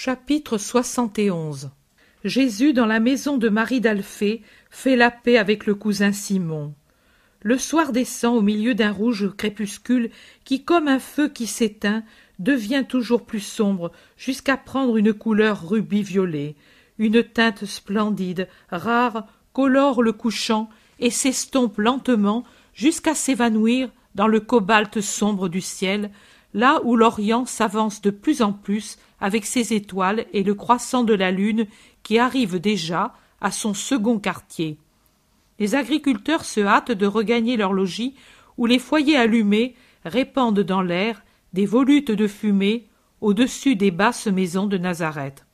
Chapitre 0.00 0.58
71 0.58 1.72
Jésus 2.22 2.72
dans 2.72 2.86
la 2.86 3.00
maison 3.00 3.36
de 3.36 3.48
Marie 3.48 3.80
d'Alphée 3.80 4.42
fait 4.70 4.94
la 4.94 5.10
paix 5.10 5.36
avec 5.36 5.66
le 5.66 5.74
cousin 5.74 6.12
Simon. 6.12 6.72
Le 7.42 7.58
soir 7.58 7.90
descend 7.90 8.36
au 8.36 8.40
milieu 8.40 8.76
d'un 8.76 8.92
rouge 8.92 9.28
crépuscule 9.36 10.10
qui, 10.44 10.62
comme 10.62 10.86
un 10.86 11.00
feu 11.00 11.28
qui 11.28 11.48
s'éteint, 11.48 12.04
devient 12.38 12.84
toujours 12.88 13.26
plus 13.26 13.40
sombre 13.40 13.90
jusqu'à 14.16 14.56
prendre 14.56 14.98
une 14.98 15.12
couleur 15.12 15.68
rubis-violet, 15.68 16.54
une 16.98 17.24
teinte 17.24 17.64
splendide, 17.64 18.46
rare, 18.70 19.26
colore 19.52 20.04
le 20.04 20.12
couchant 20.12 20.70
et 21.00 21.10
s'estompe 21.10 21.76
lentement 21.76 22.44
jusqu'à 22.72 23.16
s'évanouir 23.16 23.90
dans 24.14 24.28
le 24.28 24.38
cobalt 24.38 25.00
sombre 25.00 25.48
du 25.48 25.60
ciel, 25.60 26.12
là 26.54 26.80
où 26.84 26.96
l'Orient 26.96 27.46
s'avance 27.46 28.00
de 28.00 28.10
plus 28.10 28.42
en 28.42 28.52
plus 28.52 28.98
avec 29.20 29.44
ses 29.44 29.74
étoiles 29.74 30.26
et 30.32 30.42
le 30.42 30.54
croissant 30.54 31.04
de 31.04 31.14
la 31.14 31.30
lune 31.30 31.66
qui 32.02 32.18
arrive 32.18 32.58
déjà 32.58 33.14
à 33.40 33.50
son 33.50 33.74
second 33.74 34.18
quartier. 34.18 34.78
Les 35.58 35.74
agriculteurs 35.74 36.44
se 36.44 36.60
hâtent 36.60 36.92
de 36.92 37.06
regagner 37.06 37.56
leur 37.56 37.72
logis 37.72 38.14
où 38.56 38.66
les 38.66 38.78
foyers 38.78 39.16
allumés 39.16 39.74
répandent 40.04 40.60
dans 40.60 40.82
l'air 40.82 41.22
des 41.52 41.66
volutes 41.66 42.10
de 42.10 42.26
fumée 42.26 42.86
au-dessus 43.20 43.76
des 43.76 43.90
basses 43.90 44.26
maisons 44.26 44.66
de 44.66 44.78
Nazareth. 44.78 45.44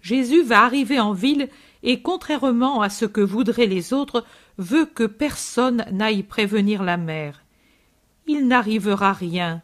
Jésus 0.00 0.42
va 0.42 0.64
arriver 0.64 1.00
en 1.00 1.12
ville 1.12 1.48
et, 1.82 2.02
contrairement 2.02 2.82
à 2.82 2.88
ce 2.88 3.04
que 3.04 3.20
voudraient 3.20 3.66
les 3.66 3.92
autres, 3.92 4.24
veut 4.56 4.86
que 4.86 5.04
personne 5.04 5.84
n'aille 5.92 6.22
prévenir 6.22 6.82
la 6.82 6.96
mère. 6.96 7.42
Il 8.30 8.46
n'arrivera 8.46 9.14
rien. 9.14 9.62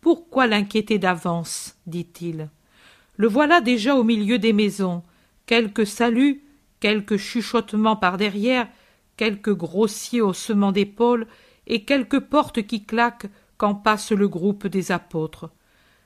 Pourquoi 0.00 0.48
l'inquiéter 0.48 0.98
d'avance 0.98 1.76
dit-il. 1.86 2.50
Le 3.16 3.28
voilà 3.28 3.60
déjà 3.60 3.94
au 3.94 4.02
milieu 4.02 4.38
des 4.40 4.52
maisons. 4.52 5.04
Quelques 5.46 5.86
saluts, 5.86 6.42
quelques 6.80 7.18
chuchotements 7.18 7.94
par 7.94 8.16
derrière, 8.16 8.66
quelques 9.16 9.54
grossiers 9.54 10.22
haussements 10.22 10.72
d'épaules 10.72 11.28
et 11.68 11.84
quelques 11.84 12.18
portes 12.18 12.62
qui 12.62 12.84
claquent 12.84 13.28
quand 13.56 13.76
passe 13.76 14.10
le 14.10 14.26
groupe 14.26 14.66
des 14.66 14.90
apôtres. 14.90 15.50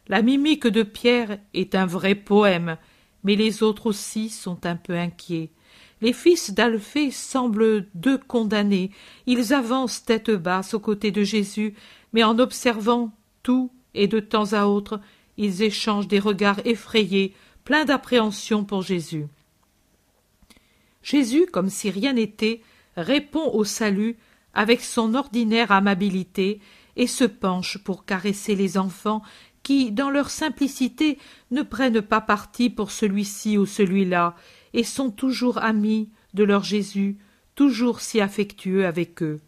La 0.06 0.20
mimique 0.20 0.66
de 0.66 0.83
Pierre 0.83 1.39
est 1.55 1.74
un 1.74 1.86
vrai 1.86 2.14
poème, 2.14 2.77
mais 3.22 3.34
les 3.34 3.62
autres 3.62 3.86
aussi 3.86 4.28
sont 4.28 4.66
un 4.66 4.77
peu 4.77 4.94
inquiets. 4.94 5.52
Les 6.05 6.12
fils 6.12 6.52
d'Alphée 6.52 7.10
semblent 7.10 7.86
deux 7.94 8.19
condamnés. 8.19 8.91
Ils 9.24 9.55
avancent 9.55 10.05
tête 10.05 10.30
basse 10.30 10.74
aux 10.74 10.78
côtés 10.78 11.11
de 11.11 11.22
Jésus, 11.22 11.72
mais 12.12 12.22
en 12.22 12.38
observant 12.38 13.11
tout 13.42 13.72
et 13.94 14.06
de 14.06 14.20
temps 14.20 14.52
à 14.52 14.66
autre, 14.66 15.00
ils 15.38 15.62
échangent 15.62 16.06
des 16.06 16.19
regards 16.19 16.61
effrayés, 16.66 17.33
pleins 17.64 17.86
d'appréhension 17.86 18.64
pour 18.64 18.83
Jésus. 18.83 19.24
Jésus, 21.02 21.46
comme 21.50 21.70
si 21.70 21.88
rien 21.88 22.12
n'était, 22.12 22.61
répond 22.98 23.55
au 23.55 23.64
salut 23.64 24.18
avec 24.52 24.83
son 24.83 25.14
ordinaire 25.14 25.72
amabilité 25.72 26.61
et 26.96 27.06
se 27.06 27.24
penche 27.24 27.78
pour 27.78 28.05
caresser 28.05 28.55
les 28.55 28.77
enfants 28.77 29.22
qui, 29.64 29.90
dans 29.90 30.10
leur 30.10 30.30
simplicité, 30.30 31.18
ne 31.50 31.62
prennent 31.62 32.02
pas 32.02 32.20
parti 32.20 32.70
pour 32.70 32.92
celui-ci 32.92 33.58
ou 33.58 33.66
celui-là, 33.66 34.36
et 34.74 34.84
sont 34.84 35.10
toujours 35.10 35.58
amis 35.58 36.10
de 36.34 36.44
leur 36.44 36.62
Jésus, 36.62 37.16
toujours 37.56 38.00
si 38.00 38.20
affectueux 38.20 38.86
avec 38.86 39.22
eux. 39.22 39.40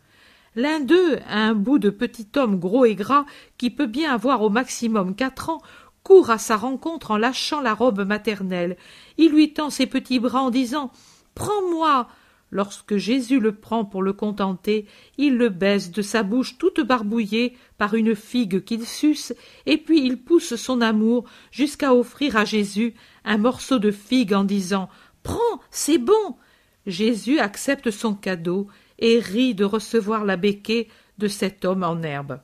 L'un 0.56 0.80
d'eux, 0.80 1.18
un 1.28 1.54
bout 1.54 1.78
de 1.78 1.90
petit 1.90 2.26
homme 2.34 2.58
gros 2.58 2.86
et 2.86 2.94
gras, 2.94 3.26
qui 3.58 3.70
peut 3.70 3.86
bien 3.86 4.12
avoir 4.12 4.42
au 4.42 4.48
maximum 4.48 5.14
quatre 5.14 5.50
ans, 5.50 5.60
court 6.02 6.30
à 6.30 6.38
sa 6.38 6.56
rencontre 6.56 7.10
en 7.10 7.18
lâchant 7.18 7.60
la 7.60 7.74
robe 7.74 8.06
maternelle. 8.06 8.76
Il 9.18 9.32
lui 9.32 9.52
tend 9.52 9.70
ses 9.70 9.86
petits 9.86 10.18
bras 10.18 10.42
en 10.42 10.50
disant 10.50 10.90
Prends-moi. 11.34 12.08
Lorsque 12.50 12.96
Jésus 12.96 13.40
le 13.40 13.52
prend 13.52 13.84
pour 13.84 14.02
le 14.02 14.12
contenter, 14.12 14.86
il 15.18 15.36
le 15.36 15.48
baise 15.48 15.90
de 15.90 16.00
sa 16.00 16.22
bouche 16.22 16.58
toute 16.58 16.80
barbouillée 16.80 17.56
par 17.76 17.94
une 17.94 18.14
figue 18.14 18.62
qu'il 18.62 18.86
suce, 18.86 19.34
et 19.66 19.78
puis 19.78 20.04
il 20.04 20.22
pousse 20.22 20.54
son 20.54 20.80
amour 20.80 21.24
jusqu'à 21.50 21.94
offrir 21.94 22.36
à 22.36 22.44
Jésus 22.44 22.94
un 23.24 23.38
morceau 23.38 23.78
de 23.78 23.90
figue 23.90 24.32
en 24.32 24.44
disant 24.44 24.88
Prends, 25.24 25.60
c'est 25.70 25.98
bon. 25.98 26.36
Jésus 26.86 27.40
accepte 27.40 27.90
son 27.90 28.14
cadeau 28.14 28.68
et 29.00 29.18
rit 29.18 29.54
de 29.54 29.64
recevoir 29.64 30.24
la 30.24 30.36
béquée 30.36 30.88
de 31.18 31.26
cet 31.26 31.64
homme 31.64 31.82
en 31.82 32.00
herbe. 32.02 32.40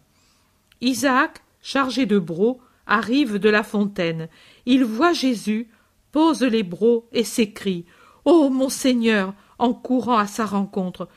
Isaac, 0.81 1.43
chargé 1.63 2.07
de 2.07 2.19
brocs, 2.19 2.59
arrive 2.87 3.39
de 3.39 3.49
la 3.49 3.63
fontaine. 3.63 4.29
Il 4.67 4.85
voit 4.85 5.13
Jésus, 5.13 5.69
pose 6.11 6.43
les 6.43 6.65
brocs 6.65 7.05
et 7.13 7.23
s'écrie 7.25 7.87
Ô 8.25 8.51
mon 8.51 8.69
Seigneur, 8.69 9.35
en 9.63 9.75
courant 9.75 10.19
à 10.19 10.27
sa 10.27 10.45
rencontre. 10.45 11.09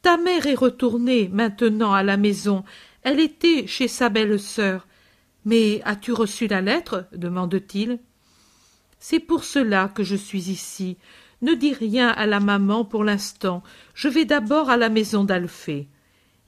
Ta 0.00 0.16
mère 0.16 0.46
est 0.46 0.54
retournée 0.54 1.28
maintenant 1.28 1.92
à 1.92 2.02
la 2.02 2.16
maison. 2.16 2.64
Elle 3.02 3.20
était 3.20 3.66
chez 3.66 3.88
sa 3.88 4.08
belle-sœur. 4.08 4.86
Mais 5.44 5.82
as-tu 5.84 6.12
reçu 6.12 6.46
la 6.46 6.62
lettre? 6.62 7.06
demande-t-il. 7.12 7.98
C'est 8.98 9.20
pour 9.20 9.44
cela 9.44 9.88
que 9.88 10.02
je 10.02 10.16
suis 10.16 10.50
ici. 10.50 10.96
Ne 11.42 11.52
dis 11.54 11.74
rien 11.74 12.08
à 12.08 12.24
la 12.24 12.40
maman 12.40 12.86
pour 12.86 13.04
l'instant. 13.04 13.62
Je 13.92 14.08
vais 14.08 14.24
d'abord 14.24 14.70
à 14.70 14.78
la 14.78 14.88
maison 14.88 15.24
d'Alphée. 15.24 15.86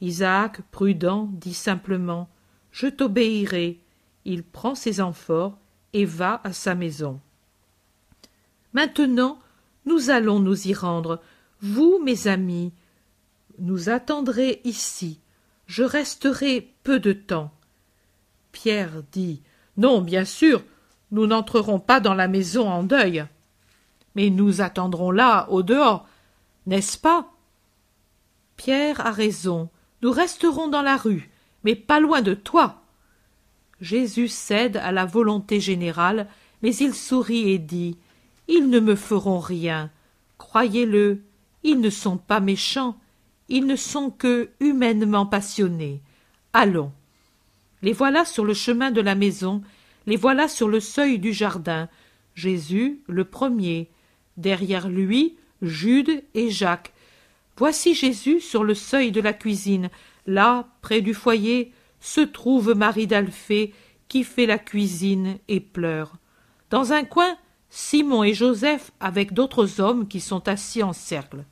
Isaac, 0.01 0.63
prudent, 0.71 1.29
dit 1.33 1.55
simplement 1.55 2.31
Je 2.71 2.87
t'obéirai. 2.87 3.79
Il 4.25 4.43
prend 4.43 4.75
ses 4.75 5.03
amphores 5.03 5.59
et 5.93 6.07
va 6.07 6.41
à 6.45 6.55
sa 6.55 6.75
maison. 6.75 7.21
Maintenant, 8.73 9.39
nous 9.85 10.09
allons 10.09 10.41
nous 10.41 10.67
y 10.67 10.73
rendre. 10.73 11.21
Vous, 11.63 12.01
mes 12.05 12.27
amis, 12.27 12.73
nous 13.59 13.89
attendrez 13.89 14.61
ici. 14.65 15.21
Je 15.67 15.85
resterai 15.85 16.75
peu 16.83 16.99
de 16.99 17.13
temps. 17.13 17.53
Pierre 18.51 19.05
dit 19.13 19.43
Non, 19.77 20.03
bien 20.03 20.25
sûr, 20.25 20.63
nous 21.13 21.27
n'entrerons 21.27 21.79
pas 21.79 22.01
dans 22.01 22.15
la 22.15 22.27
maison 22.27 22.69
en 22.69 22.83
deuil. 22.83 23.25
Mais 24.17 24.29
nous 24.29 24.61
attendrons 24.61 25.13
là, 25.13 25.49
au 25.51 25.63
dehors, 25.63 26.07
n'est-ce 26.67 26.99
pas? 26.99 27.31
Pierre 28.57 29.07
a 29.07 29.13
raison. 29.13 29.71
Nous 30.03 30.11
resterons 30.11 30.69
dans 30.69 30.83
la 30.83 30.97
rue, 30.97 31.31
mais 31.63 31.77
pas 31.77 32.01
loin 32.01 32.23
de 32.23 32.35
toi. 32.35 32.83
Jésus 33.81 34.29
cède 34.29 34.77
à 34.79 34.91
la 34.91 35.07
volonté 35.07 35.61
générale, 35.61 36.27
mais 36.63 36.75
il 36.75 36.93
sourit 36.93 37.51
et 37.51 37.59
dit 37.59 37.97
Ils 38.49 38.69
ne 38.69 38.81
me 38.81 38.97
feront 38.97 39.39
rien. 39.39 39.91
Croyez-le, 40.39 41.23
ils 41.63 41.81
ne 41.81 41.91
sont 41.91 42.17
pas 42.17 42.41
méchants, 42.41 42.97
ils 43.49 43.67
ne 43.67 43.77
sont 43.77 44.11
que 44.11 44.51
humainement 44.61 45.27
passionnés. 45.27 46.01
Allons. 46.53 46.93
Les 47.83 47.93
voilà 47.93 48.25
sur 48.25 48.45
le 48.45 48.55
chemin 48.55 48.91
de 48.91 49.01
la 49.01 49.15
maison, 49.15 49.63
les 50.07 50.17
voilà 50.17 50.49
sur 50.49 50.69
le 50.69 50.81
seuil 50.81 51.19
du 51.19 51.33
jardin. 51.33 51.89
Jésus, 52.35 53.01
le 53.09 53.25
premier, 53.25 53.91
derrière 54.37 54.89
lui 54.89 55.37
Jude 55.63 56.23
et 56.35 56.51
Jacques. 56.51 56.93
Voici 57.57 57.95
Jésus 57.95 58.41
sur 58.41 58.65
le 58.65 58.75
seuil 58.75 59.13
de 59.13 59.21
la 59.21 59.33
cuisine. 59.33 59.91
Là, 60.27 60.69
près 60.81 61.01
du 61.01 61.15
foyer, 61.15 61.73
se 62.01 62.21
trouve 62.21 62.75
Marie 62.75 63.07
d'Alphée 63.07 63.73
qui 64.09 64.25
fait 64.25 64.47
la 64.47 64.59
cuisine 64.59 65.39
et 65.49 65.61
pleure. 65.61 66.15
Dans 66.71 66.93
un 66.93 67.05
coin, 67.05 67.37
Simon 67.71 68.25
et 68.25 68.35
Joseph 68.35 68.91
avec 69.01 69.33
d'autres 69.33 69.81
hommes 69.81 70.09
qui 70.09 70.21
sont 70.21 70.49
assis 70.49 70.83
en 70.83 70.93
cercle. 70.93 71.45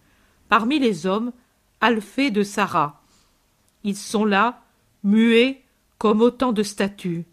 Parmi 0.51 0.79
les 0.79 1.07
hommes, 1.07 1.33
Alphée 1.81 2.31
de 2.31 2.43
Sarah. 2.43 3.03
Ils 3.85 3.97
sont 3.97 4.27
là, 4.27 4.63
muets, 5.03 5.63
comme 5.97 6.21
autant 6.21 6.53
de 6.53 6.63
statues. 6.63 7.25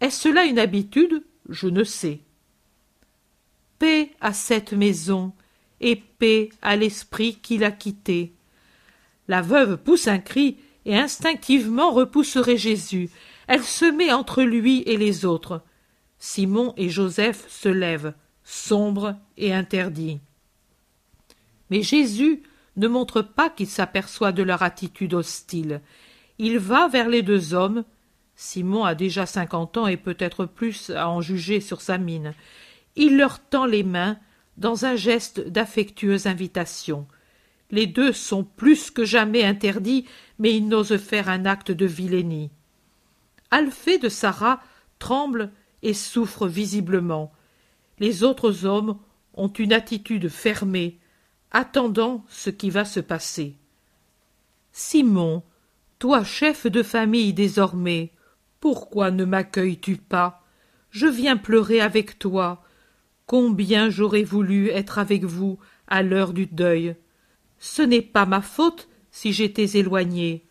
Est-ce 0.00 0.30
là 0.30 0.46
une 0.46 0.58
habitude? 0.58 1.22
Je 1.50 1.68
ne 1.68 1.84
sais 1.84 2.20
paix 3.78 4.10
à 4.20 4.32
cette 4.32 4.72
maison 4.72 5.32
et 5.80 5.96
paix 5.96 6.50
à 6.62 6.76
l'esprit 6.76 7.38
qui 7.42 7.58
l'a 7.58 7.70
quittée. 7.70 8.32
La 9.28 9.42
veuve 9.42 9.76
pousse 9.78 10.08
un 10.08 10.18
cri 10.18 10.56
et 10.84 10.96
instinctivement 10.96 11.90
repousserait 11.90 12.56
Jésus. 12.56 13.10
Elle 13.48 13.64
se 13.64 13.84
met 13.84 14.12
entre 14.12 14.42
lui 14.42 14.82
et 14.86 14.96
les 14.96 15.24
autres. 15.24 15.62
Simon 16.18 16.72
et 16.76 16.88
Joseph 16.88 17.46
se 17.48 17.68
lèvent, 17.68 18.14
sombres 18.44 19.16
et 19.36 19.52
interdits. 19.52 20.20
Mais 21.70 21.82
Jésus 21.82 22.42
ne 22.76 22.88
montre 22.88 23.22
pas 23.22 23.50
qu'il 23.50 23.66
s'aperçoit 23.66 24.32
de 24.32 24.42
leur 24.42 24.62
attitude 24.62 25.14
hostile. 25.14 25.80
Il 26.38 26.58
va 26.58 26.88
vers 26.88 27.08
les 27.08 27.22
deux 27.22 27.54
hommes. 27.54 27.84
Simon 28.34 28.84
a 28.84 28.94
déjà 28.94 29.24
cinquante 29.24 29.76
ans 29.76 29.86
et 29.86 29.96
peut-être 29.96 30.44
plus 30.44 30.90
à 30.90 31.08
en 31.08 31.20
juger 31.20 31.60
sur 31.60 31.80
sa 31.80 31.96
mine 31.96 32.34
il 32.96 33.18
leur 33.18 33.38
tend 33.38 33.66
les 33.66 33.84
mains 33.84 34.18
dans 34.56 34.86
un 34.86 34.96
geste 34.96 35.40
d'affectueuse 35.40 36.26
invitation. 36.26 37.06
Les 37.70 37.86
deux 37.86 38.12
sont 38.12 38.42
plus 38.42 38.90
que 38.90 39.04
jamais 39.04 39.44
interdits, 39.44 40.06
mais 40.38 40.54
ils 40.54 40.66
n'osent 40.66 40.96
faire 40.96 41.28
un 41.28 41.44
acte 41.44 41.70
de 41.70 41.86
vilainie. 41.86 42.50
Alphée 43.50 43.98
de 43.98 44.08
Sarah 44.08 44.60
tremble 44.98 45.52
et 45.82 45.94
souffre 45.94 46.46
visiblement. 46.46 47.32
Les 47.98 48.22
autres 48.22 48.64
hommes 48.64 48.98
ont 49.34 49.48
une 49.48 49.72
attitude 49.72 50.28
fermée, 50.28 50.98
attendant 51.50 52.24
ce 52.28 52.50
qui 52.50 52.70
va 52.70 52.84
se 52.84 53.00
passer. 53.00 53.54
Simon, 54.72 55.42
toi 55.98 56.22
chef 56.24 56.66
de 56.66 56.82
famille 56.82 57.32
désormais, 57.32 58.12
pourquoi 58.60 59.10
ne 59.10 59.24
m'accueilles-tu 59.24 59.96
pas? 59.96 60.44
Je 60.90 61.06
viens 61.06 61.36
pleurer 61.36 61.80
avec 61.80 62.18
toi. 62.18 62.62
Combien 63.26 63.90
j'aurais 63.90 64.22
voulu 64.22 64.68
être 64.68 64.98
avec 64.98 65.24
vous 65.24 65.58
à 65.88 66.02
l'heure 66.02 66.32
du 66.32 66.46
deuil. 66.46 66.96
Ce 67.58 67.82
n'est 67.82 68.02
pas 68.02 68.26
ma 68.26 68.40
faute 68.40 68.88
si 69.10 69.32
j'étais 69.32 69.78
éloigné. 69.78 70.44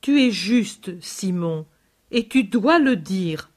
Tu 0.00 0.20
es 0.20 0.30
juste, 0.30 1.00
Simon, 1.00 1.66
et 2.10 2.28
tu 2.28 2.44
dois 2.44 2.78
le 2.78 2.96
dire. 2.96 3.50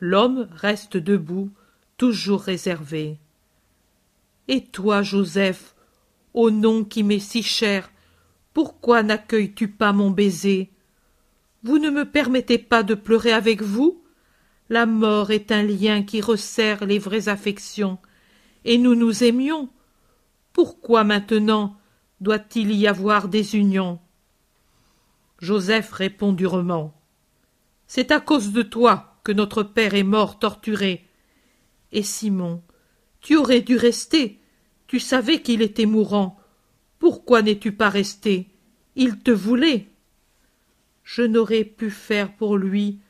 L'homme 0.00 0.48
reste 0.52 0.96
debout, 0.96 1.50
toujours 1.96 2.40
réservé. 2.42 3.18
Et 4.48 4.64
toi, 4.64 5.02
Joseph, 5.02 5.74
ô 6.36 6.50
nom 6.50 6.84
qui 6.84 7.02
m'est 7.02 7.18
si 7.18 7.42
cher, 7.42 7.90
pourquoi 8.52 9.02
n'accueilles-tu 9.02 9.68
pas 9.68 9.92
mon 9.92 10.10
baiser? 10.10 10.70
Vous 11.64 11.78
ne 11.78 11.90
me 11.90 12.04
permettez 12.04 12.58
pas 12.58 12.82
de 12.82 12.94
pleurer 12.94 13.32
avec 13.32 13.62
vous? 13.62 14.02
La 14.68 14.84
mort 14.86 15.30
est 15.30 15.50
un 15.50 15.62
lien 15.62 16.02
qui 16.02 16.20
resserre 16.20 16.84
les 16.84 16.98
vraies 16.98 17.28
affections, 17.28 17.98
et 18.64 18.78
nous 18.78 18.94
nous 18.94 19.24
aimions. 19.24 19.70
Pourquoi 20.52 21.04
maintenant 21.04 21.76
doit-il 22.20 22.70
y 22.72 22.86
avoir 22.86 23.28
des 23.28 23.56
unions? 23.56 23.98
Joseph 25.38 25.92
répond 25.92 26.32
durement. 26.32 26.94
C'est 27.86 28.10
à 28.10 28.20
cause 28.20 28.52
de 28.52 28.62
toi 28.62 29.18
que 29.24 29.32
notre 29.32 29.62
père 29.62 29.94
est 29.94 30.02
mort 30.02 30.38
torturé. 30.38 31.06
Et 31.92 32.02
Simon, 32.02 32.62
tu 33.20 33.36
aurais 33.36 33.60
dû 33.60 33.76
rester. 33.76 34.40
Tu 34.86 35.00
savais 35.00 35.42
qu'il 35.42 35.62
était 35.62 35.86
mourant. 35.86 36.38
Pourquoi 36.98 37.42
n'es-tu 37.42 37.72
pas 37.72 37.88
resté? 37.88 38.48
Il 38.94 39.18
te 39.18 39.30
voulait. 39.30 39.88
Je 41.04 41.22
n'aurais 41.22 41.64
pu 41.64 41.90
faire 41.90 42.32
pour 42.32 42.56
lui 42.56 43.00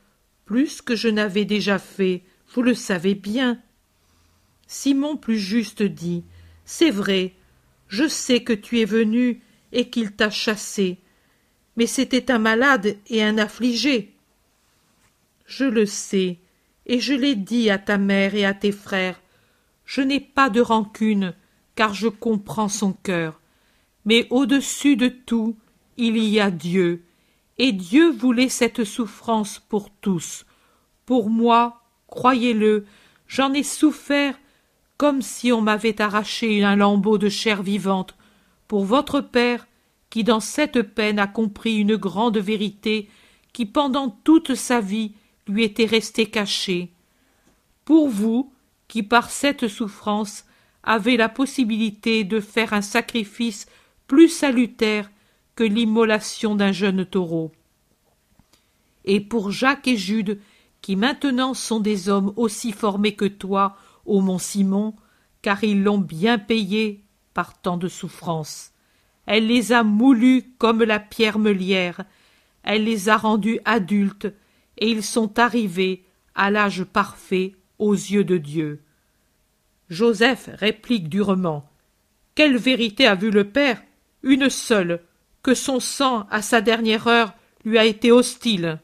plus 0.47 0.81
que 0.81 0.95
je 0.95 1.09
n'avais 1.09 1.45
déjà 1.45 1.79
fait, 1.79 2.23
vous 2.55 2.63
le 2.63 2.75
savez 2.75 3.15
bien. 3.15 3.61
Simon 4.67 5.17
plus 5.17 5.39
juste 5.39 5.83
dit. 5.83 6.25
C'est 6.65 6.91
vrai, 6.91 7.35
je 7.89 8.09
sais 8.09 8.43
que 8.43 8.53
tu 8.53 8.81
es 8.81 8.85
venu 8.85 9.43
et 9.73 9.91
qu'il 9.91 10.13
t'a 10.13 10.31
chassé, 10.31 10.99
mais 11.77 11.87
c'était 11.87 12.31
un 12.31 12.39
malade 12.39 12.97
et 13.09 13.23
un 13.23 13.39
affligé. 13.39 14.15
Je 15.47 15.65
le 15.65 15.85
sais, 15.85 16.39
et 16.87 17.01
je 17.01 17.13
l'ai 17.13 17.35
dit 17.35 17.69
à 17.69 17.79
ta 17.79 17.99
mère 17.99 18.35
et 18.35 18.45
à 18.45 18.55
tes 18.55 18.73
frères. 18.73 19.21
Je 19.85 20.01
n'ai 20.01 20.21
pas 20.21 20.49
de 20.49 20.61
rancune, 20.61 21.35
car 21.77 21.95
je 21.95 22.09
comprends 22.09 22.69
son 22.69 22.93
cœur. 22.93 23.41
Mais 24.05 24.27
au-dessus 24.31 24.97
de 24.97 25.09
tout, 25.09 25.57
il 25.97 26.19
y 26.19 26.41
a 26.41 26.51
Dieu, 26.51 27.05
et 27.59 27.73
Dieu 27.73 28.11
voulait 28.11 28.49
cette 28.49 28.85
souffrance 28.85 29.59
pour 29.59 29.91
tous. 29.91 30.45
Pour 31.07 31.31
moi, 31.31 31.83
croyez-le, 32.09 32.87
j'en 33.29 33.53
ai 33.53 33.63
souffert 33.63 34.39
comme 34.97 35.23
si 35.23 35.53
on 35.53 35.61
m'avait 35.61 36.01
arraché 36.01 36.65
un 36.65 36.77
lambeau 36.77 37.19
de 37.19 37.29
chair 37.29 37.63
vivante, 37.63 38.17
pour 38.67 38.85
votre 38.85 39.21
Père, 39.21 39.67
qui 40.11 40.25
dans 40.25 40.41
cette 40.41 40.83
peine 40.83 41.19
a 41.19 41.27
compris 41.27 41.77
une 41.77 41.97
grande 41.97 42.39
vérité 42.39 43.09
qui 43.53 43.67
pendant 43.67 44.09
toute 44.09 44.55
sa 44.55 44.81
vie 44.81 45.13
lui 45.47 45.65
était 45.65 45.85
restée 45.85 46.27
cachée. 46.27 46.93
Pour 47.85 48.09
vous, 48.09 48.53
qui 48.89 49.03
par 49.03 49.31
cette 49.31 49.69
souffrance 49.69 50.45
avez 50.87 51.17
la 51.17 51.29
possibilité 51.29 52.25
de 52.25 52.41
faire 52.41 52.73
un 52.73 52.81
sacrifice 52.81 53.67
plus 54.07 54.29
salutaire 54.29 55.11
que 55.57 55.65
l'immolation 55.65 56.55
d'un 56.55 56.73
jeune 56.73 57.05
taureau. 57.05 57.53
Et 59.05 59.21
pour 59.21 59.51
Jacques 59.51 59.89
et 59.89 59.97
Jude, 59.97 60.41
qui 60.81 60.97
maintenant 60.97 61.55
sont 61.55 61.81
des 61.81 62.09
hommes 62.09 62.33
aussi 62.37 62.73
formés 62.73 63.15
que 63.15 63.25
toi, 63.25 63.77
ô 64.05 64.21
mon 64.21 64.39
Simon, 64.39 64.95
car 65.43 65.65
ils 65.65 65.83
l'ont 65.83 65.99
bien 65.99 66.39
payé 66.39 67.05
par 67.35 67.61
tant 67.61 67.77
de 67.77 67.89
souffrances. 67.89 68.73
Elle 69.27 69.49
les 69.49 69.73
a 69.73 69.83
moulus 69.83 70.45
comme 70.59 70.85
la 70.85 71.01
pierre 71.01 71.39
meulière, 71.39 72.05
elle 72.63 72.85
les 72.85 73.09
a 73.09 73.17
rendus 73.17 73.61
adultes, 73.65 74.33
et 74.79 74.91
ils 74.91 75.03
sont 75.03 75.39
arrivés 75.39 76.05
à 76.35 76.51
l'âge 76.51 76.85
parfait 76.85 77.57
aux 77.79 77.95
yeux 77.95 78.25
de 78.25 78.37
Dieu. 78.37 78.83
Joseph 79.89 80.51
réplique 80.55 81.09
durement. 81.09 81.69
Quelle 82.35 82.57
vérité 82.57 83.07
a 83.07 83.15
vu 83.15 83.31
le 83.31 83.45
Père? 83.45 83.83
Une 84.23 84.51
seule, 84.51 85.01
que 85.43 85.55
son 85.55 85.81
sang, 85.81 86.27
à 86.31 86.43
sa 86.43 86.61
dernière 86.61 87.07
heure, 87.07 87.35
lui 87.65 87.79
a 87.79 87.85
été 87.85 88.11
hostile. 88.11 88.81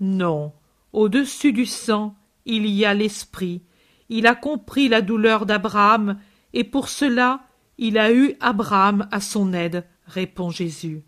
Non, 0.00 0.52
au-dessus 0.92 1.52
du 1.52 1.66
sang, 1.66 2.14
il 2.46 2.66
y 2.66 2.84
a 2.84 2.94
l'esprit, 2.94 3.62
il 4.08 4.26
a 4.26 4.34
compris 4.34 4.88
la 4.88 5.02
douleur 5.02 5.46
d'Abraham, 5.46 6.18
et 6.52 6.64
pour 6.64 6.88
cela 6.88 7.40
il 7.78 7.96
a 7.96 8.12
eu 8.12 8.36
Abraham 8.40 9.08
à 9.10 9.20
son 9.20 9.52
aide, 9.52 9.84
répond 10.06 10.50
Jésus. 10.50 11.02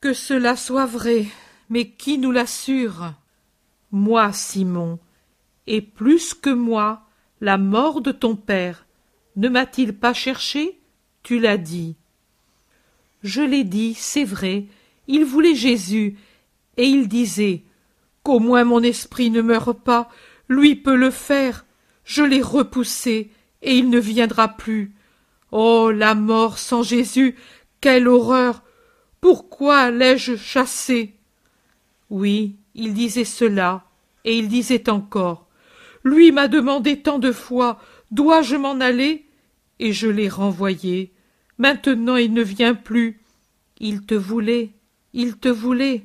Que 0.00 0.12
cela 0.12 0.54
soit 0.54 0.86
vrai, 0.86 1.26
mais 1.70 1.90
qui 1.90 2.18
nous 2.18 2.30
l'assure? 2.30 3.14
Moi, 3.90 4.32
Simon, 4.32 4.98
et 5.66 5.80
plus 5.80 6.34
que 6.34 6.50
moi, 6.50 7.07
la 7.40 7.58
mort 7.58 8.00
de 8.00 8.12
ton 8.12 8.36
père, 8.36 8.86
ne 9.36 9.48
m'a-t-il 9.48 9.96
pas 9.96 10.12
cherché? 10.12 10.78
Tu 11.22 11.38
l'as 11.38 11.58
dit. 11.58 11.96
Je 13.22 13.42
l'ai 13.42 13.64
dit, 13.64 13.94
c'est 13.94 14.24
vrai, 14.24 14.66
il 15.06 15.24
voulait 15.24 15.54
Jésus, 15.54 16.16
et 16.76 16.84
il 16.84 17.08
disait 17.08 17.62
Qu'au 18.22 18.38
moins 18.38 18.64
mon 18.64 18.82
esprit 18.82 19.30
ne 19.30 19.42
meure 19.42 19.74
pas, 19.74 20.08
lui 20.48 20.76
peut 20.76 20.96
le 20.96 21.10
faire. 21.10 21.64
Je 22.04 22.22
l'ai 22.22 22.42
repoussé, 22.42 23.30
et 23.62 23.76
il 23.76 23.90
ne 23.90 23.98
viendra 23.98 24.48
plus. 24.48 24.92
Oh. 25.50 25.90
La 25.90 26.14
mort 26.14 26.58
sans 26.58 26.82
Jésus. 26.82 27.36
Quelle 27.80 28.08
horreur. 28.08 28.62
Pourquoi 29.20 29.90
l'ai 29.90 30.18
je 30.18 30.36
chassé? 30.36 31.14
Oui, 32.10 32.56
il 32.74 32.94
disait 32.94 33.24
cela, 33.24 33.84
et 34.24 34.38
il 34.38 34.48
disait 34.48 34.88
encore. 34.88 35.47
Lui 36.04 36.32
m'a 36.32 36.48
demandé 36.48 37.00
tant 37.00 37.18
de 37.18 37.32
fois. 37.32 37.80
Dois 38.10 38.42
je 38.42 38.56
m'en 38.56 38.80
aller? 38.80 39.26
Et 39.78 39.92
je 39.92 40.08
l'ai 40.08 40.28
renvoyé. 40.28 41.12
Maintenant 41.58 42.16
il 42.16 42.32
ne 42.32 42.42
vient 42.42 42.74
plus. 42.74 43.20
Il 43.78 44.04
te 44.06 44.14
voulait. 44.14 44.70
Il 45.12 45.36
te 45.36 45.48
voulait. 45.48 46.04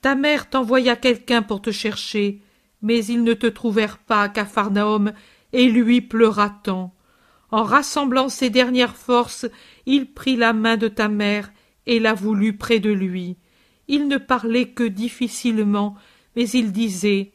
Ta 0.00 0.14
mère 0.14 0.48
t'envoya 0.48 0.96
quelqu'un 0.96 1.42
pour 1.42 1.60
te 1.60 1.70
chercher 1.70 2.40
mais 2.82 3.04
ils 3.04 3.22
ne 3.22 3.34
te 3.34 3.46
trouvèrent 3.46 3.98
pas 3.98 4.22
à 4.22 4.28
Capharnaüm, 4.28 5.12
et 5.52 5.68
lui 5.68 6.00
pleura 6.00 6.50
tant. 6.62 6.94
En 7.50 7.64
rassemblant 7.64 8.28
ses 8.28 8.50
dernières 8.50 8.96
forces, 8.96 9.46
il 9.86 10.12
prit 10.12 10.36
la 10.36 10.52
main 10.52 10.76
de 10.76 10.88
ta 10.88 11.08
mère 11.08 11.50
et 11.86 11.98
la 11.98 12.14
voulut 12.14 12.56
près 12.56 12.78
de 12.78 12.90
lui. 12.90 13.36
Il 13.88 14.06
ne 14.06 14.18
parlait 14.18 14.68
que 14.68 14.84
difficilement, 14.84 15.96
mais 16.36 16.48
il 16.48 16.70
disait 16.70 17.32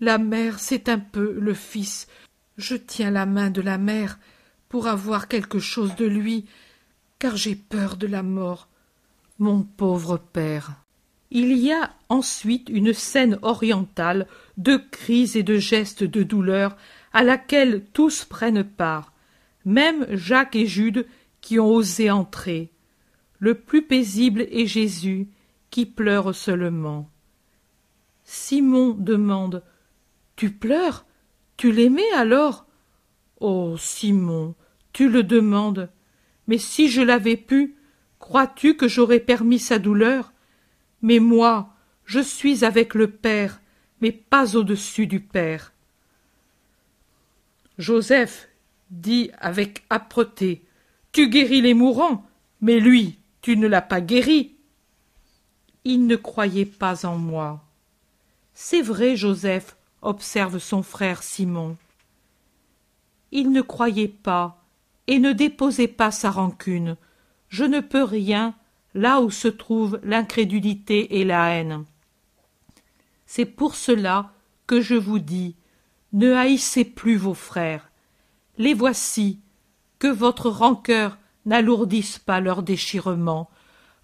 La 0.00 0.18
mère, 0.18 0.58
c'est 0.58 0.88
un 0.88 0.98
peu 0.98 1.32
le 1.38 1.54
fils. 1.54 2.06
Je 2.58 2.76
tiens 2.76 3.10
la 3.10 3.24
main 3.24 3.50
de 3.50 3.62
la 3.62 3.78
mère 3.78 4.18
pour 4.68 4.88
avoir 4.88 5.28
quelque 5.28 5.58
chose 5.58 5.94
de 5.96 6.04
lui, 6.04 6.44
car 7.18 7.36
j'ai 7.36 7.54
peur 7.54 7.96
de 7.96 8.06
la 8.06 8.22
mort. 8.22 8.68
Mon 9.38 9.62
pauvre 9.62 10.18
père. 10.18 10.72
Il 11.30 11.56
y 11.56 11.72
a 11.72 11.94
ensuite 12.08 12.68
une 12.68 12.92
scène 12.92 13.38
orientale 13.42 14.26
de 14.58 14.76
cris 14.76 15.32
et 15.34 15.42
de 15.42 15.58
gestes 15.58 16.04
de 16.04 16.22
douleur 16.22 16.76
à 17.12 17.24
laquelle 17.24 17.84
tous 17.92 18.24
prennent 18.24 18.64
part, 18.64 19.12
même 19.64 20.06
Jacques 20.10 20.56
et 20.56 20.66
Jude 20.66 21.06
qui 21.40 21.58
ont 21.58 21.68
osé 21.68 22.10
entrer. 22.10 22.70
Le 23.38 23.54
plus 23.54 23.82
paisible 23.82 24.42
est 24.50 24.66
Jésus, 24.66 25.28
qui 25.70 25.86
pleure 25.86 26.34
seulement. 26.34 27.10
Simon 28.24 28.90
demande 28.90 29.62
Tu 30.36 30.50
pleures? 30.50 31.06
Tu 31.56 31.72
l'aimais 31.72 32.10
alors? 32.14 32.66
Oh, 33.40 33.76
Simon, 33.78 34.54
tu 34.92 35.08
le 35.08 35.22
demandes. 35.22 35.90
Mais 36.46 36.58
si 36.58 36.88
je 36.88 37.02
l'avais 37.02 37.36
pu, 37.36 37.74
crois-tu 38.18 38.76
que 38.76 38.88
j'aurais 38.88 39.20
permis 39.20 39.58
sa 39.58 39.78
douleur? 39.78 40.32
Mais 41.02 41.18
moi, 41.18 41.74
je 42.04 42.20
suis 42.20 42.64
avec 42.64 42.94
le 42.94 43.10
Père, 43.10 43.60
mais 44.00 44.12
pas 44.12 44.56
au-dessus 44.56 45.06
du 45.06 45.20
Père. 45.20 45.72
Joseph 47.78 48.48
dit 48.90 49.30
avec 49.38 49.84
âpreté 49.90 50.64
Tu 51.12 51.28
guéris 51.28 51.60
les 51.60 51.74
mourants, 51.74 52.26
mais 52.60 52.78
lui, 52.78 53.18
tu 53.42 53.56
ne 53.56 53.66
l'as 53.66 53.82
pas 53.82 54.00
guéri. 54.00 54.54
Il 55.84 56.06
ne 56.06 56.16
croyait 56.16 56.66
pas 56.66 57.06
en 57.06 57.16
moi. 57.16 57.64
C'est 58.54 58.82
vrai, 58.82 59.16
Joseph, 59.16 59.76
observe 60.06 60.58
son 60.58 60.82
frère 60.82 61.22
Simon. 61.22 61.76
Il 63.32 63.50
ne 63.50 63.60
croyait 63.60 64.08
pas 64.08 64.64
et 65.06 65.18
ne 65.18 65.32
déposait 65.32 65.88
pas 65.88 66.10
sa 66.10 66.30
rancune. 66.30 66.96
Je 67.48 67.64
ne 67.64 67.80
peux 67.80 68.02
rien 68.02 68.54
là 68.94 69.20
où 69.20 69.30
se 69.30 69.48
trouvent 69.48 70.00
l'incrédulité 70.02 71.20
et 71.20 71.24
la 71.24 71.50
haine. 71.50 71.84
C'est 73.26 73.44
pour 73.44 73.74
cela 73.74 74.32
que 74.66 74.80
je 74.80 74.94
vous 74.94 75.18
dis, 75.18 75.54
ne 76.12 76.32
haïssez 76.32 76.84
plus 76.84 77.16
vos 77.16 77.34
frères. 77.34 77.90
Les 78.58 78.74
voici, 78.74 79.40
que 79.98 80.06
votre 80.06 80.48
rancœur 80.48 81.18
n'alourdisse 81.44 82.18
pas 82.18 82.40
leur 82.40 82.62
déchirement. 82.62 83.50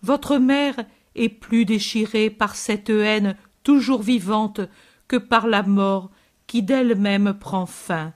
Votre 0.02 0.37
mère 0.37 0.76
est 1.14 1.28
plus 1.28 1.64
déchirée 1.64 2.30
par 2.30 2.54
cette 2.54 2.90
haine 2.90 3.37
toujours 3.62 4.02
vivante 4.02 4.61
par 5.16 5.47
la 5.47 5.62
mort 5.62 6.11
qui 6.47 6.62
d'elle-même 6.62 7.35
prend 7.38 7.66
fin. 7.66 8.12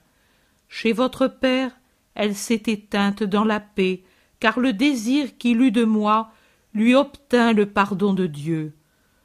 Chez 0.69 0.93
votre 0.93 1.27
père, 1.27 1.71
elle 2.15 2.35
s'est 2.35 2.63
éteinte 2.67 3.23
dans 3.23 3.43
la 3.43 3.59
paix, 3.59 4.03
car 4.39 4.59
le 4.59 4.73
désir 4.73 5.37
qu'il 5.37 5.61
eut 5.61 5.71
de 5.71 5.85
moi 5.85 6.31
lui 6.73 6.93
obtint 6.93 7.53
le 7.53 7.65
pardon 7.65 8.13
de 8.13 8.27
Dieu. 8.27 8.75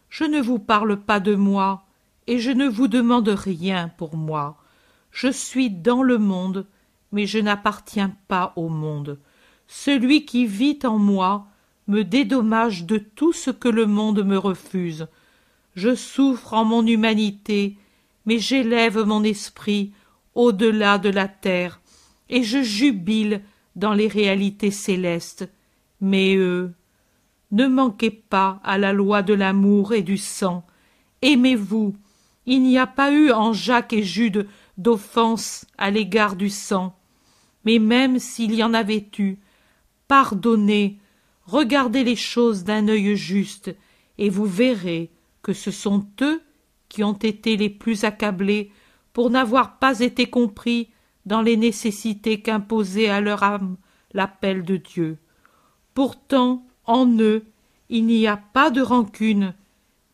Je 0.08 0.24
ne 0.24 0.40
vous 0.40 0.58
parle 0.58 0.96
pas 0.98 1.20
de 1.20 1.34
moi, 1.34 1.86
et 2.26 2.38
je 2.38 2.50
ne 2.50 2.68
vous 2.68 2.88
demande 2.88 3.28
rien 3.28 3.88
pour 3.96 4.16
moi. 4.16 4.58
Je 5.10 5.28
suis 5.28 5.70
dans 5.70 6.02
le 6.02 6.18
monde, 6.18 6.66
mais 7.12 7.26
je 7.26 7.38
n'appartiens 7.38 8.14
pas 8.28 8.52
au 8.56 8.68
monde. 8.68 9.18
Celui 9.66 10.24
qui 10.24 10.46
vit 10.46 10.78
en 10.84 10.98
moi 10.98 11.46
me 11.88 12.04
dédommage 12.04 12.84
de 12.84 12.98
tout 12.98 13.32
ce 13.32 13.50
que 13.50 13.68
le 13.68 13.86
monde 13.86 14.24
me 14.24 14.38
refuse. 14.38 15.08
Je 15.74 15.94
souffre 15.94 16.52
en 16.54 16.64
mon 16.64 16.86
humanité, 16.86 17.76
mais 18.26 18.38
j'élève 18.38 18.98
mon 18.98 19.24
esprit 19.24 19.92
au-delà 20.34 20.98
de 20.98 21.08
la 21.08 21.28
terre, 21.28 21.80
et 22.28 22.42
je 22.42 22.62
jubile 22.62 23.42
dans 23.76 23.94
les 23.94 24.08
réalités 24.08 24.70
célestes. 24.70 25.48
Mais 26.00 26.36
eux, 26.36 26.72
ne 27.52 27.66
manquez 27.66 28.10
pas 28.10 28.60
à 28.64 28.78
la 28.78 28.92
loi 28.92 29.22
de 29.22 29.34
l'amour 29.34 29.92
et 29.92 30.02
du 30.02 30.18
sang. 30.18 30.64
Aimez-vous. 31.20 31.94
Il 32.46 32.62
n'y 32.62 32.78
a 32.78 32.86
pas 32.86 33.12
eu 33.12 33.30
en 33.30 33.52
Jacques 33.52 33.92
et 33.92 34.02
Jude 34.02 34.48
d'offense 34.78 35.64
à 35.78 35.90
l'égard 35.90 36.34
du 36.34 36.50
sang. 36.50 36.96
Mais 37.64 37.78
même 37.78 38.18
s'il 38.18 38.54
y 38.54 38.64
en 38.64 38.74
avait 38.74 39.06
eu, 39.18 39.36
pardonnez, 40.08 40.98
regardez 41.44 42.02
les 42.02 42.16
choses 42.16 42.64
d'un 42.64 42.88
œil 42.88 43.16
juste, 43.16 43.74
et 44.18 44.28
vous 44.28 44.46
verrez 44.46 45.10
que 45.42 45.52
ce 45.52 45.70
sont 45.70 46.06
eux 46.20 46.42
qui 46.88 47.02
ont 47.04 47.12
été 47.12 47.56
les 47.56 47.70
plus 47.70 48.04
accablés 48.04 48.70
pour 49.12 49.30
n'avoir 49.30 49.78
pas 49.78 50.00
été 50.00 50.28
compris 50.28 50.90
dans 51.26 51.42
les 51.42 51.56
nécessités 51.56 52.40
qu'imposait 52.40 53.08
à 53.08 53.20
leur 53.20 53.42
âme 53.42 53.76
l'appel 54.12 54.64
de 54.64 54.76
Dieu. 54.76 55.18
Pourtant, 55.94 56.66
en 56.84 57.06
eux, 57.18 57.44
il 57.88 58.06
n'y 58.06 58.26
a 58.26 58.36
pas 58.36 58.70
de 58.70 58.80
rancune, 58.80 59.54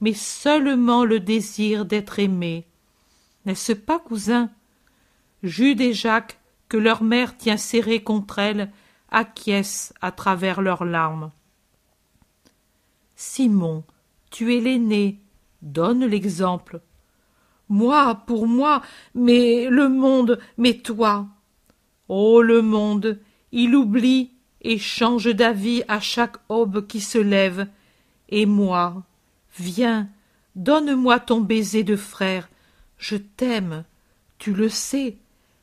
mais 0.00 0.14
seulement 0.14 1.04
le 1.04 1.20
désir 1.20 1.84
d'être 1.84 2.18
aimé. 2.18 2.66
N'est-ce 3.44 3.72
pas, 3.72 3.98
cousin? 3.98 4.50
Jude 5.42 5.80
et 5.80 5.94
Jacques, 5.94 6.38
que 6.68 6.76
leur 6.76 7.02
mère 7.02 7.36
tient 7.36 7.56
serrés 7.56 8.02
contre 8.02 8.38
elle, 8.38 8.70
acquiescent 9.10 9.94
à 10.00 10.12
travers 10.12 10.60
leurs 10.60 10.84
larmes. 10.84 11.30
Simon, 13.16 13.84
tu 14.30 14.54
es 14.54 14.60
l'aîné, 14.60 15.18
donne 15.62 16.04
l'exemple. 16.04 16.80
Moi, 17.68 18.22
pour 18.26 18.46
moi, 18.46 18.82
mais 19.14 19.68
le 19.68 19.88
monde, 19.88 20.38
mais 20.56 20.74
toi. 20.74 21.26
Oh, 22.08 22.40
le 22.40 22.62
monde, 22.62 23.18
il 23.52 23.74
oublie 23.74 24.30
et 24.62 24.78
change 24.78 25.26
d'avis 25.26 25.82
à 25.88 26.00
chaque 26.00 26.36
aube 26.48 26.86
qui 26.86 27.00
se 27.00 27.18
lève. 27.18 27.66
Et 28.30 28.46
moi, 28.46 29.02
viens, 29.58 30.08
donne-moi 30.56 31.20
ton 31.20 31.40
baiser 31.40 31.84
de 31.84 31.96
frère. 31.96 32.48
Je 32.96 33.16
t'aime, 33.16 33.84
tu 34.38 34.52
le 34.52 34.68
sais. 34.68 35.16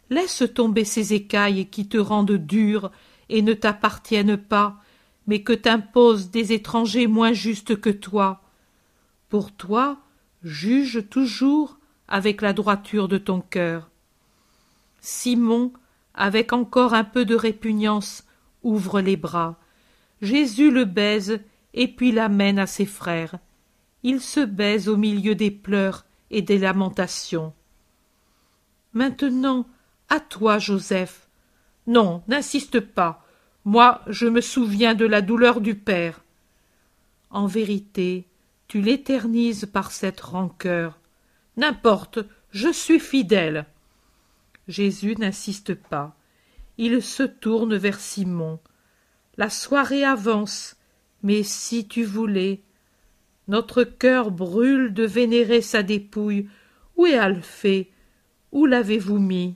Laisse 0.10 0.44
tomber 0.54 0.86
ces 0.86 1.14
écailles 1.14 1.68
qui 1.68 1.88
te 1.88 1.98
rendent 1.98 2.32
dur 2.32 2.92
et 3.30 3.42
ne 3.42 3.54
t'appartiennent 3.54 4.38
pas, 4.38 4.78
mais 5.26 5.42
que 5.42 5.54
t'imposent 5.54 6.30
des 6.30 6.54
étrangers 6.54 7.08
moins 7.08 7.34
justes 7.34 7.80
que 7.80 7.90
toi. 7.90 8.42
Pour 9.30 9.52
toi, 9.52 9.98
juge 10.44 11.10
toujours 11.10 11.78
avec 12.08 12.42
la 12.42 12.54
droiture 12.54 13.08
de 13.08 13.18
ton 13.18 13.42
cœur. 13.42 13.90
Simon, 15.02 15.74
avec 16.14 16.54
encore 16.54 16.94
un 16.94 17.04
peu 17.04 17.26
de 17.26 17.36
répugnance, 17.36 18.24
ouvre 18.64 19.02
les 19.02 19.18
bras. 19.18 19.60
Jésus 20.22 20.72
le 20.72 20.86
baise 20.86 21.40
et 21.74 21.88
puis 21.88 22.12
l'amène 22.12 22.60
à 22.60 22.68
ses 22.68 22.86
frères. 22.86 23.38
Il 24.04 24.22
se 24.22 24.40
baise 24.40 24.88
au 24.88 24.98
milieu 24.98 25.36
des 25.36 25.52
pleurs 25.52 26.06
et 26.32 26.42
des 26.42 26.58
lamentations. 26.58 27.54
Maintenant, 28.94 29.68
à 30.10 30.20
toi, 30.20 30.58
Joseph. 30.58 31.28
Non, 31.88 32.24
n'insiste 32.28 32.80
pas. 32.80 33.26
Moi, 33.66 34.02
je 34.08 34.28
me 34.28 34.42
souviens 34.42 34.96
de 34.96 35.06
la 35.06 35.22
douleur 35.22 35.60
du 35.60 35.76
Père. 35.76 36.22
En 37.30 37.48
vérité, 37.48 38.28
tu 38.68 38.82
l'éternises 38.82 39.66
par 39.66 39.92
cette 39.92 40.22
rancœur. 40.22 41.00
N'importe, 41.58 42.20
je 42.52 42.70
suis 42.70 43.00
fidèle. 43.00 43.66
Jésus 44.68 45.16
n'insiste 45.18 45.76
pas. 45.76 46.16
Il 46.78 47.02
se 47.02 47.24
tourne 47.24 47.76
vers 47.76 48.00
Simon. 48.00 48.60
La 49.38 49.50
soirée 49.50 50.04
avance, 50.04 50.76
mais 51.24 51.44
si 51.44 51.88
tu 51.88 52.04
voulais. 52.04 52.62
Notre 53.48 53.84
cœur 53.84 54.32
brûle 54.32 54.94
de 54.94 55.04
vénérer 55.04 55.62
sa 55.62 55.84
dépouille. 55.84 56.50
Où 56.98 57.06
est 57.06 57.18
Alphée? 57.18 57.92
Où 58.52 58.66
l'avez-vous 58.66 59.20
mis? 59.20 59.56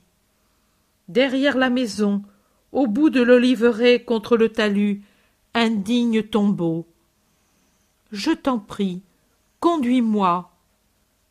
Derrière 1.07 1.57
la 1.57 1.69
maison, 1.69 2.23
au 2.71 2.85
bout 2.85 3.09
de 3.09 3.21
l'oliveraie 3.21 4.03
contre 4.03 4.37
le 4.37 4.49
talus, 4.49 5.01
un 5.53 5.71
digne 5.71 6.21
tombeau. 6.21 6.85
Je 8.11 8.31
t'en 8.31 8.59
prie, 8.59 9.03
conduis-moi. 9.59 10.51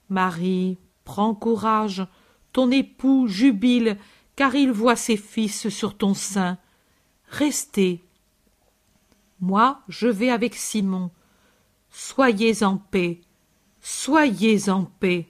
Marie, 0.08 0.78
prends 1.04 1.34
courage, 1.34 2.06
ton 2.52 2.70
époux 2.70 3.26
jubile 3.26 3.98
car 4.36 4.54
il 4.54 4.70
voit 4.70 4.96
ses 4.96 5.16
fils 5.16 5.68
sur 5.68 5.96
ton 5.96 6.14
sein. 6.14 6.58
Restez. 7.28 8.04
Moi, 9.40 9.80
je 9.88 10.06
vais 10.06 10.30
avec 10.30 10.54
Simon. 10.54 11.10
Soyez 11.90 12.62
en 12.62 12.76
paix. 12.76 13.20
Soyez 13.80 14.68
en 14.68 14.84
paix. 14.84 15.26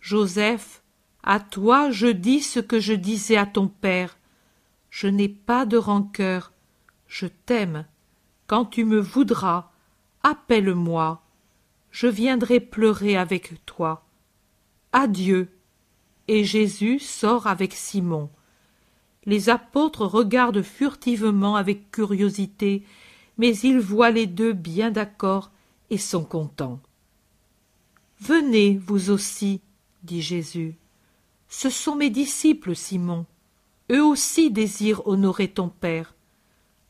Joseph, 0.00 0.82
à 1.22 1.40
toi 1.40 1.90
je 1.90 2.08
dis 2.08 2.40
ce 2.40 2.60
que 2.60 2.80
je 2.80 2.92
disais 2.92 3.36
à 3.36 3.46
ton 3.46 3.68
père. 3.68 4.18
Je 4.90 5.06
n'ai 5.06 5.28
pas 5.28 5.66
de 5.66 5.76
rancœur. 5.76 6.52
Je 7.06 7.26
t'aime. 7.26 7.86
Quand 8.46 8.64
tu 8.64 8.84
me 8.84 8.98
voudras, 8.98 9.70
appelle-moi. 10.24 11.22
Je 11.92 12.08
viendrai 12.08 12.58
pleurer 12.58 13.16
avec 13.16 13.64
toi. 13.66 14.04
Adieu 14.92 15.48
et 16.26 16.42
Jésus 16.42 16.98
sort 16.98 17.46
avec 17.46 17.74
Simon. 17.74 18.30
Les 19.26 19.48
apôtres 19.48 20.04
regardent 20.04 20.62
furtivement 20.62 21.56
avec 21.56 21.90
curiosité, 21.90 22.84
mais 23.38 23.56
ils 23.58 23.78
voient 23.78 24.10
les 24.10 24.26
deux 24.26 24.52
bien 24.52 24.90
d'accord 24.90 25.50
et 25.90 25.98
sont 25.98 26.24
contents. 26.24 26.80
Venez, 28.20 28.80
vous 28.84 29.10
aussi, 29.10 29.60
dit 30.02 30.22
Jésus. 30.22 30.74
Ce 31.48 31.70
sont 31.70 31.96
mes 31.96 32.10
disciples, 32.10 32.74
Simon. 32.74 33.26
Eux 33.92 34.02
aussi 34.02 34.50
désirent 34.50 35.06
honorer 35.06 35.48
ton 35.48 35.68
Père. 35.68 36.14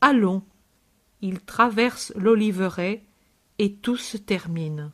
Allons. 0.01 0.41
Ils 1.21 1.39
traversent 1.39 2.13
l'oliveraie 2.15 3.04
et 3.59 3.73
tout 3.73 3.97
se 3.97 4.17
termine. 4.17 4.91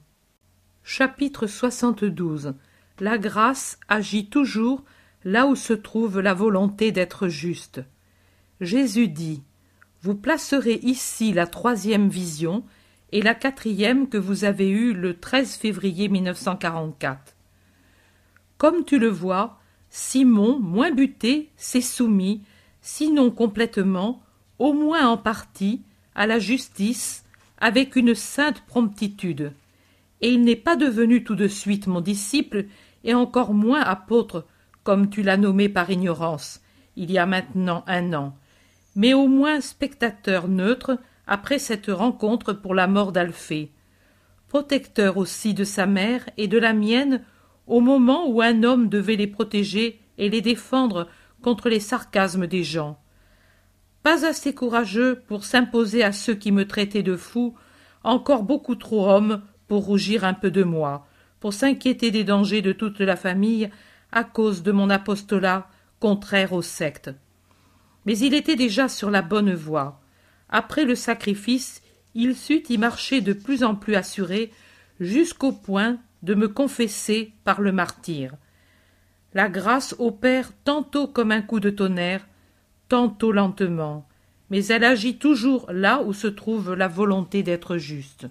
Chapitre 0.83 1.47
72 1.47 2.53
la 3.01 3.17
grâce 3.17 3.79
agit 3.89 4.27
toujours 4.27 4.83
là 5.25 5.47
où 5.47 5.55
se 5.55 5.73
trouve 5.73 6.19
la 6.19 6.35
volonté 6.35 6.91
d'être 6.91 7.27
juste. 7.27 7.81
Jésus 8.61 9.07
dit 9.07 9.41
Vous 10.03 10.13
placerez 10.13 10.79
ici 10.83 11.33
la 11.33 11.47
troisième 11.47 12.09
vision 12.09 12.63
et 13.11 13.23
la 13.23 13.33
quatrième 13.33 14.07
que 14.07 14.19
vous 14.19 14.45
avez 14.45 14.69
eue 14.69 14.93
le 14.93 15.19
13 15.19 15.55
février 15.55 16.09
1944. 16.09 17.35
Comme 18.59 18.85
tu 18.85 18.99
le 18.99 19.09
vois, 19.09 19.59
Simon, 19.89 20.59
moins 20.59 20.91
buté, 20.91 21.49
s'est 21.57 21.81
soumis, 21.81 22.43
sinon 22.81 23.31
complètement, 23.31 24.21
au 24.59 24.73
moins 24.73 25.07
en 25.07 25.17
partie, 25.17 25.81
à 26.13 26.27
la 26.27 26.37
justice, 26.37 27.25
avec 27.61 27.95
une 27.95 28.15
sainte 28.15 28.61
promptitude. 28.65 29.53
Et 30.19 30.31
il 30.31 30.41
n'est 30.41 30.57
pas 30.57 30.75
devenu 30.75 31.23
tout 31.23 31.35
de 31.35 31.47
suite 31.47 31.87
mon 31.87 32.01
disciple, 32.01 32.65
et 33.03 33.13
encore 33.13 33.53
moins 33.53 33.81
apôtre, 33.81 34.45
comme 34.83 35.09
tu 35.09 35.21
l'as 35.21 35.37
nommé 35.37 35.69
par 35.69 35.89
ignorance, 35.89 36.61
il 36.95 37.11
y 37.11 37.17
a 37.17 37.25
maintenant 37.25 37.83
un 37.87 38.13
an, 38.13 38.35
mais 38.95 39.13
au 39.13 39.27
moins 39.27 39.61
spectateur 39.61 40.47
neutre 40.47 40.99
après 41.27 41.59
cette 41.59 41.87
rencontre 41.87 42.53
pour 42.53 42.75
la 42.75 42.87
mort 42.87 43.11
d'Alphée, 43.11 43.71
protecteur 44.47 45.17
aussi 45.17 45.53
de 45.53 45.63
sa 45.63 45.85
mère 45.85 46.27
et 46.37 46.47
de 46.47 46.57
la 46.57 46.73
mienne 46.73 47.23
au 47.67 47.79
moment 47.79 48.27
où 48.27 48.41
un 48.41 48.63
homme 48.63 48.89
devait 48.89 49.15
les 49.15 49.27
protéger 49.27 50.01
et 50.17 50.29
les 50.29 50.41
défendre 50.41 51.07
contre 51.41 51.69
les 51.69 51.79
sarcasmes 51.79 52.47
des 52.47 52.63
gens. 52.63 52.99
Pas 54.03 54.25
assez 54.25 54.53
courageux 54.53 55.21
pour 55.27 55.43
s'imposer 55.43 56.03
à 56.03 56.11
ceux 56.11 56.33
qui 56.33 56.51
me 56.51 56.67
traitaient 56.67 57.03
de 57.03 57.15
fou, 57.15 57.55
encore 58.03 58.43
beaucoup 58.43 58.75
trop 58.75 59.07
homme 59.07 59.41
pour 59.67 59.85
rougir 59.85 60.23
un 60.23 60.33
peu 60.33 60.49
de 60.49 60.63
moi, 60.63 61.07
pour 61.39 61.53
s'inquiéter 61.53 62.11
des 62.11 62.23
dangers 62.23 62.61
de 62.61 62.71
toute 62.71 62.99
la 62.99 63.15
famille 63.15 63.69
à 64.11 64.23
cause 64.23 64.63
de 64.63 64.71
mon 64.71 64.89
apostolat 64.89 65.67
contraire 65.99 66.53
aux 66.53 66.63
sectes. 66.63 67.11
Mais 68.05 68.17
il 68.17 68.33
était 68.33 68.55
déjà 68.55 68.89
sur 68.89 69.11
la 69.11 69.21
bonne 69.21 69.53
voie. 69.53 70.01
Après 70.49 70.83
le 70.83 70.95
sacrifice, 70.95 71.81
il 72.15 72.35
sut 72.35 72.69
y 72.69 72.77
marcher 72.77 73.21
de 73.21 73.33
plus 73.33 73.63
en 73.63 73.75
plus 73.75 73.95
assuré, 73.95 74.51
jusqu'au 74.99 75.51
point 75.51 75.99
de 76.23 76.33
me 76.33 76.47
confesser 76.47 77.33
par 77.43 77.61
le 77.61 77.71
martyr. 77.71 78.33
La 79.33 79.47
grâce 79.47 79.95
opère 79.97 80.51
tantôt 80.63 81.07
comme 81.07 81.31
un 81.31 81.41
coup 81.41 81.59
de 81.59 81.69
tonnerre, 81.69 82.27
tantôt 82.91 83.31
lentement, 83.31 84.05
mais 84.49 84.65
elle 84.65 84.83
agit 84.83 85.17
toujours 85.17 85.65
là 85.71 86.03
où 86.03 86.11
se 86.11 86.27
trouve 86.27 86.73
la 86.73 86.89
volonté 86.89 87.41
d'être 87.41 87.77
juste. 87.77 88.27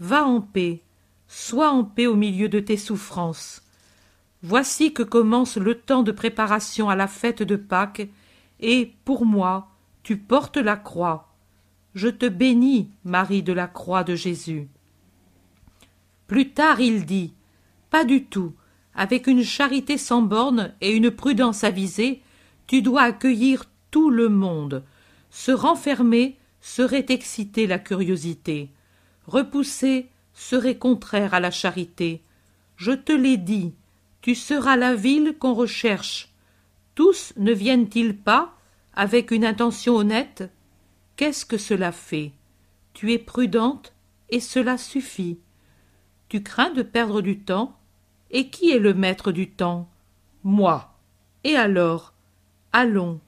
Va 0.00 0.24
en 0.24 0.40
paix, 0.40 0.82
sois 1.28 1.70
en 1.70 1.84
paix 1.84 2.08
au 2.08 2.16
milieu 2.16 2.48
de 2.48 2.58
tes 2.58 2.76
souffrances. 2.76 3.62
Voici 4.42 4.92
que 4.92 5.04
commence 5.04 5.58
le 5.58 5.76
temps 5.76 6.02
de 6.02 6.10
préparation 6.10 6.90
à 6.90 6.96
la 6.96 7.06
fête 7.06 7.44
de 7.44 7.54
Pâques, 7.54 8.08
et, 8.58 8.94
pour 9.04 9.24
moi, 9.24 9.68
tu 10.02 10.16
portes 10.16 10.56
la 10.56 10.74
croix. 10.74 11.32
Je 11.94 12.08
te 12.08 12.26
bénis, 12.26 12.90
Marie 13.04 13.44
de 13.44 13.52
la 13.52 13.68
croix 13.68 14.02
de 14.02 14.16
Jésus. 14.16 14.66
Plus 16.26 16.50
tard 16.50 16.80
il 16.80 17.06
dit. 17.06 17.32
Pas 17.90 18.04
du 18.04 18.24
tout. 18.24 18.54
Avec 18.92 19.28
une 19.28 19.44
charité 19.44 19.98
sans 19.98 20.22
bornes 20.22 20.74
et 20.80 20.90
une 20.90 21.12
prudence 21.12 21.62
avisée, 21.62 22.22
tu 22.66 22.82
dois 22.82 23.02
accueillir 23.02 23.64
tout 23.90 24.10
le 24.10 24.28
monde. 24.28 24.84
Se 25.30 25.52
renfermer 25.52 26.36
serait 26.60 27.06
exciter 27.08 27.66
la 27.66 27.78
curiosité. 27.78 28.70
Repousser 29.26 30.08
serait 30.34 30.78
contraire 30.78 31.34
à 31.34 31.40
la 31.40 31.50
charité. 31.50 32.22
Je 32.76 32.92
te 32.92 33.12
l'ai 33.12 33.36
dit, 33.36 33.74
tu 34.20 34.34
seras 34.34 34.76
la 34.76 34.94
ville 34.94 35.36
qu'on 35.38 35.54
recherche. 35.54 36.32
Tous 36.94 37.32
ne 37.36 37.52
viennent-ils 37.52 38.16
pas 38.16 38.54
avec 38.94 39.30
une 39.30 39.44
intention 39.44 39.96
honnête? 39.96 40.50
Qu'est-ce 41.16 41.46
que 41.46 41.58
cela 41.58 41.92
fait? 41.92 42.32
Tu 42.92 43.12
es 43.12 43.18
prudente 43.18 43.92
et 44.30 44.40
cela 44.40 44.78
suffit. 44.78 45.38
Tu 46.28 46.42
crains 46.42 46.70
de 46.70 46.82
perdre 46.82 47.20
du 47.20 47.38
temps? 47.38 47.78
Et 48.30 48.48
qui 48.50 48.70
est 48.70 48.80
le 48.80 48.92
maître 48.92 49.30
du 49.30 49.50
temps? 49.50 49.88
Moi. 50.42 50.92
Et 51.44 51.54
alors? 51.54 52.12
Allons, 52.72 53.20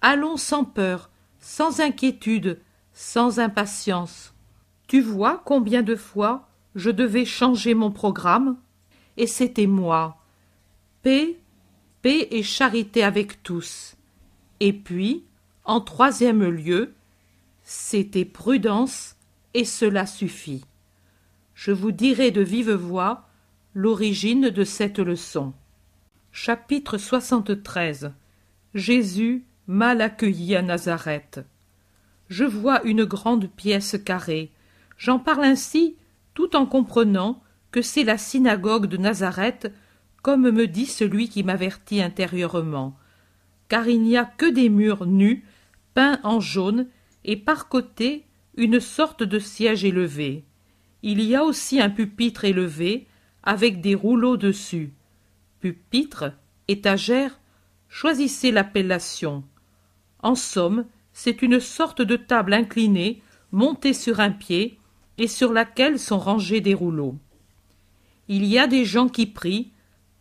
allons 0.00 0.36
sans 0.36 0.64
peur, 0.64 1.10
sans 1.38 1.80
inquiétude, 1.80 2.60
sans 2.92 3.38
impatience. 3.38 4.34
Tu 4.88 5.00
vois 5.00 5.42
combien 5.44 5.82
de 5.82 5.96
fois 5.96 6.48
je 6.74 6.90
devais 6.90 7.24
changer 7.24 7.74
mon 7.74 7.90
programme? 7.90 8.56
Et 9.16 9.26
c'était 9.26 9.66
moi. 9.66 10.18
Paix, 11.02 11.38
paix 12.02 12.28
et 12.30 12.42
charité 12.42 13.02
avec 13.02 13.42
tous. 13.42 13.96
Et 14.60 14.72
puis, 14.72 15.24
en 15.64 15.80
troisième 15.80 16.44
lieu, 16.44 16.94
c'était 17.62 18.24
prudence, 18.24 19.16
et 19.54 19.64
cela 19.64 20.06
suffit. 20.06 20.64
Je 21.54 21.72
vous 21.72 21.92
dirai 21.92 22.30
de 22.30 22.42
vive 22.42 22.72
voix 22.72 23.28
l'origine 23.74 24.50
de 24.50 24.64
cette 24.64 24.98
leçon. 24.98 25.52
Chapitre 26.30 26.98
73 26.98 28.12
Jésus 28.76 29.46
mal 29.66 30.02
accueilli 30.02 30.54
à 30.54 30.60
Nazareth. 30.60 31.40
Je 32.28 32.44
vois 32.44 32.82
une 32.84 33.04
grande 33.04 33.48
pièce 33.48 33.96
carrée. 34.04 34.52
J'en 34.98 35.18
parle 35.18 35.44
ainsi 35.44 35.96
tout 36.34 36.54
en 36.54 36.66
comprenant 36.66 37.42
que 37.70 37.80
c'est 37.80 38.04
la 38.04 38.18
synagogue 38.18 38.86
de 38.86 38.98
Nazareth, 38.98 39.72
comme 40.20 40.50
me 40.50 40.66
dit 40.66 40.84
celui 40.84 41.30
qui 41.30 41.42
m'avertit 41.42 42.02
intérieurement, 42.02 42.98
car 43.68 43.88
il 43.88 44.02
n'y 44.02 44.18
a 44.18 44.26
que 44.26 44.44
des 44.44 44.68
murs 44.68 45.06
nus, 45.06 45.46
peints 45.94 46.20
en 46.22 46.38
jaune, 46.40 46.86
et 47.24 47.36
par 47.36 47.68
côté 47.68 48.26
une 48.58 48.78
sorte 48.78 49.22
de 49.22 49.38
siège 49.38 49.86
élevé. 49.86 50.44
Il 51.02 51.22
y 51.22 51.34
a 51.34 51.44
aussi 51.44 51.80
un 51.80 51.88
pupitre 51.88 52.44
élevé, 52.44 53.06
avec 53.42 53.80
des 53.80 53.94
rouleaux 53.94 54.36
dessus. 54.36 54.92
Pupitre, 55.60 56.32
étagère, 56.68 57.40
choisissez 57.96 58.52
l'appellation. 58.52 59.42
En 60.22 60.34
somme, 60.34 60.84
c'est 61.14 61.40
une 61.40 61.60
sorte 61.60 62.02
de 62.02 62.16
table 62.16 62.52
inclinée, 62.52 63.22
montée 63.52 63.94
sur 63.94 64.20
un 64.20 64.30
pied, 64.30 64.78
et 65.16 65.28
sur 65.28 65.50
laquelle 65.50 65.98
sont 65.98 66.18
rangés 66.18 66.60
des 66.60 66.74
rouleaux. 66.74 67.16
Il 68.28 68.44
y 68.44 68.58
a 68.58 68.66
des 68.66 68.84
gens 68.84 69.08
qui 69.08 69.24
prient, 69.24 69.70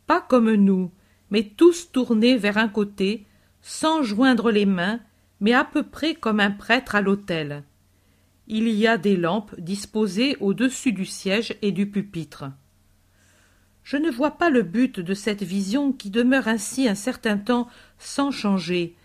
pas 0.08 0.22
comme 0.22 0.54
nous, 0.54 0.90
mais 1.32 1.44
tous 1.44 1.92
tournés 1.92 2.38
vers 2.38 2.58
un 2.58 2.70
côté, 2.70 3.26
sans 3.62 4.04
joindre 4.04 4.52
les 4.52 4.66
mains, 4.66 5.02
mais 5.42 5.54
à 5.54 5.66
peu 5.66 5.84
près 5.84 6.16
comme 6.16 6.40
un 6.40 6.52
prêtre 6.52 6.96
à 6.96 7.02
l'autel 7.02 7.66
il 8.48 8.70
y 8.70 8.86
a 8.88 8.98
des 8.98 9.18
lampes 9.18 9.60
disposées 9.60 10.38
au-dessus 10.40 10.92
du 10.92 11.06
siège 11.06 11.56
et 11.62 11.72
du 11.72 11.90
pupitre. 11.90 12.46
Je 13.86 13.98
ne 13.98 14.10
vois 14.10 14.32
pas 14.32 14.50
le 14.50 14.64
but 14.64 15.00
de 15.00 15.14
cette 15.14 15.44
vision 15.44 15.94
qui 15.94 16.10
demeure 16.10 16.48
ainsi 16.48 16.90
un 16.90 16.96
certain 16.96 17.38
temps 17.38 17.70
sans 18.00 18.32
changer, 18.32 18.96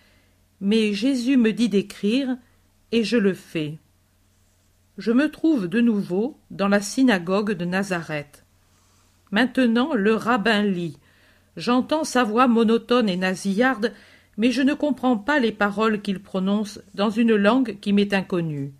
mais 0.62 0.94
Jésus 0.94 1.36
me 1.36 1.52
dit 1.52 1.68
d'écrire, 1.68 2.38
et 2.90 3.04
je 3.04 3.18
le 3.18 3.34
fais. 3.34 3.76
Je 4.96 5.12
me 5.12 5.30
trouve 5.30 5.68
de 5.68 5.82
nouveau 5.82 6.38
dans 6.50 6.66
la 6.66 6.80
synagogue 6.80 7.52
de 7.52 7.66
Nazareth. 7.66 8.46
Maintenant 9.30 9.92
le 9.92 10.14
rabbin 10.14 10.62
lit. 10.62 10.96
J'entends 11.58 12.04
sa 12.04 12.24
voix 12.24 12.48
monotone 12.48 13.10
et 13.10 13.18
nasillarde, 13.18 13.92
mais 14.38 14.50
je 14.50 14.62
ne 14.62 14.72
comprends 14.72 15.18
pas 15.18 15.40
les 15.40 15.52
paroles 15.52 16.00
qu'il 16.00 16.22
prononce 16.22 16.80
dans 16.94 17.10
une 17.10 17.36
langue 17.36 17.78
qui 17.80 17.92
m'est 17.92 18.14
inconnue. 18.14 18.72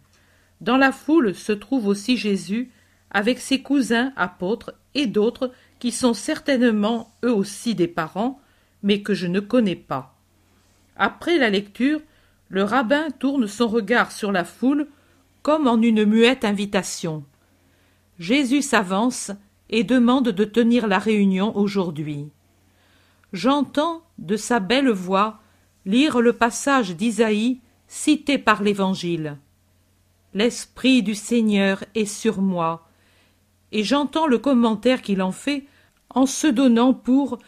Dans 0.63 0.79
la 0.79 0.93
foule 0.93 1.35
se 1.35 1.53
trouve 1.53 1.87
aussi 1.89 2.17
Jésus, 2.17 2.71
avec 3.11 3.39
ses 3.39 3.61
cousins 3.61 4.15
apôtres 4.17 4.73
et 4.95 5.07
d'autres 5.07 5.53
qui 5.81 5.91
sont 5.91 6.15
certainement 6.15 7.13
eux 7.25 7.35
aussi 7.35 7.75
des 7.75 7.89
parents, 7.89 8.41
mais 8.85 9.03
que 9.03 9.15
je 9.15 9.27
ne 9.27 9.41
connais 9.41 9.75
pas. 9.75 10.15
Après 10.97 11.39
la 11.39 11.51
lecture, 11.51 12.01
le 12.49 12.63
rabbin 12.63 13.09
tourne 13.19 13.49
son 13.49 13.67
regard 13.67 14.13
sur 14.13 14.31
la 14.31 14.45
foule 14.45 14.87
comme 15.43 15.67
en 15.67 15.83
une 15.83 16.05
muette 16.05 16.45
invitation. 16.45 17.25
Jésus 18.21 18.63
s'avance 18.63 19.33
et 19.69 19.83
demande 19.83 20.29
de 20.29 20.45
tenir 20.45 20.87
la 20.87 20.99
réunion 20.99 21.57
aujourd'hui. 21.57 22.29
J'entends 23.33 24.03
de 24.19 24.37
sa 24.37 24.61
belle 24.61 24.91
voix 24.91 25.41
lire 25.85 26.21
le 26.21 26.33
passage 26.33 26.95
d'Isaïe 26.95 27.61
cité 27.89 28.39
par 28.39 28.63
l'Évangile 28.63 29.39
l'Esprit 30.35 31.03
du 31.03 31.15
Seigneur 31.15 31.85
est 31.95 32.05
sur 32.07 32.41
moi. 32.41 32.87
Et 33.73 33.85
j'entends 33.85 34.27
le 34.27 34.39
commentaire 34.39 35.03
qu'il 35.03 35.23
en 35.23 35.33
fait 35.33 35.65
en 36.11 36.27
se 36.27 36.47
donnant 36.47 36.95
pour 36.95 37.39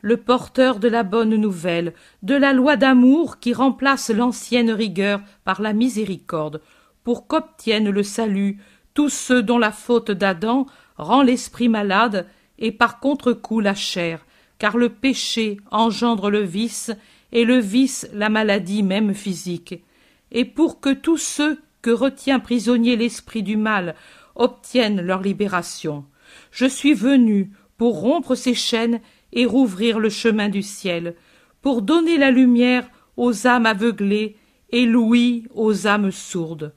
le 0.00 0.16
porteur 0.16 0.78
de 0.80 0.88
la 0.88 1.04
bonne 1.04 1.36
nouvelle, 1.36 1.94
de 2.22 2.34
la 2.34 2.52
loi 2.52 2.76
d'amour 2.76 3.38
qui 3.38 3.54
remplace 3.54 4.10
l'ancienne 4.10 4.70
rigueur 4.70 5.20
par 5.44 5.62
la 5.62 5.72
miséricorde, 5.72 6.60
pour 7.04 7.26
qu'obtiennent 7.26 7.90
le 7.90 8.02
salut 8.02 8.58
tous 8.94 9.08
ceux 9.08 9.42
dont 9.42 9.58
la 9.58 9.72
faute 9.72 10.10
d'Adam 10.10 10.66
rend 10.96 11.22
l'esprit 11.22 11.68
malade 11.68 12.26
et 12.58 12.72
par 12.72 13.00
contre-coup 13.00 13.60
la 13.60 13.74
chair, 13.74 14.26
car 14.58 14.76
le 14.76 14.88
péché 14.88 15.58
engendre 15.70 16.30
le 16.30 16.40
vice 16.40 16.90
et 17.32 17.44
le 17.44 17.58
vice 17.58 18.08
la 18.12 18.28
maladie 18.28 18.82
même 18.82 19.14
physique, 19.14 19.82
et 20.30 20.44
pour 20.44 20.80
que 20.80 20.92
tous 20.92 21.18
ceux 21.18 21.58
que 21.80 21.90
retient 21.90 22.40
prisonnier 22.40 22.96
l'esprit 22.96 23.42
du 23.42 23.56
mal 23.56 23.94
obtiennent 24.34 25.00
leur 25.00 25.20
libération. 25.20 26.04
Je 26.50 26.66
suis 26.66 26.94
venu 26.94 27.50
pour 27.82 27.98
rompre 27.98 28.36
ces 28.36 28.54
chaînes 28.54 29.00
et 29.32 29.44
rouvrir 29.44 29.98
le 29.98 30.08
chemin 30.08 30.48
du 30.48 30.62
ciel, 30.62 31.16
pour 31.62 31.82
donner 31.82 32.16
la 32.16 32.30
lumière 32.30 32.88
aux 33.16 33.48
âmes 33.48 33.66
aveuglées 33.66 34.36
et 34.70 34.86
l'ouïe 34.86 35.48
aux 35.52 35.88
âmes 35.88 36.12
sourdes. 36.12 36.76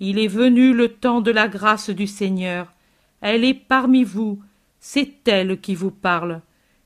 Il 0.00 0.18
est 0.18 0.28
venu 0.28 0.72
le 0.72 0.88
temps 0.88 1.20
de 1.20 1.30
la 1.30 1.46
grâce 1.46 1.90
du 1.90 2.06
Seigneur. 2.06 2.72
Elle 3.20 3.44
est 3.44 3.52
parmi 3.52 4.02
vous. 4.02 4.40
c'est 4.80 5.28
elle 5.28 5.60
qui 5.60 5.74
vous 5.74 5.90
parle. 5.90 6.40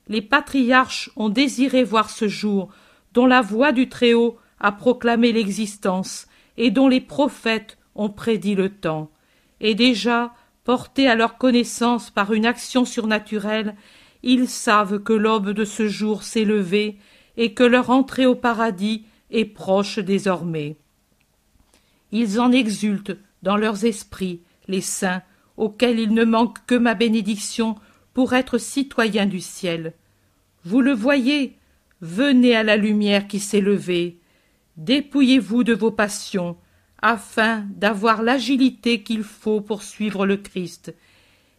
Les 0.08 0.20
patriarches 0.20 1.08
ont 1.14 1.28
désiré 1.28 1.84
voir 1.84 2.10
ce 2.10 2.26
jour, 2.26 2.72
dont 3.14 3.26
la 3.26 3.40
voix 3.40 3.70
du 3.70 3.88
Très-Haut 3.88 4.36
a 4.58 4.72
proclamé 4.72 5.30
l'existence, 5.30 6.26
et 6.56 6.72
dont 6.72 6.88
les 6.88 7.00
prophètes 7.00 7.78
ont 7.94 8.10
prédit 8.10 8.56
le 8.56 8.68
temps. 8.68 9.12
Et 9.60 9.76
déjà, 9.76 10.34
portés 10.70 11.08
à 11.08 11.16
leur 11.16 11.36
connaissance 11.36 12.10
par 12.10 12.32
une 12.32 12.46
action 12.46 12.84
surnaturelle, 12.84 13.74
ils 14.22 14.46
savent 14.46 15.00
que 15.00 15.12
l'aube 15.12 15.50
de 15.50 15.64
ce 15.64 15.88
jour 15.88 16.22
s'est 16.22 16.44
levée 16.44 16.96
et 17.36 17.54
que 17.54 17.64
leur 17.64 17.90
entrée 17.90 18.24
au 18.24 18.36
paradis 18.36 19.04
est 19.32 19.46
proche 19.46 19.98
désormais. 19.98 20.76
Ils 22.12 22.38
en 22.38 22.52
exultent 22.52 23.16
dans 23.42 23.56
leurs 23.56 23.84
esprits, 23.84 24.42
les 24.68 24.80
saints, 24.80 25.22
auxquels 25.56 25.98
il 25.98 26.14
ne 26.14 26.24
manque 26.24 26.64
que 26.66 26.76
ma 26.76 26.94
bénédiction 26.94 27.74
pour 28.14 28.32
être 28.34 28.56
citoyens 28.56 29.26
du 29.26 29.40
ciel. 29.40 29.94
Vous 30.64 30.82
le 30.82 30.92
voyez, 30.92 31.58
venez 32.00 32.54
à 32.54 32.62
la 32.62 32.76
lumière 32.76 33.26
qui 33.26 33.40
s'est 33.40 33.60
levée, 33.60 34.20
dépouillez-vous 34.76 35.64
de 35.64 35.74
vos 35.74 35.90
passions, 35.90 36.56
afin 37.02 37.64
d'avoir 37.70 38.22
l'agilité 38.22 39.02
qu'il 39.02 39.22
faut 39.22 39.60
pour 39.60 39.82
suivre 39.82 40.26
le 40.26 40.36
Christ. 40.36 40.94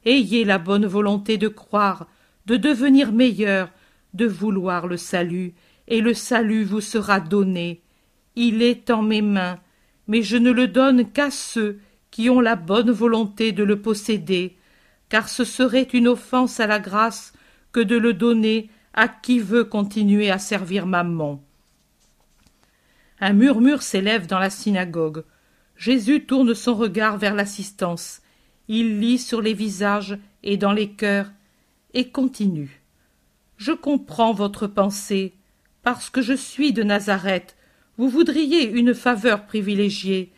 Ayez 0.06 0.46
la 0.46 0.58
bonne 0.58 0.86
volonté 0.86 1.38
de 1.38 1.48
croire, 1.48 2.08
de 2.46 2.58
devenir 2.58 3.12
meilleur, 3.12 3.70
de 4.14 4.26
vouloir 4.26 4.88
le 4.88 4.98
salut, 4.98 5.54
et 5.88 6.02
le 6.02 6.14
salut 6.14 6.64
vous 6.64 6.82
sera 6.82 7.20
donné. 7.20 7.82
Il 8.36 8.62
est 8.62 8.90
en 8.90 9.02
mes 9.02 9.22
mains, 9.22 9.60
mais 10.08 10.22
je 10.22 10.38
ne 10.38 10.52
le 10.52 10.68
donne 10.68 11.12
qu'à 11.12 11.32
ceux 11.32 11.80
qui 12.12 12.30
ont 12.30 12.42
la 12.42 12.56
bonne 12.56 12.92
volonté 12.92 13.52
de 13.52 13.64
le 13.64 13.82
posséder, 13.82 14.58
car 15.10 15.30
ce 15.30 15.44
serait 15.44 15.88
une 15.94 16.08
offense 16.08 16.60
à 16.60 16.68
la 16.68 16.80
grâce 16.80 17.34
que 17.72 17.80
de 17.80 17.98
le 17.98 18.14
donner 18.14 18.70
à 18.94 19.08
qui 19.08 19.40
veut 19.40 19.64
continuer 19.64 20.30
à 20.30 20.38
servir 20.38 20.86
Maman. 20.86 21.42
Un 23.20 23.34
murmure 23.34 23.82
s'élève 23.84 24.28
dans 24.28 24.40
la 24.40 24.50
synagogue. 24.50 25.24
Jésus 25.82 26.26
tourne 26.26 26.54
son 26.54 26.76
regard 26.76 27.18
vers 27.18 27.34
l'assistance. 27.34 28.22
Il 28.68 29.00
lit 29.00 29.18
sur 29.18 29.42
les 29.42 29.56
visages 29.56 30.16
et 30.44 30.56
dans 30.56 30.74
les 30.74 30.92
cœurs 30.92 31.32
et 31.96 32.12
continue. 32.12 32.84
Je 33.58 33.72
comprends 33.72 34.32
votre 34.32 34.68
pensée. 34.68 35.34
Parce 35.82 36.12
que 36.12 36.22
je 36.22 36.34
suis 36.34 36.72
de 36.72 36.84
Nazareth, 36.84 37.58
vous 37.98 38.10
voudriez 38.10 38.70
une 38.70 38.94
faveur 38.94 39.48
privilégiée. 39.48 40.32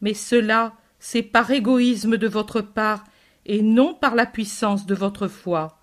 Mais 0.00 0.14
cela, 0.14 0.72
c'est 0.98 1.22
par 1.22 1.50
égoïsme 1.50 2.16
de 2.16 2.26
votre 2.26 2.62
part 2.62 3.04
et 3.44 3.60
non 3.60 3.92
par 3.92 4.14
la 4.14 4.24
puissance 4.24 4.86
de 4.86 4.94
votre 4.94 5.28
foi. 5.28 5.78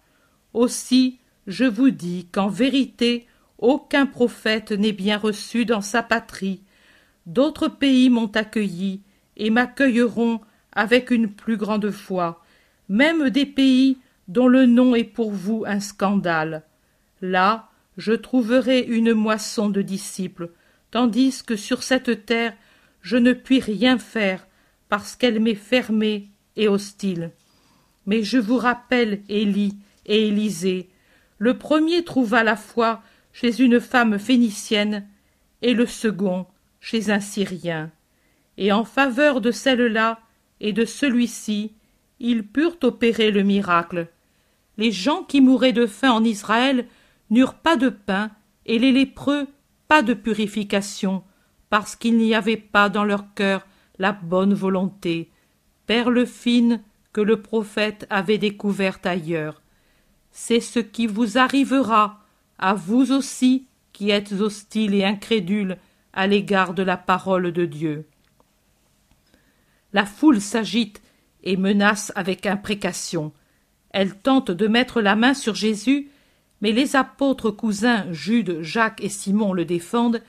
Aussi, 0.53 1.19
je 1.45 1.65
vous 1.65 1.91
dis 1.91 2.27
qu'en 2.31 2.47
vérité, 2.47 3.27
aucun 3.59 4.07
prophète 4.07 4.71
n'est 4.71 4.93
bien 4.93 5.19
reçu 5.19 5.63
dans 5.63 5.81
sa 5.81 6.01
patrie. 6.01 6.63
D'autres 7.25 7.67
pays 7.67 8.09
m'ont 8.09 8.31
accueilli 8.35 9.01
et 9.37 9.49
m'accueilleront 9.49 10.41
avec 10.73 11.09
une 11.11 11.29
plus 11.29 11.57
grande 11.57 11.89
foi, 11.89 12.43
même 12.89 13.29
des 13.29 13.45
pays 13.45 13.97
dont 14.27 14.47
le 14.47 14.65
nom 14.65 14.95
est 14.95 15.03
pour 15.03 15.31
vous 15.31 15.63
un 15.65 15.79
scandale. 15.79 16.63
Là, 17.21 17.69
je 17.97 18.13
trouverai 18.13 18.81
une 18.81 19.13
moisson 19.13 19.69
de 19.69 19.81
disciples, 19.81 20.51
tandis 20.91 21.43
que 21.43 21.55
sur 21.55 21.83
cette 21.83 22.25
terre 22.25 22.53
je 23.01 23.17
ne 23.17 23.33
puis 23.33 23.59
rien 23.59 23.97
faire, 23.97 24.47
parce 24.89 25.15
qu'elle 25.15 25.39
m'est 25.39 25.55
fermée 25.55 26.29
et 26.55 26.67
hostile. 26.67 27.31
Mais 28.05 28.23
je 28.23 28.37
vous 28.37 28.57
rappelle 28.57 29.21
Élie 29.29 29.77
et 30.05 30.27
Élisée. 30.27 30.89
Le 31.37 31.57
premier 31.57 32.03
trouva 32.03 32.43
la 32.43 32.55
foi 32.55 33.01
chez 33.31 33.61
une 33.61 33.79
femme 33.79 34.17
phénicienne, 34.17 35.07
et 35.61 35.73
le 35.73 35.85
second 35.85 36.47
chez 36.85 37.09
un 37.09 37.19
Syrien. 37.19 37.89
Et 38.59 38.71
en 38.71 38.85
faveur 38.85 39.41
de 39.41 39.49
celle-là 39.49 40.19
et 40.59 40.71
de 40.71 40.85
celui-ci, 40.85 41.73
ils 42.19 42.45
purent 42.45 42.77
opérer 42.83 43.31
le 43.31 43.41
miracle. 43.41 44.07
Les 44.77 44.91
gens 44.91 45.23
qui 45.23 45.41
mouraient 45.41 45.73
de 45.73 45.87
faim 45.87 46.11
en 46.11 46.23
Israël 46.23 46.85
n'eurent 47.31 47.55
pas 47.55 47.75
de 47.75 47.89
pain, 47.89 48.29
et 48.67 48.77
les 48.77 48.91
lépreux 48.91 49.47
pas 49.87 50.03
de 50.03 50.13
purification, 50.13 51.23
parce 51.71 51.95
qu'il 51.95 52.17
n'y 52.17 52.35
avait 52.35 52.55
pas 52.55 52.87
dans 52.89 53.03
leur 53.03 53.33
cœur 53.33 53.65
la 53.97 54.11
bonne 54.11 54.53
volonté, 54.53 55.31
perle 55.87 56.27
fine 56.27 56.83
que 57.13 57.21
le 57.21 57.41
prophète 57.41 58.05
avait 58.11 58.37
découverte 58.37 59.07
ailleurs. 59.07 59.63
C'est 60.29 60.59
ce 60.59 60.79
qui 60.79 61.07
vous 61.07 61.39
arrivera, 61.39 62.21
à 62.59 62.75
vous 62.75 63.11
aussi 63.11 63.65
qui 63.91 64.11
êtes 64.11 64.33
hostiles 64.33 64.93
et 64.93 65.03
incrédules 65.03 65.77
à 66.15 66.27
l'égard 66.27 66.73
de 66.73 66.81
la 66.81 66.97
parole 66.97 67.51
de 67.51 67.65
Dieu. 67.65 68.07
La 69.93 70.05
foule 70.05 70.41
s'agite 70.41 71.01
et 71.43 71.57
menace 71.57 72.11
avec 72.15 72.45
imprécation. 72.45 73.31
Elle 73.91 74.15
tente 74.15 74.49
de 74.49 74.67
mettre 74.67 75.01
la 75.01 75.15
main 75.15 75.33
sur 75.33 75.55
Jésus, 75.55 76.09
mais 76.61 76.71
les 76.71 76.95
apôtres 76.95 77.51
cousins 77.51 78.05
Jude, 78.11 78.61
Jacques 78.61 79.03
et 79.03 79.09
Simon 79.09 79.53
le 79.53 79.65
défendent, 79.65 80.21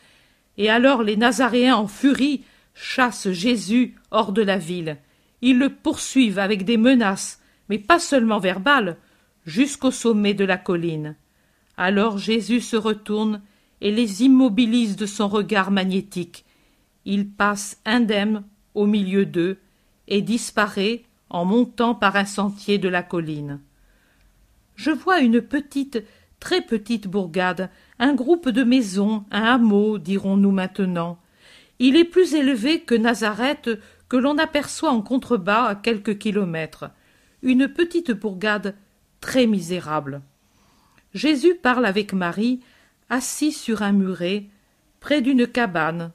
et 0.58 0.68
alors 0.70 1.02
les 1.02 1.16
Nazaréens 1.16 1.76
en 1.76 1.86
furie 1.86 2.44
chassent 2.74 3.30
Jésus 3.30 3.94
hors 4.10 4.32
de 4.32 4.42
la 4.42 4.58
ville. 4.58 4.98
Ils 5.40 5.58
le 5.58 5.70
poursuivent 5.70 6.38
avec 6.38 6.64
des 6.64 6.76
menaces, 6.76 7.40
mais 7.68 7.78
pas 7.78 7.98
seulement 7.98 8.38
verbales, 8.38 8.96
jusqu'au 9.46 9.90
sommet 9.90 10.34
de 10.34 10.44
la 10.44 10.58
colline. 10.58 11.16
Alors 11.76 12.18
Jésus 12.18 12.60
se 12.60 12.76
retourne 12.76 13.42
et 13.80 13.90
les 13.90 14.22
immobilise 14.22 14.96
de 14.96 15.06
son 15.06 15.28
regard 15.28 15.70
magnétique. 15.70 16.44
Il 17.04 17.28
passe 17.28 17.80
indemne 17.84 18.44
au 18.74 18.86
milieu 18.86 19.26
d'eux 19.26 19.58
et 20.08 20.22
disparaît 20.22 21.04
en 21.30 21.44
montant 21.44 21.94
par 21.94 22.16
un 22.16 22.24
sentier 22.24 22.78
de 22.78 22.88
la 22.88 23.02
colline. 23.02 23.60
Je 24.74 24.90
vois 24.90 25.20
une 25.20 25.40
petite, 25.40 26.04
très 26.40 26.60
petite 26.60 27.08
bourgade, 27.08 27.70
un 27.98 28.14
groupe 28.14 28.48
de 28.48 28.62
maisons, 28.62 29.24
un 29.30 29.42
hameau, 29.42 29.98
dirons-nous 29.98 30.50
maintenant. 30.50 31.18
Il 31.78 31.96
est 31.96 32.04
plus 32.04 32.34
élevé 32.34 32.80
que 32.80 32.94
Nazareth, 32.94 33.70
que 34.08 34.16
l'on 34.16 34.38
aperçoit 34.38 34.90
en 34.90 35.02
contrebas 35.02 35.64
à 35.64 35.74
quelques 35.74 36.18
kilomètres. 36.18 36.90
Une 37.42 37.68
petite 37.68 38.12
bourgade 38.12 38.74
très 39.20 39.46
misérable. 39.46 40.22
Jésus 41.14 41.54
parle 41.54 41.86
avec 41.86 42.12
Marie, 42.12 42.60
assis 43.08 43.52
sur 43.52 43.82
un 43.82 43.92
muret, 43.92 44.44
près 45.00 45.22
d'une 45.22 45.46
cabane. 45.46 46.12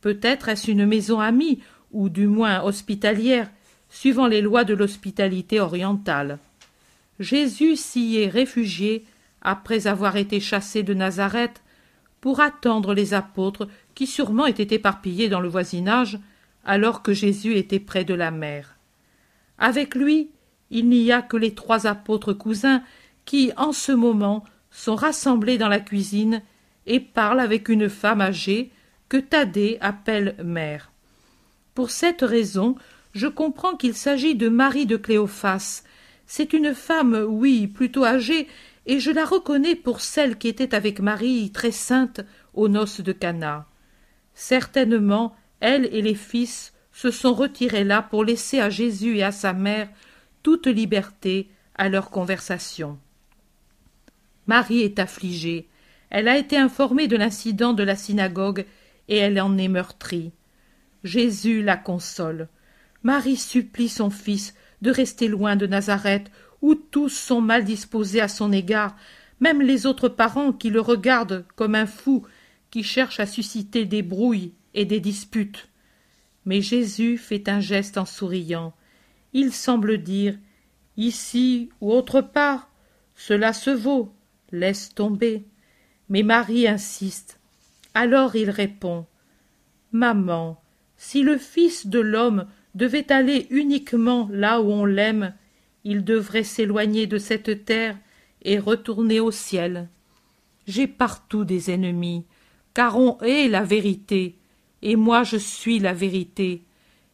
Peut-être 0.00 0.48
est-ce 0.48 0.70
une 0.70 0.86
maison 0.86 1.20
amie, 1.20 1.60
ou 1.92 2.08
du 2.08 2.26
moins 2.26 2.62
hospitalière, 2.62 3.50
suivant 3.90 4.26
les 4.26 4.40
lois 4.40 4.64
de 4.64 4.74
l'hospitalité 4.74 5.60
orientale. 5.60 6.38
Jésus 7.20 7.76
s'y 7.76 8.18
est 8.18 8.28
réfugié 8.28 9.04
après 9.42 9.86
avoir 9.86 10.16
été 10.16 10.40
chassé 10.40 10.82
de 10.82 10.94
Nazareth 10.94 11.62
pour 12.20 12.40
attendre 12.40 12.94
les 12.94 13.14
apôtres 13.14 13.68
qui 13.94 14.06
sûrement 14.06 14.46
étaient 14.46 14.74
éparpillés 14.74 15.28
dans 15.28 15.40
le 15.40 15.48
voisinage 15.48 16.18
alors 16.64 17.02
que 17.02 17.12
Jésus 17.12 17.56
était 17.56 17.80
près 17.80 18.04
de 18.04 18.14
la 18.14 18.30
mer. 18.30 18.76
Avec 19.58 19.94
lui, 19.94 20.30
il 20.70 20.88
n'y 20.88 21.12
a 21.12 21.20
que 21.20 21.36
les 21.36 21.54
trois 21.54 21.86
apôtres 21.86 22.32
cousins 22.32 22.82
qui, 23.24 23.52
en 23.56 23.72
ce 23.72 23.92
moment, 23.92 24.44
sont 24.72 24.96
rassemblés 24.96 25.58
dans 25.58 25.68
la 25.68 25.78
cuisine 25.78 26.42
et 26.86 26.98
parlent 26.98 27.40
avec 27.40 27.68
une 27.68 27.88
femme 27.88 28.20
âgée 28.20 28.72
que 29.08 29.18
Thaddée 29.18 29.78
appelle 29.80 30.34
mère. 30.42 30.90
Pour 31.74 31.90
cette 31.90 32.22
raison, 32.22 32.74
je 33.12 33.26
comprends 33.26 33.76
qu'il 33.76 33.94
s'agit 33.94 34.34
de 34.34 34.48
Marie 34.48 34.86
de 34.86 34.96
Cléophas. 34.96 35.82
C'est 36.26 36.52
une 36.54 36.74
femme, 36.74 37.24
oui, 37.28 37.66
plutôt 37.66 38.04
âgée, 38.04 38.48
et 38.86 38.98
je 38.98 39.10
la 39.10 39.24
reconnais 39.24 39.76
pour 39.76 40.00
celle 40.00 40.38
qui 40.38 40.48
était 40.48 40.74
avec 40.74 41.00
Marie 41.00 41.52
très 41.52 41.70
sainte 41.70 42.22
aux 42.54 42.68
noces 42.68 43.00
de 43.00 43.12
Cana. 43.12 43.66
Certainement, 44.34 45.36
elle 45.60 45.86
et 45.94 46.02
les 46.02 46.14
fils 46.14 46.72
se 46.92 47.10
sont 47.10 47.34
retirés 47.34 47.84
là 47.84 48.02
pour 48.02 48.24
laisser 48.24 48.60
à 48.60 48.70
Jésus 48.70 49.18
et 49.18 49.22
à 49.22 49.32
sa 49.32 49.52
mère 49.52 49.88
toute 50.42 50.66
liberté 50.66 51.50
à 51.76 51.88
leur 51.88 52.10
conversation. 52.10 52.98
Marie 54.46 54.82
est 54.82 54.98
affligée. 54.98 55.68
Elle 56.10 56.28
a 56.28 56.36
été 56.36 56.56
informée 56.56 57.08
de 57.08 57.16
l'incident 57.16 57.72
de 57.72 57.82
la 57.82 57.96
synagogue 57.96 58.66
et 59.08 59.16
elle 59.16 59.40
en 59.40 59.56
est 59.58 59.68
meurtrie. 59.68 60.32
Jésus 61.04 61.62
la 61.62 61.76
console. 61.76 62.48
Marie 63.02 63.36
supplie 63.36 63.88
son 63.88 64.10
fils 64.10 64.54
de 64.82 64.90
rester 64.90 65.28
loin 65.28 65.56
de 65.56 65.66
Nazareth, 65.66 66.30
où 66.60 66.74
tous 66.74 67.08
sont 67.08 67.40
mal 67.40 67.64
disposés 67.64 68.20
à 68.20 68.28
son 68.28 68.52
égard, 68.52 68.96
même 69.40 69.60
les 69.60 69.86
autres 69.86 70.08
parents 70.08 70.52
qui 70.52 70.70
le 70.70 70.80
regardent 70.80 71.44
comme 71.56 71.74
un 71.74 71.86
fou 71.86 72.24
qui 72.70 72.82
cherche 72.82 73.18
à 73.20 73.26
susciter 73.26 73.84
des 73.84 74.02
brouilles 74.02 74.52
et 74.74 74.84
des 74.84 75.00
disputes. 75.00 75.68
Mais 76.46 76.60
Jésus 76.60 77.18
fait 77.18 77.48
un 77.48 77.60
geste 77.60 77.98
en 77.98 78.04
souriant. 78.04 78.72
Il 79.32 79.52
semble 79.52 79.98
dire 79.98 80.36
ici 80.96 81.70
ou 81.80 81.92
autre 81.92 82.20
part, 82.20 82.70
cela 83.14 83.52
se 83.52 83.70
vaut, 83.70 84.14
laisse 84.52 84.94
tomber. 84.94 85.44
Mais 86.08 86.22
Marie 86.22 86.68
insiste. 86.68 87.40
Alors 87.94 88.36
il 88.36 88.50
répond. 88.50 89.06
Maman, 89.92 90.62
si 90.96 91.22
le 91.22 91.36
Fils 91.36 91.86
de 91.86 91.98
l'homme 91.98 92.46
devait 92.74 93.12
aller 93.12 93.46
uniquement 93.50 94.28
là 94.32 94.60
où 94.60 94.70
on 94.70 94.84
l'aime, 94.84 95.34
il 95.84 96.04
devrait 96.04 96.44
s'éloigner 96.44 97.06
de 97.06 97.18
cette 97.18 97.64
terre 97.64 97.98
et 98.42 98.58
retourner 98.58 99.20
au 99.20 99.30
ciel. 99.30 99.88
J'ai 100.66 100.86
partout 100.86 101.44
des 101.44 101.70
ennemis, 101.70 102.24
car 102.72 102.98
on 102.98 103.18
hait 103.20 103.48
la 103.48 103.64
vérité, 103.64 104.38
et 104.80 104.96
moi 104.96 105.24
je 105.24 105.36
suis 105.36 105.78
la 105.78 105.92
vérité. 105.92 106.62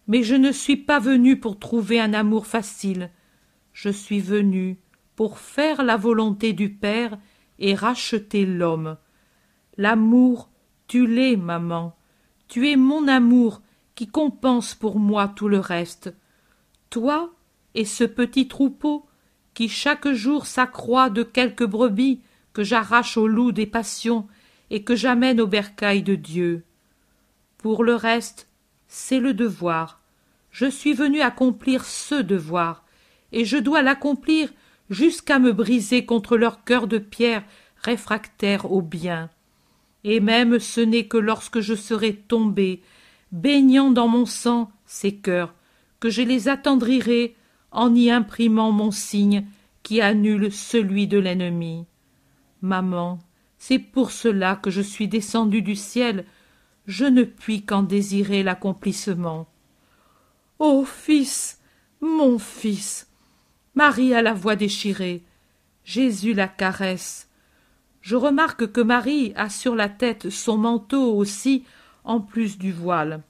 Mais 0.07 0.23
je 0.23 0.35
ne 0.35 0.53
suis 0.53 0.77
pas 0.77 0.99
venu 0.99 1.39
pour 1.39 1.59
trouver 1.59 2.01
un 2.01 2.15
amour 2.15 2.47
facile. 2.47 3.11
Je 3.73 3.91
suis 3.91 4.21
venu 4.21 4.79
pour 5.17 5.39
faire 5.39 5.83
la 5.83 5.97
volonté 5.97 6.53
du 6.53 6.71
Père 6.71 7.19
et 7.59 7.75
racheter 7.75 8.47
l'homme. 8.47 8.97
L'amour, 9.77 10.51
tu 10.87 11.07
l'es, 11.07 11.37
maman. 11.37 11.97
Tu 12.49 12.71
es 12.71 12.77
mon 12.77 13.09
amour 13.09 13.63
qui 13.95 14.07
compense 14.07 14.75
pour 14.75 14.99
moi 14.99 15.29
tout 15.29 15.49
le 15.49 15.59
reste. 15.59 16.15
Toi 16.91 17.33
et 17.75 17.85
ce 17.85 18.05
petit 18.05 18.49
troupeau 18.49 19.07
qui 19.55 19.69
chaque 19.69 20.09
jour 20.13 20.47
s'accroît 20.47 21.11
de 21.11 21.23
quelques 21.23 21.67
brebis 21.67 22.21
que 22.53 22.63
j'arrache 22.63 23.17
au 23.17 23.27
loup 23.27 23.53
des 23.53 23.67
passions 23.67 24.27
et 24.71 24.83
que 24.83 24.97
j'amène 24.97 25.41
au 25.41 25.47
bercail 25.47 26.03
de 26.03 26.15
Dieu. 26.15 26.65
Pour 27.59 27.85
le 27.85 27.95
reste, 27.95 28.49
c'est 28.87 29.21
le 29.21 29.35
devoir. 29.35 30.01
Je 30.51 30.67
suis 30.67 30.93
venu 30.93 31.21
accomplir 31.21 31.85
ce 31.85 32.15
devoir, 32.15 32.85
et 33.33 33.45
je 33.45 33.59
dois 33.59 33.83
l'accomplir 33.83 34.51
jusqu'à 34.91 35.39
me 35.39 35.53
briser 35.53 36.05
contre 36.05 36.37
leur 36.37 36.65
cœur 36.65 36.87
de 36.87 36.99
pierre 36.99 37.45
réfractaire 37.83 38.71
au 38.71 38.83
bien. 38.83 39.31
Et 40.05 40.21
même 40.21 40.59
ce 40.59 40.81
n'est 40.81 41.07
que 41.07 41.17
lorsque 41.17 41.61
je 41.61 41.75
serai 41.75 42.15
tombé, 42.15 42.83
baignant 43.33 43.91
dans 43.91 44.09
mon 44.09 44.27
sang 44.27 44.71
ces 44.87 45.15
cœurs, 45.15 45.55
que 46.01 46.11
je 46.11 46.23
les 46.23 46.49
attendrirai 46.49 47.35
en 47.73 47.95
y 47.95 48.11
imprimant 48.11 48.73
mon 48.73 48.91
signe 48.91 49.47
qui 49.83 50.01
annule 50.01 50.53
celui 50.53 51.07
de 51.07 51.19
l'ennemi. 51.19 51.87
Maman, 52.63 53.19
c'est 53.59 53.79
pour 53.79 54.11
cela 54.11 54.57
que 54.57 54.71
je 54.71 54.81
suis 54.81 55.09
descendu 55.09 55.63
du 55.63 55.77
ciel, 55.77 56.25
je 56.87 57.05
ne 57.05 57.23
puis 57.23 57.63
qu'en 57.65 57.83
désirer 57.83 58.43
l'accomplissement. 58.43 59.47
Ô 60.59 60.85
fils, 60.85 61.61
mon 62.01 62.39
fils. 62.39 63.08
Marie 63.79 64.13
a 64.13 64.23
la 64.23 64.35
voix 64.35 64.57
déchirée. 64.57 65.23
Jésus 65.85 66.35
la 66.35 66.49
caresse. 66.49 67.29
Je 68.01 68.17
remarque 68.17 68.73
que 68.73 68.81
Marie 68.81 69.33
a 69.37 69.49
sur 69.49 69.77
la 69.77 69.89
tête 69.89 70.31
son 70.31 70.59
manteau 70.59 71.15
aussi, 71.15 71.65
en 72.03 72.21
plus 72.21 72.59
du 72.59 72.73
voile. 72.73 73.23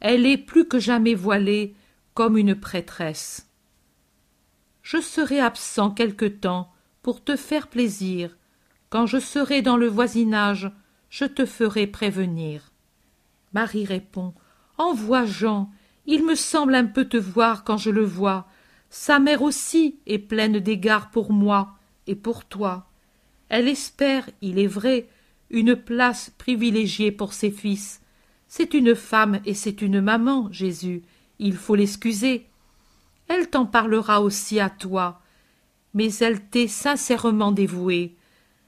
Elle 0.00 0.26
est 0.26 0.36
plus 0.36 0.68
que 0.68 0.78
jamais 0.78 1.14
voilée, 1.14 1.74
comme 2.12 2.36
une 2.36 2.54
prêtresse. 2.54 3.48
Je 4.82 5.00
serai 5.00 5.40
absent 5.40 5.92
quelque 5.92 6.26
temps 6.26 6.70
pour 7.00 7.24
te 7.24 7.34
faire 7.34 7.68
plaisir. 7.68 8.36
Quand 8.90 9.06
je 9.06 9.18
serai 9.18 9.62
dans 9.62 9.78
le 9.78 9.86
voisinage, 9.88 10.70
je 11.08 11.24
te 11.24 11.46
ferai 11.46 11.86
prévenir. 11.86 12.70
Marie 13.54 13.86
répond. 13.86 14.34
Envoie 14.76 15.24
Jean, 15.24 15.70
il 16.04 16.22
me 16.22 16.34
semble 16.34 16.74
un 16.74 16.84
peu 16.84 17.06
te 17.06 17.16
voir 17.16 17.64
quand 17.64 17.78
je 17.78 17.88
le 17.88 18.04
vois. 18.04 18.46
Sa 18.94 19.18
mère 19.18 19.40
aussi 19.40 19.96
est 20.04 20.18
pleine 20.18 20.60
d'égards 20.60 21.10
pour 21.10 21.32
moi 21.32 21.78
et 22.06 22.14
pour 22.14 22.44
toi. 22.44 22.90
Elle 23.48 23.66
espère, 23.66 24.28
il 24.42 24.58
est 24.58 24.66
vrai, 24.66 25.08
une 25.48 25.76
place 25.76 26.30
privilégiée 26.36 27.10
pour 27.10 27.32
ses 27.32 27.50
fils. 27.50 28.02
C'est 28.48 28.74
une 28.74 28.94
femme 28.94 29.40
et 29.46 29.54
c'est 29.54 29.80
une 29.80 30.02
maman, 30.02 30.52
Jésus. 30.52 31.00
Il 31.38 31.56
faut 31.56 31.74
l'excuser. 31.74 32.46
Elle 33.28 33.48
t'en 33.48 33.64
parlera 33.64 34.20
aussi 34.20 34.60
à 34.60 34.68
toi. 34.68 35.22
Mais 35.94 36.12
elle 36.16 36.44
t'est 36.44 36.68
sincèrement 36.68 37.50
dévouée. 37.50 38.14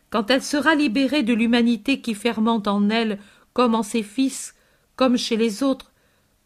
Quand 0.08 0.30
elle 0.30 0.42
sera 0.42 0.74
libérée 0.74 1.22
de 1.22 1.34
l'humanité 1.34 2.00
qui 2.00 2.14
fermente 2.14 2.66
en 2.66 2.88
elle, 2.88 3.18
comme 3.52 3.74
en 3.74 3.82
ses 3.82 4.02
fils, 4.02 4.54
comme 4.96 5.18
chez 5.18 5.37
les 5.37 5.62
autres, 5.62 5.92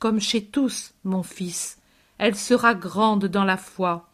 comme 0.01 0.21
chez 0.21 0.45
tous, 0.45 0.95
mon 1.05 1.23
fils, 1.23 1.78
elle 2.19 2.35
sera 2.35 2.75
grande 2.75 3.27
dans 3.27 3.45
la 3.45 3.57
foi. 3.57 4.09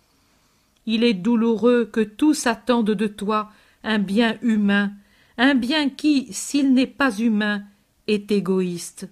Il 0.86 1.02
est 1.02 1.14
douloureux 1.14 1.86
que 1.86 2.00
tous 2.00 2.46
attendent 2.46 2.90
de 2.90 3.06
toi 3.06 3.50
un 3.82 3.98
bien 3.98 4.36
humain, 4.42 4.92
un 5.38 5.54
bien 5.54 5.88
qui, 5.88 6.32
s'il 6.32 6.74
n'est 6.74 6.86
pas 6.86 7.18
humain, 7.18 7.64
est 8.06 8.30
égoïste. 8.30 9.08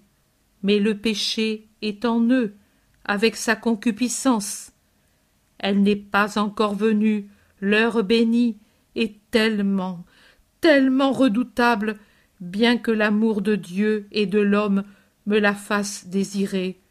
Mais 0.62 0.78
le 0.78 0.96
péché 0.96 1.66
est 1.81 2.05
en 2.05 2.20
eux, 2.31 2.55
avec 3.05 3.37
sa 3.37 3.57
concupiscence. 3.57 4.72
Elle 5.59 5.83
n'est 5.83 5.96
pas 5.96 6.38
encore 6.38 6.74
venue, 6.74 7.28
l'heure 7.61 8.05
bénie 8.05 8.57
est 8.94 9.16
tellement, 9.31 10.05
tellement 10.61 11.12
redoutable, 11.12 11.98
bien 12.40 12.76
que 12.76 12.90
l'amour 12.90 13.40
de 13.40 13.57
Dieu 13.57 14.07
et 14.12 14.26
de 14.26 14.40
l'homme 14.40 14.85
me 15.26 15.38
la 15.38 15.55
fasse 15.55 16.07
désirer. 16.09 16.82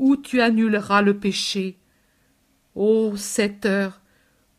Où 0.00 0.16
tu 0.16 0.40
annuleras 0.40 1.02
le 1.02 1.18
péché. 1.18 1.78
Ô 2.74 3.16
cette 3.16 3.66
heure. 3.66 4.00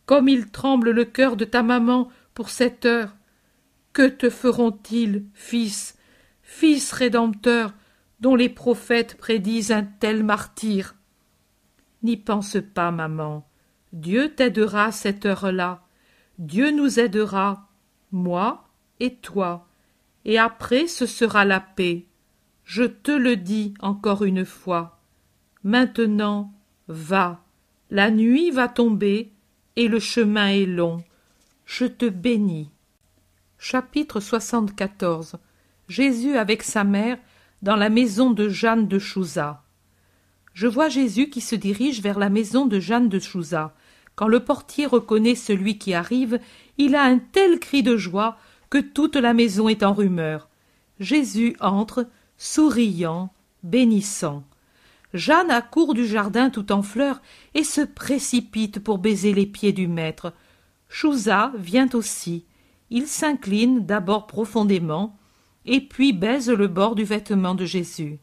Comme 0.06 0.30
il 0.30 0.52
tremble 0.52 0.92
le 0.92 1.04
cœur 1.04 1.36
de 1.36 1.46
ta 1.46 1.64
maman 1.64 2.10
pour 2.36 2.52
cette 2.52 2.86
heure. 2.86 3.16
Que 3.92 4.08
te 4.08 4.30
feront-ils, 4.30 5.26
fils, 5.34 5.98
fils 6.44 6.92
rédempteur, 6.92 7.74
dont 8.20 8.36
les 8.36 8.50
prophètes 8.50 9.18
prédisent 9.18 9.72
un 9.72 9.82
tel 9.84 10.24
martyr? 10.24 10.94
N'y 12.04 12.18
pense 12.18 12.58
pas, 12.76 12.92
maman. 12.92 13.44
Dieu 13.94 14.36
t'aidera 14.36 14.92
cette 14.92 15.26
heure-là. 15.26 15.82
Dieu 16.38 16.70
nous 16.70 17.00
aidera, 17.00 17.68
moi 18.12 18.70
et 19.00 19.16
toi. 19.16 19.68
Et 20.24 20.38
après 20.38 20.86
ce 20.86 21.08
sera 21.08 21.46
la 21.46 21.60
paix. 21.60 22.06
Je 22.64 22.84
te 22.84 23.12
le 23.12 23.38
dis 23.38 23.74
encore 23.80 24.24
une 24.24 24.46
fois. 24.46 25.01
Maintenant, 25.64 26.52
va. 26.88 27.44
La 27.92 28.10
nuit 28.10 28.50
va 28.50 28.68
tomber 28.68 29.32
et 29.76 29.88
le 29.88 30.00
chemin 30.00 30.48
est 30.48 30.66
long. 30.66 31.04
Je 31.66 31.86
te 31.86 32.10
bénis. 32.10 32.72
Chapitre 33.60 34.20
74 34.20 35.38
Jésus 35.88 36.36
avec 36.36 36.64
sa 36.64 36.84
mère 36.84 37.20
dans 37.62 37.76
la 37.76 37.90
maison 37.90 38.32
de 38.32 38.50
Jeanne 38.50 38.88
de 38.88 38.98
Chouza. 38.98 39.64
Je 40.54 40.66
vois 40.66 40.90
Jésus 40.90 41.30
qui 41.30 41.42
se 41.42 41.56
dirige 41.56 42.02
vers 42.02 42.18
la 42.18 42.30
maison 42.30 42.66
de 42.66 42.80
Jeanne 42.80 43.08
de 43.08 43.20
Chouza. 43.20 43.76
Quand 44.16 44.28
le 44.28 44.44
portier 44.44 44.88
reconnaît 44.88 45.36
celui 45.36 45.78
qui 45.78 45.94
arrive, 45.94 46.40
il 46.80 46.96
a 46.96 47.04
un 47.04 47.20
tel 47.20 47.60
cri 47.60 47.84
de 47.84 47.98
joie 47.98 48.38
que 48.72 48.80
toute 48.80 49.16
la 49.16 49.34
maison 49.34 49.70
est 49.70 49.84
en 49.84 49.94
rumeur. 49.94 50.50
Jésus 51.00 51.56
entre, 51.60 52.08
souriant, 52.38 53.32
bénissant. 53.64 54.44
Jeanne 55.14 55.52
accourt 55.52 55.94
du 55.94 56.06
jardin 56.06 56.50
tout 56.50 56.72
en 56.72 56.82
fleurs 56.82 57.22
et 57.54 57.64
se 57.64 57.82
précipite 57.82 58.80
pour 58.80 58.98
baiser 58.98 59.34
les 59.34 59.46
pieds 59.46 59.74
du 59.74 59.88
maître. 59.88 60.34
Chouza 60.88 61.52
vient 61.58 61.90
aussi. 61.94 62.46
Il 62.90 63.08
s'incline 63.08 63.86
d'abord 63.86 64.28
profondément, 64.28 65.18
et 65.66 65.82
puis 65.82 66.14
baise 66.14 66.50
le 66.50 66.68
bord 66.68 66.96
du 66.96 67.04
vêtement 67.04 67.56
de 67.56 67.66
Jésus. 67.66 68.20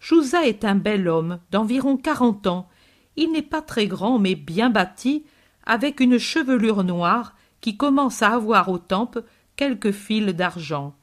Chouza 0.00 0.46
est 0.46 0.64
un 0.64 0.74
bel 0.74 1.08
homme 1.08 1.38
d'environ 1.50 1.96
quarante 1.96 2.46
ans. 2.46 2.68
Il 3.16 3.32
n'est 3.32 3.42
pas 3.42 3.62
très 3.62 3.86
grand, 3.86 4.18
mais 4.18 4.34
bien 4.34 4.70
bâti, 4.70 5.24
avec 5.64 6.00
une 6.00 6.18
chevelure 6.18 6.84
noire 6.84 7.34
qui 7.60 7.76
commence 7.76 8.22
à 8.22 8.30
avoir 8.30 8.68
aux 8.68 8.78
tempes 8.78 9.18
quelques 9.56 9.92
fils 9.92 10.34
d'argent. 10.34 10.94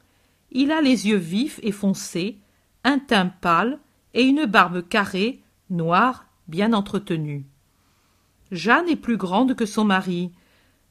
Il 0.52 0.72
a 0.72 0.82
les 0.82 1.08
yeux 1.08 1.18
vifs 1.18 1.60
et 1.64 1.74
foncés, 1.74 2.40
un 2.84 3.00
teint 3.00 3.28
pâle 3.28 3.80
et 4.16 4.24
une 4.24 4.46
barbe 4.46 4.82
carrée, 4.88 5.42
noire, 5.70 6.26
bien 6.48 6.74
entretenue. 6.74 7.46
Jeanne 8.52 8.90
est 8.90 8.96
plus 8.96 9.18
grande 9.18 9.56
que 9.56 9.66
son 9.66 9.84
mari. 9.84 10.32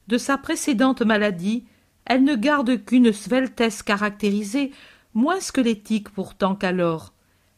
De 0.07 0.17
sa 0.17 0.37
précédente 0.37 1.01
maladie, 1.01 1.65
elle 2.05 2.23
ne 2.23 2.35
garde 2.35 2.85
qu'une 2.85 3.11
sveltesse 3.11 3.81
caractérisée, 3.83 4.71
moins 5.13 5.39
squelettique 5.39 6.09
pourtant 6.09 6.55
qu'alors. 6.55 7.13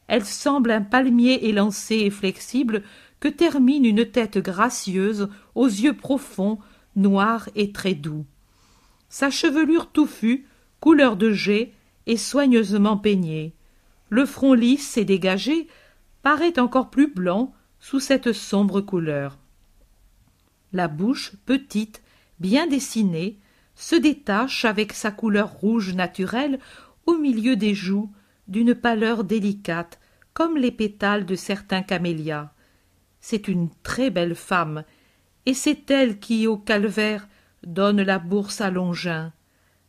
Elle 0.06 0.24
semble 0.24 0.70
un 0.70 0.80
palmier 0.80 1.48
élancé 1.48 1.96
et 1.96 2.10
flexible 2.10 2.82
que 3.20 3.28
termine 3.28 3.84
une 3.84 4.06
tête 4.06 4.38
gracieuse 4.38 5.28
aux 5.54 5.66
yeux 5.66 5.96
profonds, 5.96 6.58
noirs 6.96 7.50
et 7.54 7.72
très 7.72 7.94
doux. 7.94 8.24
Sa 9.10 9.30
chevelure 9.30 9.90
touffue, 9.90 10.46
couleur 10.80 11.16
de 11.16 11.30
jet, 11.32 11.72
et 12.06 12.16
soigneusement 12.16 12.96
peignée. 12.96 13.52
Le 14.10 14.26
front 14.26 14.54
lisse 14.54 14.96
et 14.96 15.04
dégagé 15.04 15.68
paraît 16.22 16.58
encore 16.58 16.90
plus 16.90 17.12
blanc 17.12 17.52
sous 17.80 18.00
cette 18.00 18.32
sombre 18.32 18.80
couleur. 18.80 19.38
La 20.72 20.88
bouche, 20.88 21.32
petite, 21.46 22.02
bien 22.40 22.66
dessinée, 22.66 23.38
se 23.74 23.94
détache 23.94 24.64
avec 24.64 24.92
sa 24.92 25.10
couleur 25.10 25.52
rouge 25.52 25.94
naturelle 25.94 26.58
au 27.06 27.16
milieu 27.16 27.56
des 27.56 27.74
joues 27.74 28.12
d'une 28.48 28.74
pâleur 28.74 29.24
délicate 29.24 30.00
comme 30.34 30.56
les 30.56 30.72
pétales 30.72 31.26
de 31.26 31.34
certains 31.34 31.82
camélias 31.82 32.50
c'est 33.20 33.48
une 33.48 33.68
très 33.82 34.10
belle 34.10 34.34
femme 34.34 34.84
et 35.46 35.54
c'est 35.54 35.90
elle 35.90 36.18
qui 36.18 36.46
au 36.46 36.56
calvaire 36.56 37.28
donne 37.66 38.02
la 38.02 38.18
bourse 38.18 38.60
à 38.60 38.70
longin 38.70 39.32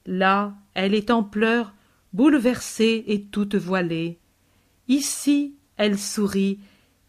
là 0.05 0.53
elle 0.73 0.93
est 0.93 1.11
en 1.11 1.23
pleurs 1.23 1.73
bouleversée 2.13 3.03
et 3.07 3.23
toute 3.23 3.55
voilée. 3.55 4.19
Ici 4.87 5.55
elle 5.77 5.97
sourit 5.97 6.59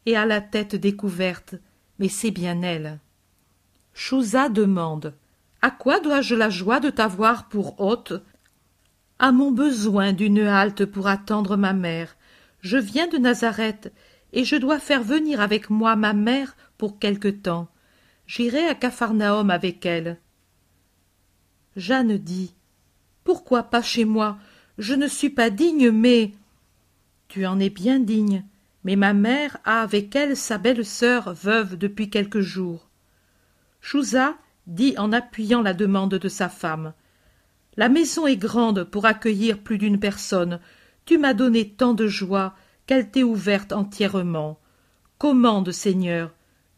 et 0.06 0.16
a 0.16 0.26
la 0.26 0.40
tête 0.40 0.76
découverte 0.76 1.54
mais 1.98 2.08
c'est 2.08 2.30
bien 2.30 2.62
elle. 2.62 2.98
Chouza 3.94 4.48
demande 4.48 5.14
à 5.62 5.70
quoi 5.70 6.00
dois-je 6.00 6.34
la 6.34 6.48
joie 6.48 6.80
de 6.80 6.90
t'avoir 6.90 7.48
pour 7.48 7.80
hôte 7.80 8.14
à 9.18 9.32
mon 9.32 9.50
besoin 9.50 10.12
d'une 10.14 10.40
halte 10.40 10.86
pour 10.86 11.06
attendre 11.06 11.56
ma 11.56 11.74
mère. 11.74 12.16
Je 12.60 12.78
viens 12.78 13.06
de 13.06 13.18
nazareth 13.18 13.92
et 14.32 14.44
je 14.44 14.56
dois 14.56 14.78
faire 14.78 15.02
venir 15.02 15.40
avec 15.40 15.68
moi 15.68 15.96
ma 15.96 16.14
mère 16.14 16.56
pour 16.78 16.98
quelque 16.98 17.28
temps. 17.28 17.68
J'irai 18.26 18.66
à 18.66 18.74
capharnaüm 18.74 19.50
avec 19.50 19.84
elle 19.84 20.18
jeanne 21.76 22.16
dit 22.18 22.54
pourquoi 23.24 23.64
pas 23.64 23.82
chez 23.82 24.04
moi? 24.04 24.38
Je 24.80 24.94
ne 24.94 25.06
suis 25.06 25.28
pas 25.28 25.50
digne 25.50 25.90
mais 25.90 26.32
tu 27.28 27.46
en 27.46 27.60
es 27.60 27.70
bien 27.70 28.00
digne. 28.00 28.44
Mais 28.82 28.96
ma 28.96 29.12
mère 29.12 29.58
a 29.64 29.82
avec 29.82 30.16
elle 30.16 30.36
sa 30.36 30.56
belle-sœur 30.56 31.34
veuve 31.34 31.76
depuis 31.76 32.08
quelques 32.08 32.40
jours. 32.40 32.88
Chouza 33.82 34.36
dit 34.66 34.94
en 34.96 35.12
appuyant 35.12 35.60
la 35.60 35.74
demande 35.74 36.14
de 36.14 36.28
sa 36.28 36.48
femme. 36.48 36.94
La 37.76 37.90
maison 37.90 38.26
est 38.26 38.38
grande 38.38 38.84
pour 38.84 39.04
accueillir 39.04 39.58
plus 39.58 39.76
d'une 39.76 40.00
personne. 40.00 40.60
Tu 41.04 41.18
m'as 41.18 41.34
donné 41.34 41.68
tant 41.68 41.92
de 41.92 42.06
joie 42.06 42.54
qu'elle 42.86 43.10
t'est 43.10 43.22
ouverte 43.22 43.72
entièrement. 43.72 44.58
Commande 45.18 45.72
seigneur. 45.72 46.32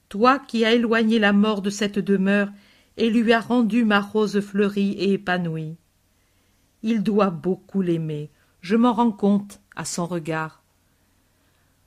Toi 0.09 0.41
qui 0.41 0.65
as 0.65 0.73
éloigné 0.73 1.21
la 1.21 1.33
mort 1.33 1.63
de 1.63 1.71
cette 1.71 2.01
demeure 2.01 2.51
et 2.97 3.11
lui 3.11 3.33
as 3.33 3.41
rendu 3.41 3.85
ma 3.85 4.01
rose 4.01 4.41
fleurie 4.41 4.93
et 4.99 5.13
épanouie 5.13 5.77
il 6.83 7.03
doit 7.03 7.31
beaucoup 7.31 7.83
l'aimer. 7.83 8.31
Je 8.61 8.77
m'en 8.77 8.93
rends 8.93 9.13
compte 9.13 9.61
à 9.77 9.85
son 9.85 10.07
regard. 10.07 10.63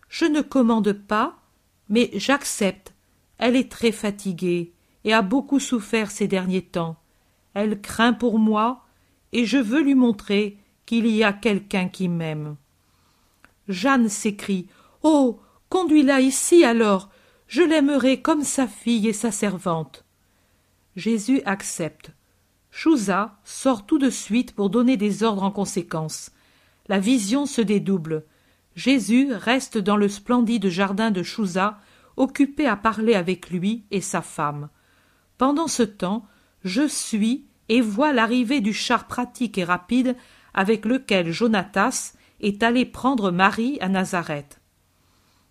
Je 0.10 0.25
ne 0.25 0.41
commande 0.41 0.93
pas 0.93 1.38
mais 1.89 2.10
j'accepte. 2.13 2.93
Elle 3.38 3.55
est 3.55 3.71
très 3.71 3.91
fatiguée 3.91 4.73
et 5.03 5.13
a 5.13 5.21
beaucoup 5.21 5.60
souffert 5.60 6.10
ces 6.10 6.27
derniers 6.27 6.63
temps. 6.63 6.97
Elle 7.53 7.79
craint 7.79 8.13
pour 8.13 8.39
moi 8.39 8.86
et 9.34 9.45
je 9.45 9.58
veux 9.58 9.81
lui 9.81 9.95
montrer 9.95 10.58
qu'il 10.86 11.08
y 11.08 11.23
a 11.23 11.34
quelqu'un 11.34 11.88
qui 11.88 12.08
m'aime. 12.08 12.55
Jeanne 13.67 14.10
s'écrie 14.10 14.67
oh 15.03 15.39
conduis-la 15.69 16.21
ici 16.21 16.63
alors. 16.63 17.10
Je 17.47 17.62
l'aimerai 17.62 18.21
comme 18.21 18.43
sa 18.43 18.67
fille 18.67 19.08
et 19.08 19.13
sa 19.13 19.31
servante 19.31 20.05
jésus 20.95 21.41
accepte 21.45 22.12
chouza 22.75 23.39
sort 23.45 23.85
tout 23.85 23.97
de 23.97 24.09
suite 24.09 24.53
pour 24.53 24.69
donner 24.69 24.97
des 24.97 25.23
ordres 25.23 25.43
en 25.43 25.51
conséquence 25.51 26.31
la 26.88 26.99
vision 26.99 27.45
se 27.45 27.61
dédouble 27.61 28.25
jésus 28.75 29.31
reste 29.31 29.77
dans 29.77 29.95
le 29.95 30.09
splendide 30.09 30.67
jardin 30.67 31.09
de 31.09 31.23
chouza 31.23 31.79
occupé 32.17 32.67
à 32.67 32.75
parler 32.75 33.13
avec 33.13 33.49
lui 33.49 33.85
et 33.91 34.01
sa 34.01 34.21
femme 34.21 34.69
pendant 35.38 35.67
ce 35.67 35.83
temps 35.83 36.25
je 36.65 36.88
suis 36.88 37.45
et 37.69 37.81
vois 37.81 38.11
l'arrivée 38.11 38.61
du 38.61 38.73
char 38.73 39.07
pratique 39.07 39.57
et 39.57 39.63
rapide 39.63 40.15
avec 40.53 40.85
lequel 40.85 41.31
jonatas 41.31 42.13
est 42.41 42.63
allé 42.63 42.85
prendre 42.85 43.31
Marie 43.31 43.77
à 43.81 43.89
Nazareth. 43.89 44.61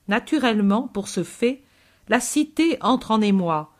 Naturellement, 0.08 0.88
pour 0.88 1.08
ce 1.08 1.22
fait, 1.22 1.62
la 2.08 2.20
cité 2.20 2.78
entre 2.80 3.10
en 3.10 3.20
émoi. 3.20 3.73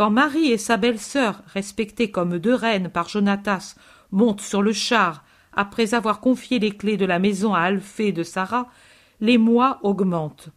Quand 0.00 0.08
Marie 0.08 0.50
et 0.50 0.56
sa 0.56 0.78
belle-sœur, 0.78 1.42
respectées 1.52 2.10
comme 2.10 2.38
deux 2.38 2.54
reines 2.54 2.88
par 2.88 3.10
Jonatas, 3.10 3.74
montent 4.12 4.40
sur 4.40 4.62
le 4.62 4.72
char 4.72 5.24
après 5.52 5.92
avoir 5.92 6.20
confié 6.20 6.58
les 6.58 6.70
clés 6.70 6.96
de 6.96 7.04
la 7.04 7.18
maison 7.18 7.52
à 7.52 7.60
Alphée 7.60 8.10
de 8.10 8.22
Sarah, 8.22 8.70
l'émoi 9.20 9.78
augmente. 9.82 10.48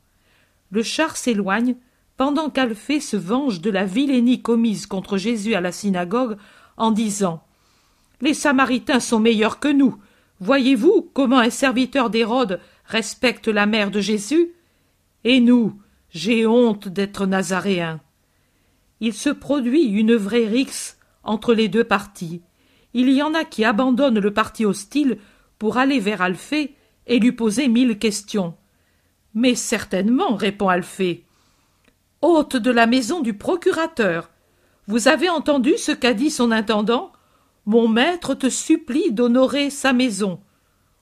Le 0.72 0.82
char 0.82 1.18
s'éloigne, 1.18 1.76
pendant 2.16 2.50
qu'Alphée 2.50 3.02
se 3.02 3.18
venge 3.18 3.60
de 3.60 3.70
la 3.70 3.84
vilainie 3.84 4.42
commise 4.42 4.86
contre 4.88 5.18
Jésus 5.18 5.56
à 5.56 5.60
la 5.60 5.74
synagogue 5.74 6.38
en 6.78 6.92
disant 6.92 7.44
Les 8.22 8.34
Samaritains 8.34 9.02
sont 9.02 9.20
meilleurs 9.20 9.60
que 9.60 9.68
nous, 9.68 9.98
Voyez-vous 10.40 11.12
comment 11.14 11.40
un 11.40 11.50
serviteur 11.50 12.10
d'Hérode 12.10 12.62
respecte 12.86 13.50
la 13.50 13.66
mère 13.66 13.92
de 13.92 14.00
Jésus? 14.00 14.54
Et 15.26 15.42
nous, 15.42 15.82
j'ai 16.12 16.48
honte 16.48 16.88
d'être 16.88 17.26
nazaréen. 17.26 18.00
Il 19.06 19.14
se 19.14 19.30
produit 19.30 19.84
une 19.84 20.16
vraie 20.16 20.48
rixe 20.48 20.98
entre 21.26 21.54
les 21.54 21.68
deux 21.68 21.84
partis. 21.84 22.42
Il 22.94 23.10
y 23.10 23.22
en 23.22 23.34
a 23.34 23.44
qui 23.44 23.66
abandonnent 23.66 24.22
le 24.22 24.34
parti 24.34 24.64
hostile 24.64 25.18
pour 25.60 25.76
aller 25.76 26.00
vers 26.00 26.22
Alphée 26.22 26.78
et 27.06 27.20
lui 27.20 27.34
poser 27.34 27.68
mille 27.68 28.00
questions. 28.00 28.56
Mais 29.34 29.56
certainement, 29.56 30.36
répond 30.36 30.70
Alphée. 30.70 31.26
Hôte 32.22 32.56
de 32.56 32.72
la 32.72 32.88
maison 32.88 33.20
du 33.20 33.34
procurateur, 33.34 34.30
vous 34.88 35.10
avez 35.10 35.28
entendu 35.28 35.74
ce 35.78 35.92
qu'a 35.92 36.14
dit 36.14 36.32
son 36.32 36.52
intendant? 36.52 37.12
Mon 37.66 37.90
maître 37.90 38.36
te 38.36 38.48
supplie 38.48 39.12
d'honorer 39.12 39.70
sa 39.70 39.92
maison. 39.92 40.40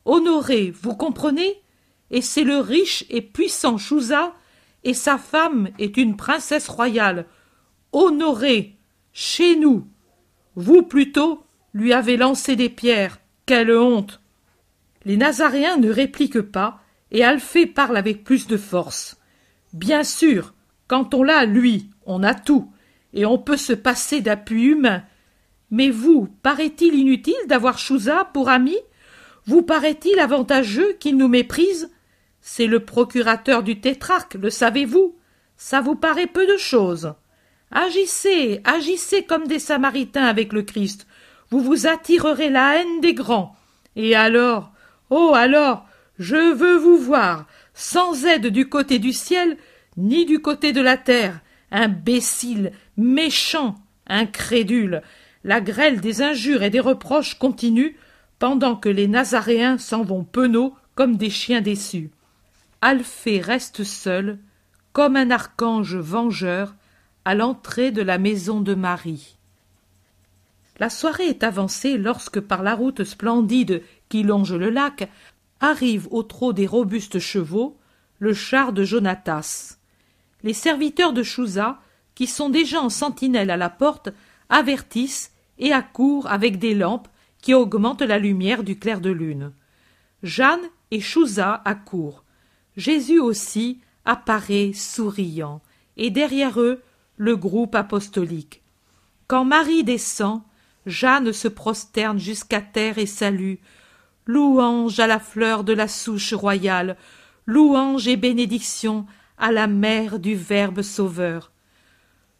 Honorer, 0.05 0.73
vous 0.81 0.95
comprenez? 0.95 1.61
Et 2.09 2.23
c'est 2.23 2.45
le 2.45 2.57
riche 2.57 3.05
et 3.11 3.21
puissant 3.21 3.77
Chouza, 3.77 4.33
et 4.83 4.95
sa 4.95 5.19
femme 5.19 5.69
est 5.77 5.97
une 5.97 6.17
princesse 6.17 6.67
royale. 6.67 7.27
Honorer, 7.93 8.77
chez 9.11 9.57
nous. 9.57 9.87
Vous 10.55 10.83
plutôt 10.83 11.43
lui 11.73 11.93
avez 11.93 12.17
lancé 12.17 12.55
des 12.55 12.69
pierres. 12.69 13.19
Quelle 13.45 13.71
honte 13.71 14.21
Les 15.03 15.17
Nazaréens 15.17 15.77
ne 15.77 15.89
répliquent 15.89 16.41
pas, 16.41 16.79
et 17.11 17.23
Alphée 17.23 17.65
parle 17.65 17.97
avec 17.97 18.23
plus 18.23 18.47
de 18.47 18.57
force. 18.57 19.17
Bien 19.73 20.03
sûr, 20.03 20.53
quand 20.87 21.13
on 21.13 21.23
l'a, 21.23 21.45
lui, 21.45 21.89
on 22.05 22.23
a 22.23 22.33
tout, 22.33 22.71
et 23.13 23.25
on 23.25 23.37
peut 23.37 23.57
se 23.57 23.73
passer 23.73 24.21
d'appui 24.21 24.63
humain, 24.63 25.03
mais 25.69 25.89
vous, 25.89 26.27
paraît-il 26.43 26.95
inutile 26.95 27.33
d'avoir 27.47 27.77
Chouza 27.77 28.29
pour 28.33 28.49
ami? 28.49 28.75
Vous 29.45 29.63
paraît-il 29.63 30.19
avantageux 30.19 30.93
qu'il 30.99 31.17
nous 31.17 31.29
méprise? 31.29 31.89
C'est 32.41 32.67
le 32.67 32.81
procurateur 32.81 33.63
du 33.63 33.79
tétrarque, 33.79 34.35
le 34.35 34.49
savez-vous? 34.49 35.15
Ça 35.55 35.81
vous 35.81 35.95
paraît 35.95 36.27
peu 36.27 36.45
de 36.45 36.57
chose. 36.57 37.13
Agissez, 37.71 38.61
agissez 38.65 39.23
comme 39.23 39.47
des 39.47 39.59
Samaritains 39.59 40.25
avec 40.25 40.51
le 40.51 40.63
Christ. 40.63 41.07
Vous 41.49 41.59
vous 41.59 41.87
attirerez 41.87 42.49
la 42.49 42.77
haine 42.77 43.01
des 43.01 43.13
grands. 43.13 43.55
Et 43.95 44.15
alors, 44.15 44.71
oh 45.09 45.33
alors, 45.35 45.85
je 46.19 46.53
veux 46.53 46.77
vous 46.77 46.97
voir, 46.97 47.45
sans 47.73 48.25
aide 48.25 48.47
du 48.47 48.67
côté 48.67 48.99
du 48.99 49.13
ciel, 49.13 49.57
ni 49.97 50.25
du 50.25 50.39
côté 50.39 50.73
de 50.73 50.81
la 50.81 50.97
terre, 50.97 51.39
imbécile, 51.71 52.71
méchant, 52.97 53.75
incrédule, 54.07 55.01
la 55.43 55.61
grêle 55.61 56.01
des 56.01 56.21
injures 56.21 56.63
et 56.63 56.69
des 56.69 56.79
reproches 56.79 57.35
continue 57.39 57.97
pendant 58.37 58.75
que 58.75 58.89
les 58.89 59.07
Nazaréens 59.07 59.77
s'en 59.77 60.03
vont 60.03 60.23
penauds 60.23 60.75
comme 60.95 61.15
des 61.15 61.29
chiens 61.29 61.61
déçus. 61.61 62.11
Alphée 62.81 63.39
reste 63.39 63.83
seul, 63.83 64.39
comme 64.93 65.15
un 65.15 65.31
archange 65.31 65.95
vengeur, 65.95 66.75
à 67.25 67.35
l'entrée 67.35 67.91
de 67.91 68.01
la 68.01 68.17
maison 68.17 68.61
de 68.61 68.73
Marie. 68.73 69.37
La 70.79 70.89
soirée 70.89 71.27
est 71.27 71.43
avancée 71.43 71.97
lorsque, 71.97 72.39
par 72.39 72.63
la 72.63 72.73
route 72.73 73.03
splendide 73.03 73.83
qui 74.09 74.23
longe 74.23 74.53
le 74.53 74.69
lac, 74.69 75.09
arrive 75.59 76.07
au 76.11 76.23
trot 76.23 76.53
des 76.53 76.65
robustes 76.65 77.19
chevaux 77.19 77.77
le 78.19 78.33
char 78.33 78.73
de 78.73 78.83
Jonatas. 78.83 79.77
Les 80.43 80.53
serviteurs 80.53 81.13
de 81.13 81.23
Chouza, 81.23 81.79
qui 82.15 82.27
sont 82.27 82.49
déjà 82.49 82.81
en 82.81 82.89
sentinelle 82.89 83.51
à 83.51 83.57
la 83.57 83.69
porte, 83.69 84.09
avertissent 84.49 85.31
et 85.59 85.71
accourent 85.71 86.27
avec 86.27 86.57
des 86.57 86.73
lampes 86.73 87.07
qui 87.41 87.53
augmentent 87.53 88.01
la 88.01 88.19
lumière 88.19 88.63
du 88.63 88.77
clair 88.77 89.01
de 89.01 89.11
lune. 89.11 89.51
Jeanne 90.23 90.61
et 90.91 90.99
Chouza 90.99 91.61
accourent. 91.65 92.23
Jésus 92.77 93.19
aussi 93.19 93.79
apparaît 94.05 94.71
souriant, 94.73 95.61
et 95.97 96.09
derrière 96.09 96.59
eux 96.59 96.81
le 97.21 97.35
groupe 97.35 97.75
apostolique. 97.75 98.63
Quand 99.27 99.45
Marie 99.45 99.83
descend, 99.83 100.41
Jeanne 100.87 101.33
se 101.33 101.47
prosterne 101.47 102.17
jusqu'à 102.17 102.61
terre 102.61 102.97
et 102.97 103.05
salue. 103.05 103.57
Louange 104.25 104.99
à 104.99 105.05
la 105.05 105.19
fleur 105.19 105.63
de 105.63 105.71
la 105.71 105.87
souche 105.87 106.33
royale, 106.33 106.97
louange 107.45 108.07
et 108.07 108.17
bénédiction 108.17 109.05
à 109.37 109.51
la 109.51 109.67
mère 109.67 110.17
du 110.17 110.33
Verbe 110.33 110.81
sauveur. 110.81 111.51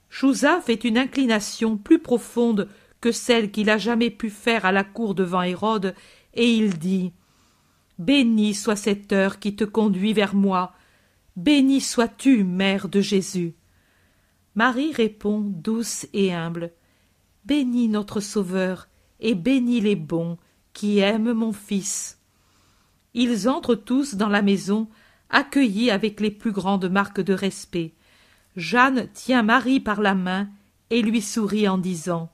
Chouza 0.09 0.59
fait 0.61 0.83
une 0.83 0.97
inclination 0.97 1.77
plus 1.77 1.99
profonde 1.99 2.67
que 3.01 3.11
celle 3.11 3.51
qu'il 3.51 3.69
a 3.69 3.77
jamais 3.77 4.09
pu 4.09 4.31
faire 4.31 4.65
à 4.65 4.71
la 4.71 4.83
cour 4.83 5.13
devant 5.13 5.43
Hérode, 5.43 5.93
et 6.33 6.51
il 6.51 6.79
dit 6.79 7.13
Béni 7.99 8.55
soit 8.55 8.75
cette 8.75 9.13
heure 9.13 9.37
qui 9.37 9.55
te 9.55 9.63
conduit 9.63 10.13
vers 10.13 10.33
moi. 10.33 10.73
Béni 11.35 11.81
sois-tu, 11.81 12.43
mère 12.43 12.89
de 12.89 12.99
Jésus. 12.99 13.53
Marie 14.55 14.91
répond 14.91 15.39
douce 15.39 16.07
et 16.13 16.33
humble. 16.33 16.71
Bénis 17.45 17.87
notre 17.87 18.19
Sauveur, 18.19 18.87
et 19.19 19.35
bénis 19.35 19.81
les 19.81 19.95
bons, 19.95 20.37
qui 20.73 20.99
aiment 20.99 21.33
mon 21.33 21.53
Fils. 21.53 22.19
Ils 23.13 23.47
entrent 23.47 23.75
tous 23.75 24.15
dans 24.15 24.29
la 24.29 24.41
maison, 24.41 24.87
accueillis 25.29 25.91
avec 25.91 26.19
les 26.19 26.31
plus 26.31 26.51
grandes 26.51 26.89
marques 26.89 27.21
de 27.21 27.33
respect. 27.33 27.93
Jeanne 28.55 29.07
tient 29.13 29.43
Marie 29.43 29.79
par 29.79 30.01
la 30.01 30.15
main 30.15 30.49
et 30.89 31.01
lui 31.01 31.21
sourit 31.21 31.67
en 31.67 31.77
disant 31.77 32.31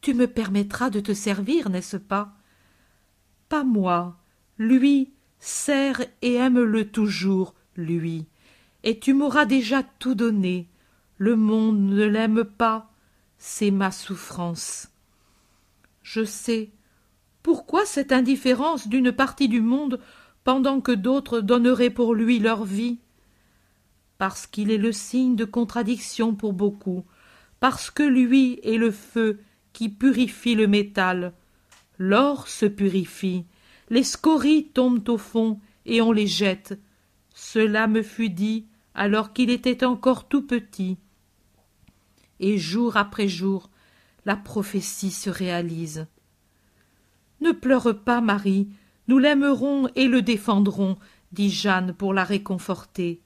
Tu 0.00 0.14
me 0.14 0.26
permettras 0.26 0.90
de 0.90 1.00
te 1.00 1.14
servir, 1.14 1.70
n'est-ce 1.70 1.96
pas 1.96 2.34
Pas 3.48 3.62
moi, 3.62 4.16
lui, 4.58 5.12
sert 5.38 6.00
et 6.22 6.34
aime-le 6.34 6.90
toujours, 6.90 7.54
lui, 7.76 8.26
et 8.82 8.98
tu 8.98 9.14
m'auras 9.14 9.44
déjà 9.44 9.82
tout 9.82 10.14
donné. 10.14 10.68
Le 11.18 11.34
monde 11.34 11.80
ne 11.80 12.04
l'aime 12.04 12.44
pas, 12.44 12.90
c'est 13.38 13.70
ma 13.70 13.90
souffrance. 13.90 14.88
Je 16.02 16.24
sais. 16.24 16.70
Pourquoi 17.42 17.86
cette 17.86 18.12
indifférence 18.12 18.88
d'une 18.88 19.12
partie 19.12 19.48
du 19.48 19.60
monde 19.60 20.00
pendant 20.44 20.80
que 20.80 20.92
d'autres 20.92 21.40
donneraient 21.40 21.90
pour 21.90 22.14
lui 22.14 22.38
leur 22.38 22.64
vie 22.64 22.98
Parce 24.18 24.46
qu'il 24.46 24.70
est 24.70 24.78
le 24.78 24.92
signe 24.92 25.36
de 25.36 25.44
contradiction 25.44 26.34
pour 26.34 26.52
beaucoup, 26.52 27.04
parce 27.60 27.90
que 27.90 28.02
lui 28.02 28.60
est 28.62 28.76
le 28.76 28.90
feu 28.90 29.38
qui 29.72 29.88
purifie 29.88 30.54
le 30.54 30.66
métal. 30.66 31.32
L'or 31.98 32.46
se 32.46 32.66
purifie, 32.66 33.44
les 33.88 34.04
scories 34.04 34.68
tombent 34.68 35.08
au 35.08 35.18
fond 35.18 35.60
et 35.86 36.02
on 36.02 36.12
les 36.12 36.26
jette. 36.26 36.78
Cela 37.34 37.86
me 37.86 38.02
fut 38.02 38.30
dit 38.30 38.66
alors 38.94 39.32
qu'il 39.32 39.50
était 39.50 39.84
encore 39.84 40.28
tout 40.28 40.42
petit. 40.42 40.98
Et 42.40 42.58
jour 42.58 42.96
après 42.96 43.28
jour, 43.28 43.70
la 44.24 44.36
prophétie 44.36 45.10
se 45.10 45.30
réalise. 45.30 46.06
Ne 47.40 47.52
pleure 47.52 47.98
pas, 48.02 48.20
Marie, 48.20 48.68
nous 49.08 49.18
l'aimerons 49.18 49.88
et 49.94 50.08
le 50.08 50.22
défendrons, 50.22 50.98
dit 51.32 51.50
Jeanne 51.50 51.92
pour 51.92 52.14
la 52.14 52.24
réconforter. 52.24 53.20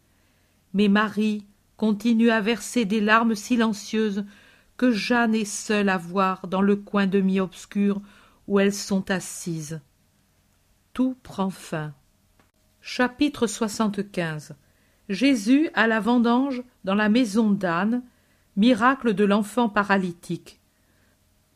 Mais 0.74 0.88
Marie 0.88 1.46
continue 1.76 2.30
à 2.30 2.40
verser 2.40 2.84
des 2.84 3.00
larmes 3.00 3.34
silencieuses 3.34 4.24
que 4.76 4.90
Jeanne 4.90 5.34
est 5.34 5.44
seule 5.44 5.88
à 5.88 5.96
voir 5.96 6.46
dans 6.48 6.62
le 6.62 6.76
coin 6.76 7.06
demi-obscur 7.06 8.00
où 8.46 8.58
elles 8.58 8.74
sont 8.74 9.10
assises 9.10 9.80
tout 10.92 11.16
prend 11.22 11.50
fin. 11.50 11.94
Chapitre 12.80 13.46
75 13.46 14.54
Jésus 15.08 15.70
à 15.74 15.86
la 15.86 16.00
vendange 16.00 16.62
dans 16.84 16.94
la 16.94 17.08
maison 17.08 17.50
d'Anne, 17.50 18.02
miracle 18.60 19.14
de 19.14 19.24
l'enfant 19.24 19.70
paralytique. 19.70 20.60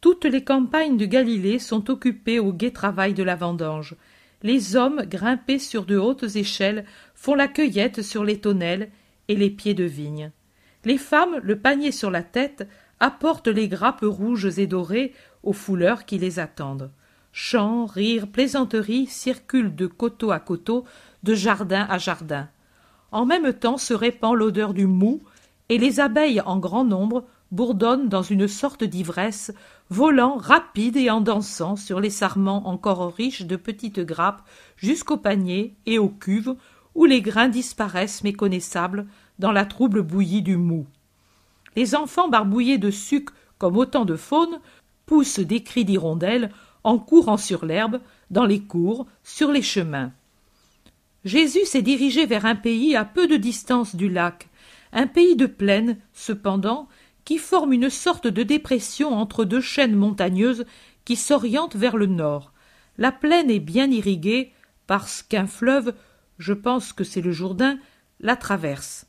Toutes 0.00 0.24
les 0.24 0.42
campagnes 0.42 0.96
de 0.96 1.04
Galilée 1.04 1.58
sont 1.58 1.90
occupées 1.90 2.38
au 2.38 2.50
gai 2.50 2.72
travail 2.72 3.12
de 3.12 3.22
la 3.22 3.36
vendange. 3.36 3.94
Les 4.42 4.74
hommes, 4.74 5.02
grimpés 5.02 5.58
sur 5.58 5.84
de 5.84 5.98
hautes 5.98 6.34
échelles, 6.36 6.86
font 7.14 7.34
la 7.34 7.46
cueillette 7.46 8.00
sur 8.00 8.24
les 8.24 8.40
tonnelles 8.40 8.90
et 9.28 9.36
les 9.36 9.50
pieds 9.50 9.74
de 9.74 9.84
vigne. 9.84 10.30
Les 10.86 10.96
femmes, 10.96 11.40
le 11.42 11.58
panier 11.58 11.92
sur 11.92 12.10
la 12.10 12.22
tête, 12.22 12.66
apportent 13.00 13.48
les 13.48 13.68
grappes 13.68 14.06
rouges 14.06 14.58
et 14.58 14.66
dorées 14.66 15.12
aux 15.42 15.52
fouleurs 15.52 16.06
qui 16.06 16.16
les 16.16 16.38
attendent. 16.38 16.90
Chants, 17.32 17.84
rires, 17.84 18.28
plaisanteries 18.28 19.08
circulent 19.08 19.76
de 19.76 19.86
coteau 19.86 20.30
à 20.30 20.40
coteau, 20.40 20.86
de 21.22 21.34
jardin 21.34 21.86
à 21.90 21.98
jardin. 21.98 22.48
En 23.12 23.26
même 23.26 23.52
temps 23.52 23.76
se 23.76 23.92
répand 23.92 24.34
l'odeur 24.34 24.72
du 24.72 24.86
mou, 24.86 25.22
et 25.68 25.78
les 25.78 26.00
abeilles 26.00 26.40
en 26.40 26.58
grand 26.58 26.84
nombre 26.84 27.24
bourdonnent 27.50 28.08
dans 28.08 28.22
une 28.22 28.48
sorte 28.48 28.84
d'ivresse, 28.84 29.52
volant 29.88 30.36
rapides 30.36 30.96
et 30.96 31.10
en 31.10 31.20
dansant 31.20 31.76
sur 31.76 32.00
les 32.00 32.10
sarments 32.10 32.68
encore 32.68 33.14
riches 33.14 33.42
de 33.42 33.56
petites 33.56 34.00
grappes 34.00 34.42
jusqu'au 34.76 35.16
panier 35.16 35.74
et 35.86 35.98
aux 35.98 36.08
cuves 36.08 36.56
où 36.94 37.04
les 37.04 37.22
grains 37.22 37.48
disparaissent 37.48 38.24
méconnaissables 38.24 39.06
dans 39.38 39.52
la 39.52 39.64
trouble 39.64 40.02
bouillie 40.02 40.42
du 40.42 40.56
mou. 40.56 40.86
Les 41.76 41.94
enfants 41.94 42.28
barbouillés 42.28 42.78
de 42.78 42.90
suc 42.90 43.30
comme 43.58 43.76
autant 43.76 44.04
de 44.04 44.16
faunes 44.16 44.60
poussent 45.06 45.40
des 45.40 45.62
cris 45.62 45.84
d'hirondelles 45.84 46.50
en 46.82 46.98
courant 46.98 47.36
sur 47.36 47.64
l'herbe, 47.64 48.00
dans 48.30 48.44
les 48.44 48.60
cours, 48.60 49.06
sur 49.22 49.50
les 49.50 49.62
chemins. 49.62 50.12
Jésus 51.24 51.64
s'est 51.64 51.82
dirigé 51.82 52.26
vers 52.26 52.44
un 52.44 52.54
pays 52.54 52.94
à 52.94 53.04
peu 53.04 53.26
de 53.26 53.36
distance 53.36 53.96
du 53.96 54.10
lac, 54.10 54.48
un 54.94 55.06
pays 55.06 55.36
de 55.36 55.46
plaine, 55.46 55.98
cependant, 56.14 56.88
qui 57.24 57.38
forme 57.38 57.72
une 57.72 57.90
sorte 57.90 58.26
de 58.26 58.42
dépression 58.42 59.12
entre 59.12 59.44
deux 59.44 59.60
chaînes 59.60 59.96
montagneuses 59.96 60.64
qui 61.04 61.16
s'orientent 61.16 61.76
vers 61.76 61.96
le 61.96 62.06
nord. 62.06 62.52
La 62.96 63.12
plaine 63.12 63.50
est 63.50 63.60
bien 63.60 63.90
irriguée, 63.90 64.52
parce 64.86 65.22
qu'un 65.22 65.46
fleuve, 65.46 65.94
je 66.38 66.52
pense 66.52 66.92
que 66.92 67.04
c'est 67.04 67.20
le 67.20 67.32
Jourdain, 67.32 67.78
la 68.20 68.36
traverse. 68.36 69.06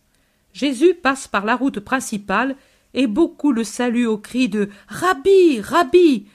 Jésus 0.53 0.95
passe 0.95 1.27
par 1.27 1.45
la 1.45 1.55
route 1.55 1.79
principale, 1.79 2.55
et 2.93 3.07
beaucoup 3.07 3.51
le 3.51 3.63
saluent 3.63 4.07
au 4.07 4.17
cri 4.17 4.49
de 4.49 4.69
Rabbi, 4.87 5.59
Rabbi, 5.59 6.27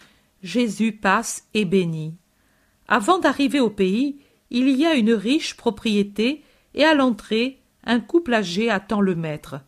Jésus 0.42 0.92
passe 0.92 1.48
et 1.54 1.64
bénit. 1.64 2.14
Avant 2.86 3.18
d'arriver 3.18 3.60
au 3.60 3.70
pays, 3.70 4.18
il 4.50 4.68
y 4.70 4.84
a 4.84 4.94
une 4.94 5.12
riche 5.12 5.56
propriété, 5.56 6.44
et 6.74 6.84
à 6.84 6.94
l'entrée, 6.94 7.59
un 7.84 8.00
couple 8.00 8.34
âgé 8.34 8.70
attend 8.70 9.00
le 9.00 9.14
maître. 9.14 9.60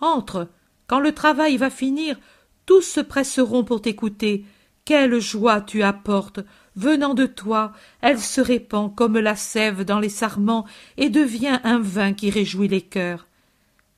Entre, 0.00 0.48
quand 0.86 1.00
le 1.00 1.12
travail 1.12 1.56
va 1.56 1.70
finir, 1.70 2.18
tous 2.66 2.82
se 2.82 3.00
presseront 3.00 3.64
pour 3.64 3.80
t'écouter. 3.80 4.44
Quelle 4.84 5.20
joie 5.20 5.60
tu 5.60 5.82
apportes. 5.82 6.40
Venant 6.76 7.14
de 7.14 7.26
toi, 7.26 7.72
elle 8.02 8.20
se 8.20 8.40
répand 8.40 8.94
comme 8.94 9.18
la 9.18 9.34
sève 9.34 9.84
dans 9.84 9.98
les 9.98 10.10
sarments 10.10 10.66
et 10.96 11.08
devient 11.08 11.58
un 11.64 11.78
vin 11.78 12.12
qui 12.12 12.30
réjouit 12.30 12.68
les 12.68 12.82
cœurs. 12.82 13.26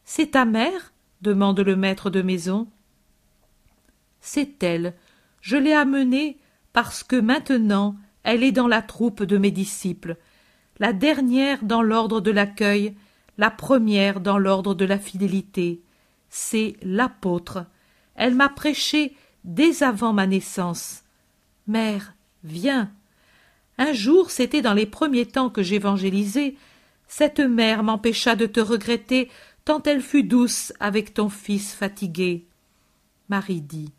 C'est 0.05 0.33
ta 0.33 0.45
mère? 0.45 0.93
demande 1.21 1.59
le 1.59 1.75
maître 1.75 2.11
de 2.11 2.23
maison. 2.23 2.69
C'est 4.21 4.63
elle, 4.63 4.95
je 5.41 5.57
l'ai 5.57 5.73
amenée 5.73 6.39
parce 6.73 7.03
que 7.03 7.17
maintenant 7.17 7.97
elle 8.23 8.43
est 8.43 8.53
dans 8.53 8.69
la 8.69 8.83
troupe 8.83 9.23
de 9.23 9.39
mes 9.39 9.51
disciples, 9.51 10.17
la 10.79 10.93
dernière 10.93 11.65
dans 11.65 11.83
l'ordre 11.83 12.21
de 12.21 12.31
l'accueil, 12.31 12.95
la 13.39 13.51
première 13.51 14.21
dans 14.21 14.37
l'ordre 14.37 14.75
de 14.75 14.85
la 14.85 14.99
fidélité. 14.99 15.81
C'est 16.29 16.77
l'apôtre. 16.83 17.65
Elle 18.17 18.35
m'a 18.35 18.49
prêché 18.49 19.17
dès 19.45 19.83
avant 19.83 20.13
ma 20.13 20.27
naissance. 20.27 21.05
Mère, 21.67 22.15
viens. 22.45 22.91
Un 23.79 23.93
jour, 23.93 24.31
c'était 24.31 24.61
dans 24.61 24.75
les 24.75 24.87
premiers 24.87 25.27
temps 25.27 25.51
que 25.51 25.63
j'évangélisais, 25.63 26.57
cette 27.07 27.41
mère 27.41 27.83
m'empêcha 27.83 28.37
de 28.37 28.47
te 28.47 28.61
regretter 28.61 29.31
tant 29.65 29.83
elle 29.83 30.03
fut 30.03 30.25
douce 30.25 30.73
avec 30.81 31.15
ton 31.15 31.29
fils 31.29 31.75
fatigué. 31.75 32.47
Marie 33.29 33.61
dit 33.61 33.93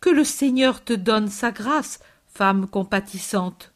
que 0.00 0.10
le 0.10 0.24
Seigneur 0.24 0.82
te 0.82 0.92
donne 0.92 1.28
sa 1.28 1.52
grâce, 1.52 2.00
femme 2.26 2.66
compatissante. 2.66 3.72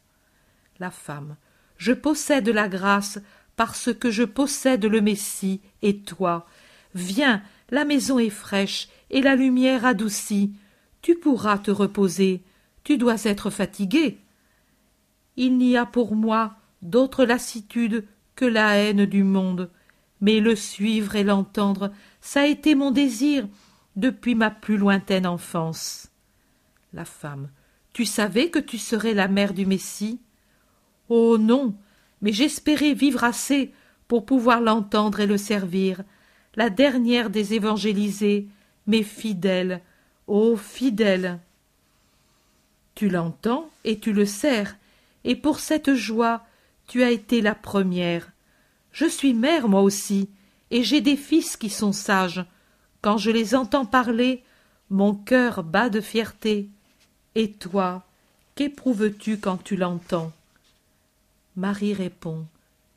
La 0.79 0.91
femme. 0.91 1.35
Je 1.77 1.93
possède 1.93 2.49
la 2.49 2.67
grâce 2.67 3.19
parce 3.55 3.93
que 3.93 4.11
je 4.11 4.23
possède 4.23 4.85
le 4.85 5.01
Messie 5.01 5.61
et 5.81 5.99
toi. 5.99 6.47
Viens, 6.93 7.41
la 7.69 7.85
maison 7.85 8.19
est 8.19 8.29
fraîche 8.29 8.89
et 9.09 9.21
la 9.21 9.35
lumière 9.35 9.85
adoucie. 9.85 10.53
Tu 11.01 11.15
pourras 11.15 11.57
te 11.57 11.71
reposer. 11.71 12.43
Tu 12.83 12.97
dois 12.97 13.25
être 13.25 13.49
fatigué. 13.49 14.19
Il 15.37 15.57
n'y 15.57 15.77
a 15.77 15.85
pour 15.85 16.15
moi 16.15 16.55
d'autre 16.81 17.25
lassitude 17.25 18.05
que 18.35 18.45
la 18.45 18.77
haine 18.77 19.05
du 19.05 19.23
monde. 19.23 19.69
Mais 20.21 20.39
le 20.39 20.55
suivre 20.55 21.15
et 21.15 21.23
l'entendre, 21.23 21.91
ça 22.21 22.41
a 22.41 22.45
été 22.45 22.75
mon 22.75 22.91
désir 22.91 23.47
depuis 23.95 24.35
ma 24.35 24.49
plus 24.49 24.77
lointaine 24.77 25.27
enfance 25.27 26.09
la 26.95 27.05
femme. 27.05 27.49
Tu 27.93 28.05
savais 28.05 28.49
que 28.49 28.59
tu 28.59 28.77
serais 28.77 29.13
la 29.13 29.27
mère 29.27 29.53
du 29.53 29.65
Messie? 29.65 30.19
Oh 31.09 31.37
non, 31.37 31.75
mais 32.21 32.33
j'espérais 32.33 32.93
vivre 32.93 33.23
assez 33.23 33.71
pour 34.07 34.25
pouvoir 34.25 34.61
l'entendre 34.61 35.19
et 35.19 35.27
le 35.27 35.37
servir, 35.37 36.03
la 36.55 36.69
dernière 36.69 37.29
des 37.29 37.53
évangélisées, 37.53 38.47
mais 38.87 39.03
fidèle, 39.03 39.81
oh 40.27 40.55
fidèle. 40.55 41.39
Tu 42.93 43.09
l'entends 43.09 43.69
et 43.83 43.99
tu 43.99 44.13
le 44.13 44.25
sers, 44.25 44.77
et 45.23 45.35
pour 45.35 45.59
cette 45.59 45.93
joie 45.93 46.45
tu 46.87 47.03
as 47.03 47.11
été 47.11 47.41
la 47.41 47.55
première. 47.55 48.31
Je 48.91 49.05
suis 49.05 49.33
mère 49.33 49.67
moi 49.67 49.81
aussi, 49.81 50.29
et 50.71 50.83
j'ai 50.83 51.01
des 51.01 51.17
fils 51.17 51.57
qui 51.57 51.69
sont 51.69 51.91
sages. 51.91 52.45
quand 53.05 53.19
je 53.19 53.29
les 53.29 53.53
entends 53.53 53.85
parler, 53.85 54.41
mon 54.89 55.13
cœur 55.13 55.63
bat 55.63 55.89
de 55.89 56.01
fierté. 56.01 56.69
Et 57.35 57.51
toi, 57.51 58.03
qu'éprouves-tu 58.55 59.37
quand 59.37 59.63
tu 59.63 59.75
l'entends? 59.75 60.31
Marie 61.55 61.93
répond. 61.93 62.47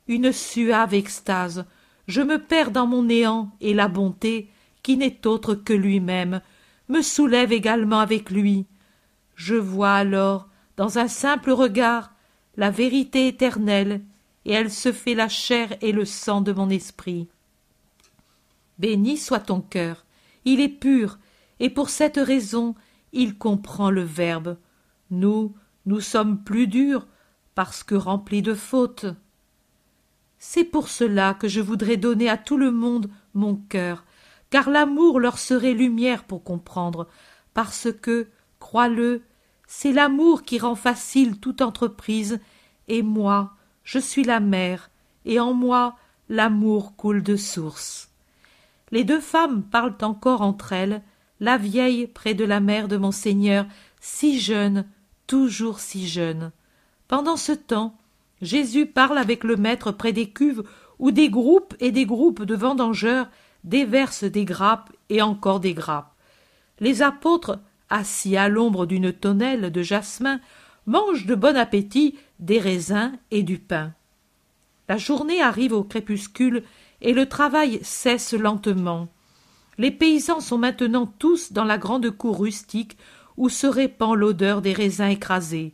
Une 0.07 0.31
suave 0.31 0.93
extase. 0.93 1.65
Je 2.07 2.21
me 2.21 2.37
perds 2.37 2.71
dans 2.71 2.87
mon 2.87 3.03
néant, 3.03 3.51
et 3.61 3.73
la 3.73 3.87
bonté, 3.87 4.49
qui 4.83 4.97
n'est 4.97 5.25
autre 5.27 5.55
que 5.55 5.73
lui-même, 5.73 6.41
me 6.87 7.01
soulève 7.01 7.51
également 7.51 7.99
avec 7.99 8.29
lui. 8.29 8.65
Je 9.35 9.55
vois 9.55 9.93
alors, 9.93 10.49
dans 10.77 10.97
un 10.97 11.07
simple 11.07 11.51
regard, 11.51 12.11
la 12.57 12.71
vérité 12.71 13.27
éternelle, 13.27 14.01
et 14.45 14.53
elle 14.53 14.71
se 14.71 14.91
fait 14.91 15.13
la 15.13 15.29
chair 15.29 15.77
et 15.81 15.91
le 15.91 16.05
sang 16.05 16.41
de 16.41 16.51
mon 16.51 16.69
esprit. 16.69 17.27
Béni 18.79 19.17
soit 19.17 19.39
ton 19.39 19.61
cœur, 19.61 20.05
il 20.45 20.59
est 20.59 20.69
pur, 20.69 21.19
et 21.59 21.69
pour 21.69 21.89
cette 21.89 22.17
raison 22.17 22.75
il 23.11 23.37
comprend 23.37 23.91
le 23.91 24.03
Verbe. 24.03 24.57
Nous, 25.11 25.53
nous 25.85 25.99
sommes 25.99 26.43
plus 26.43 26.67
durs, 26.67 27.07
parce 27.55 27.83
que 27.83 27.95
remplis 27.95 28.41
de 28.41 28.53
fautes. 28.53 29.05
C'est 30.37 30.63
pour 30.63 30.87
cela 30.87 31.33
que 31.33 31.47
je 31.47 31.61
voudrais 31.61 31.97
donner 31.97 32.29
à 32.29 32.37
tout 32.37 32.57
le 32.57 32.71
monde 32.71 33.09
mon 33.33 33.55
cœur, 33.55 34.05
car 34.49 34.69
l'amour 34.69 35.19
leur 35.19 35.37
serait 35.37 35.73
lumière 35.73 36.23
pour 36.23 36.43
comprendre, 36.43 37.07
parce 37.53 37.89
que, 37.91 38.27
crois-le, 38.59 39.21
c'est 39.67 39.91
l'amour 39.91 40.43
qui 40.43 40.57
rend 40.57 40.75
facile 40.75 41.39
toute 41.39 41.61
entreprise, 41.61 42.39
et 42.87 43.03
moi, 43.03 43.53
je 43.83 43.99
suis 43.99 44.23
la 44.23 44.39
mère, 44.39 44.89
et 45.25 45.39
en 45.39 45.53
moi 45.53 45.95
l'amour 46.29 46.95
coule 46.95 47.23
de 47.23 47.35
source. 47.35 48.09
Les 48.91 49.03
deux 49.03 49.19
femmes 49.19 49.63
parlent 49.63 49.97
encore 50.01 50.41
entre 50.41 50.73
elles, 50.73 51.03
la 51.39 51.57
vieille 51.57 52.07
près 52.07 52.33
de 52.33 52.45
la 52.45 52.59
mère 52.59 52.87
de 52.87 52.97
monseigneur, 52.97 53.65
si 53.99 54.39
jeune, 54.39 54.85
toujours 55.27 55.79
si 55.79 56.07
jeune. 56.07 56.51
Pendant 57.09 57.37
ce 57.37 57.51
temps, 57.51 57.97
Jésus 58.39 58.85
parle 58.85 59.17
avec 59.17 59.43
le 59.43 59.57
maître 59.57 59.91
près 59.91 60.13
des 60.13 60.29
cuves 60.29 60.63
où 60.99 61.09
des 61.09 61.29
groupes 61.29 61.75
et 61.79 61.91
des 61.91 62.05
groupes 62.05 62.43
de 62.43 62.55
vendangeurs 62.55 63.27
déversent 63.63 64.23
des 64.23 64.45
grappes 64.45 64.91
et 65.09 65.23
encore 65.23 65.59
des 65.59 65.73
grappes. 65.73 66.13
Les 66.79 67.01
apôtres, 67.01 67.59
assis 67.89 68.37
à 68.37 68.47
l'ombre 68.47 68.85
d'une 68.85 69.11
tonnelle 69.11 69.71
de 69.71 69.81
jasmin, 69.81 70.39
mangent 70.85 71.25
de 71.25 71.33
bon 71.33 71.57
appétit 71.57 72.15
des 72.37 72.59
raisins 72.59 73.13
et 73.31 73.41
du 73.41 73.57
pain. 73.57 73.91
La 74.87 74.97
journée 74.97 75.41
arrive 75.41 75.73
au 75.73 75.83
crépuscule 75.83 76.63
et 77.01 77.13
le 77.13 77.27
travail 77.27 77.79
cesse 77.81 78.33
lentement. 78.33 79.07
Les 79.79 79.91
paysans 79.91 80.41
sont 80.41 80.59
maintenant 80.59 81.07
tous 81.07 81.53
dans 81.53 81.65
la 81.65 81.79
grande 81.79 82.11
cour 82.11 82.39
rustique 82.39 82.97
où 83.35 83.49
se 83.49 83.65
répand 83.65 84.15
l'odeur 84.15 84.61
des 84.61 84.73
raisins 84.73 85.09
écrasés. 85.09 85.73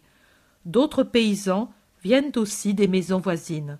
D'autres 0.65 1.03
paysans 1.03 1.71
viennent 2.03 2.31
aussi 2.35 2.73
des 2.73 2.87
maisons 2.87 3.19
voisines. 3.19 3.77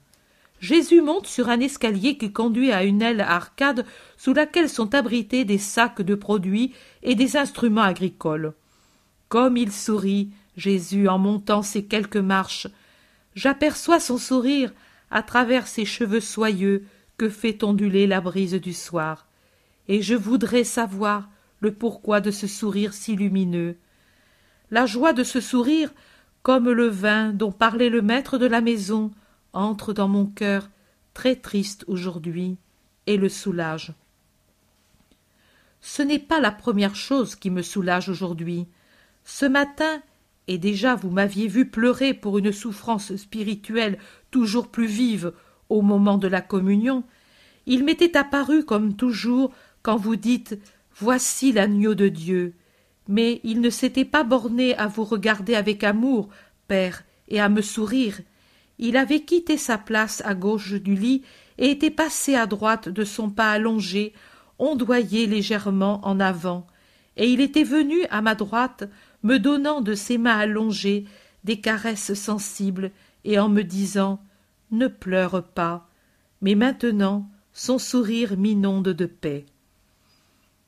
Jésus 0.59 1.01
monte 1.01 1.27
sur 1.27 1.49
un 1.49 1.59
escalier 1.59 2.17
qui 2.17 2.31
conduit 2.31 2.71
à 2.71 2.83
une 2.83 3.01
aile 3.01 3.21
arcade 3.21 3.85
sous 4.17 4.33
laquelle 4.33 4.69
sont 4.69 4.95
abrités 4.95 5.45
des 5.45 5.57
sacs 5.57 6.01
de 6.01 6.15
produits 6.15 6.73
et 7.03 7.15
des 7.15 7.37
instruments 7.37 7.81
agricoles. 7.81 8.53
Comme 9.27 9.57
il 9.57 9.71
sourit, 9.71 10.31
Jésus, 10.55 11.07
en 11.07 11.17
montant 11.17 11.61
ces 11.61 11.85
quelques 11.85 12.17
marches. 12.17 12.67
J'aperçois 13.35 13.99
son 13.99 14.17
sourire 14.17 14.73
à 15.11 15.21
travers 15.23 15.67
ses 15.67 15.85
cheveux 15.85 16.21
soyeux 16.21 16.85
que 17.17 17.29
fait 17.29 17.63
onduler 17.63 18.07
la 18.07 18.21
brise 18.21 18.53
du 18.53 18.73
soir. 18.73 19.27
Et 19.87 20.01
je 20.01 20.15
voudrais 20.15 20.63
savoir 20.63 21.29
le 21.59 21.73
pourquoi 21.73 22.21
de 22.21 22.31
ce 22.31 22.47
sourire 22.47 22.93
si 22.93 23.15
lumineux. 23.15 23.75
La 24.71 24.85
joie 24.85 25.13
de 25.13 25.23
ce 25.23 25.41
sourire 25.41 25.93
comme 26.45 26.69
le 26.69 26.85
vin 26.85 27.33
dont 27.33 27.51
parlait 27.51 27.89
le 27.89 28.03
maître 28.03 28.37
de 28.37 28.45
la 28.45 28.61
maison, 28.61 29.09
entre 29.51 29.93
dans 29.93 30.07
mon 30.07 30.27
cœur, 30.27 30.69
très 31.15 31.35
triste 31.35 31.83
aujourd'hui, 31.87 32.57
et 33.07 33.17
le 33.17 33.29
soulage. 33.29 33.93
Ce 35.81 36.03
n'est 36.03 36.19
pas 36.19 36.39
la 36.39 36.51
première 36.51 36.95
chose 36.95 37.35
qui 37.35 37.49
me 37.49 37.63
soulage 37.63 38.09
aujourd'hui. 38.09 38.67
Ce 39.23 39.47
matin, 39.47 40.03
et 40.47 40.59
déjà 40.59 40.93
vous 40.93 41.09
m'aviez 41.09 41.47
vu 41.47 41.67
pleurer 41.67 42.13
pour 42.13 42.37
une 42.37 42.51
souffrance 42.51 43.15
spirituelle 43.15 43.97
toujours 44.29 44.67
plus 44.67 44.85
vive 44.85 45.33
au 45.69 45.81
moment 45.81 46.19
de 46.19 46.27
la 46.27 46.41
communion, 46.41 47.03
il 47.65 47.83
m'était 47.83 48.15
apparu 48.15 48.63
comme 48.63 48.95
toujours 48.95 49.51
quand 49.81 49.97
vous 49.97 50.15
dites 50.15 50.59
Voici 50.95 51.53
l'agneau 51.53 51.95
de 51.95 52.07
Dieu, 52.07 52.53
mais 53.07 53.39
il 53.43 53.61
ne 53.61 53.69
s'était 53.69 54.05
pas 54.05 54.23
borné 54.23 54.75
à 54.75 54.87
vous 54.87 55.03
regarder 55.03 55.55
avec 55.55 55.83
amour, 55.83 56.29
père, 56.67 57.03
et 57.27 57.39
à 57.39 57.49
me 57.49 57.61
sourire. 57.61 58.19
Il 58.77 58.97
avait 58.97 59.21
quitté 59.21 59.57
sa 59.57 59.77
place 59.77 60.21
à 60.25 60.35
gauche 60.35 60.73
du 60.73 60.95
lit 60.95 61.23
et 61.57 61.71
était 61.71 61.91
passé 61.91 62.35
à 62.35 62.45
droite 62.45 62.89
de 62.89 63.03
son 63.03 63.29
pas 63.29 63.51
allongé, 63.51 64.13
ondoyé 64.59 65.27
légèrement 65.27 66.05
en 66.05 66.19
avant, 66.19 66.67
et 67.17 67.29
il 67.29 67.41
était 67.41 67.63
venu 67.63 68.03
à 68.09 68.21
ma 68.21 68.35
droite, 68.35 68.89
me 69.23 69.39
donnant 69.39 69.81
de 69.81 69.93
ses 69.93 70.17
mains 70.17 70.37
allongées 70.37 71.05
des 71.43 71.61
caresses 71.61 72.13
sensibles 72.13 72.91
et 73.23 73.39
en 73.39 73.49
me 73.49 73.63
disant 73.63 74.21
Ne 74.71 74.87
pleure 74.87 75.43
pas. 75.43 75.89
Mais 76.41 76.55
maintenant 76.55 77.29
son 77.53 77.79
sourire 77.79 78.37
m'inonde 78.37 78.89
de 78.89 79.05
paix. 79.05 79.45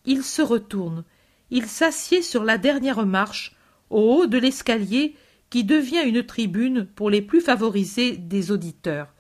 Il 0.06 0.24
se 0.24 0.42
retourne, 0.42 1.04
il 1.52 1.68
s'assied 1.68 2.22
sur 2.22 2.44
la 2.44 2.58
dernière 2.58 3.06
marche, 3.06 3.56
au 3.90 4.16
haut 4.16 4.28
de 4.28 4.38
l'escalier 4.38 5.16
qui 5.50 5.64
devient 5.64 6.04
une 6.06 6.24
tribune 6.24 6.86
pour 6.86 7.10
les 7.10 7.22
plus 7.22 7.42
favorisés 7.42 8.18
des 8.18 8.52
auditeurs, 8.52 9.14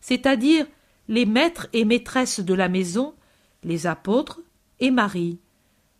c'est-à-dire 0.00 0.66
les 1.08 1.26
maîtres 1.26 1.68
et 1.72 1.84
maîtresses 1.84 2.40
de 2.40 2.54
la 2.54 2.68
maison, 2.68 3.14
les 3.62 3.86
apôtres 3.86 4.40
et 4.80 4.90
Marie. 4.90 5.38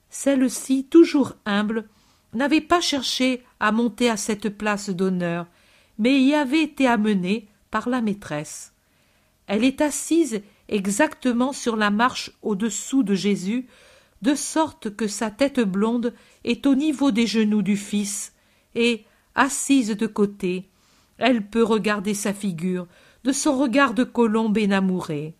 Celle-ci, 0.09 0.85
toujours 0.85 1.35
humble, 1.45 1.89
n'avait 2.33 2.61
pas 2.61 2.81
cherché 2.81 3.43
à 3.61 3.73
monter 3.73 4.09
à 4.11 4.17
cette 4.17 4.49
place 4.49 4.91
d'honneur, 4.91 5.47
mais 5.99 6.21
y 6.21 6.35
avait 6.35 6.63
été 6.63 6.87
amenée 6.87 7.49
par 7.71 7.89
la 7.89 8.01
maîtresse. 8.01 8.73
Elle 9.47 9.65
est 9.65 9.81
assise 9.81 10.43
exactement 10.69 11.53
sur 11.53 11.77
la 11.77 11.91
marche 11.91 12.33
au-dessous 12.43 13.03
de 13.03 13.15
Jésus, 13.15 13.67
de 14.27 14.35
sorte 14.35 14.97
que 14.97 15.07
sa 15.07 15.31
tête 15.31 15.61
blonde 15.61 16.13
est 16.43 16.67
au 16.67 16.75
niveau 16.75 17.13
des 17.13 17.29
genoux 17.29 17.63
du 17.63 17.77
Fils, 17.77 18.33
et, 18.75 19.05
assise 19.37 19.97
de 19.97 20.07
côté, 20.09 20.69
elle 21.17 21.47
peut 21.47 21.63
regarder 21.63 22.13
sa 22.13 22.35
figure 22.35 22.89
de 23.23 23.31
son 23.31 23.57
regard 23.57 23.95
de 23.95 24.03
colombe 24.03 24.59
énamourée. 24.59 25.37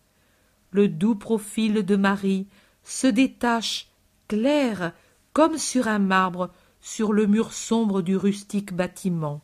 Le 0.71 0.87
doux 0.87 1.17
profil 1.17 1.85
de 1.85 1.97
Marie 1.97 2.47
se 2.85 3.09
détache, 3.09 3.89
clair 4.29 4.93
comme 5.33 5.59
sur 5.59 5.89
un 5.89 5.99
marbre, 5.99 6.53
sur 6.81 7.13
le 7.13 7.27
mur 7.27 7.53
sombre 7.53 8.03
du 8.03 8.17
rustique 8.17 8.73
bâtiment. 8.73 9.43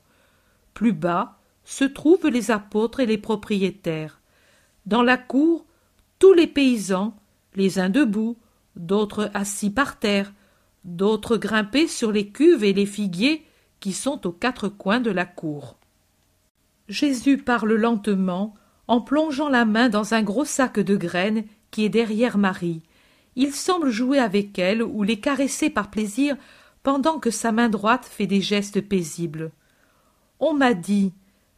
Plus 0.72 0.92
bas 0.92 1.36
se 1.64 1.84
trouvent 1.84 2.28
les 2.28 2.52
apôtres 2.52 3.00
et 3.00 3.06
les 3.06 3.18
propriétaires. 3.18 4.20
Dans 4.86 5.02
la 5.02 5.16
cour, 5.16 5.66
tous 6.20 6.32
les 6.32 6.46
paysans, 6.46 7.16
les 7.56 7.80
uns 7.80 7.90
debout, 7.90 8.36
d'autres 8.76 9.30
assis 9.34 9.70
par 9.70 9.98
terre, 9.98 10.32
d'autres 10.84 11.36
grimpés 11.36 11.88
sur 11.88 12.12
les 12.12 12.28
cuves 12.28 12.64
et 12.64 12.72
les 12.72 12.86
figuiers 12.86 13.46
qui 13.80 13.92
sont 13.92 14.26
aux 14.26 14.32
quatre 14.32 14.68
coins 14.68 15.00
de 15.00 15.10
la 15.10 15.26
cour. 15.26 15.76
Jésus 16.88 17.38
parle 17.38 17.74
lentement, 17.74 18.54
en 18.88 19.00
plongeant 19.00 19.48
la 19.48 19.64
main 19.64 19.88
dans 19.88 20.14
un 20.14 20.22
gros 20.22 20.44
sac 20.44 20.78
de 20.78 20.96
graines 20.96 21.44
qui 21.70 21.84
est 21.84 21.88
derrière 21.88 22.38
Marie. 22.38 22.82
Il 23.36 23.52
semble 23.52 23.90
jouer 23.90 24.18
avec 24.18 24.58
elle 24.58 24.82
ou 24.82 25.02
les 25.02 25.20
caresser 25.20 25.70
par 25.70 25.90
plaisir 25.90 26.36
pendant 26.82 27.18
que 27.18 27.30
sa 27.30 27.52
main 27.52 27.68
droite 27.68 28.04
fait 28.04 28.26
des 28.26 28.40
gestes 28.40 28.80
paisibles. 28.80 29.52
On 30.40 30.52
m'a 30.52 30.74
dit 30.74 31.12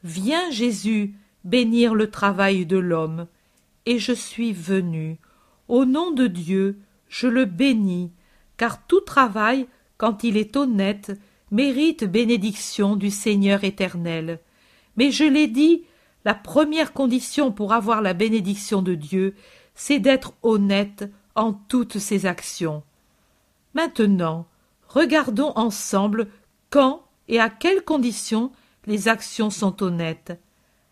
Viens, 0.05 0.51
Jésus, 0.51 1.15
bénir 1.45 1.95
le 1.95 2.11
travail 2.11 2.67
de 2.67 2.77
l'homme. 2.77 3.27
Et 3.87 3.99
je 3.99 4.13
suis 4.13 4.53
venu. 4.53 5.19
Au 5.69 5.85
nom 5.85 6.11
de 6.11 6.27
Dieu, 6.27 6.79
je 7.15 7.29
le 7.29 7.45
bénis, 7.45 8.11
car 8.57 8.85
tout 8.89 9.01
travail, 9.01 9.69
quand 9.99 10.25
il 10.25 10.37
est 10.37 10.57
honnête, 10.57 11.13
mérite 11.53 12.03
bénédiction 12.03 12.97
du 12.97 13.13
Seigneur 13.13 13.63
éternel. 13.63 14.41
Mais 14.97 15.13
je 15.13 15.23
l'ai 15.23 15.47
dit, 15.47 15.85
la 16.25 16.35
première 16.35 16.93
condition 16.93 17.53
pour 17.53 17.73
avoir 17.73 18.03
la 18.03 18.15
bénédiction 18.15 18.83
de 18.83 18.97
Dieu, 18.97 19.37
c'est 19.77 20.01
d'être 20.01 20.35
honnête 20.43 21.09
en 21.37 21.53
toutes 21.53 21.99
ses 21.99 22.27
actions. 22.27 22.83
Maintenant, 23.75 24.49
regardons 24.89 25.53
ensemble 25.55 26.27
quand 26.69 27.05
et 27.29 27.39
à 27.39 27.49
quelles 27.49 27.85
conditions 27.85 28.51
les 28.87 29.07
actions 29.07 29.51
sont 29.51 29.85
honnêtes. 29.85 30.37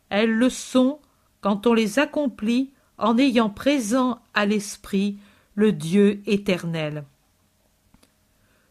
Elles 0.08 0.30
le 0.32 0.50
sont 0.50 1.00
quand 1.40 1.66
on 1.66 1.74
les 1.74 1.98
accomplit 1.98 2.70
en 2.96 3.18
ayant 3.18 3.50
présent 3.50 4.20
à 4.34 4.46
l'esprit 4.46 5.18
le 5.54 5.72
Dieu 5.72 6.22
éternel. 6.26 7.04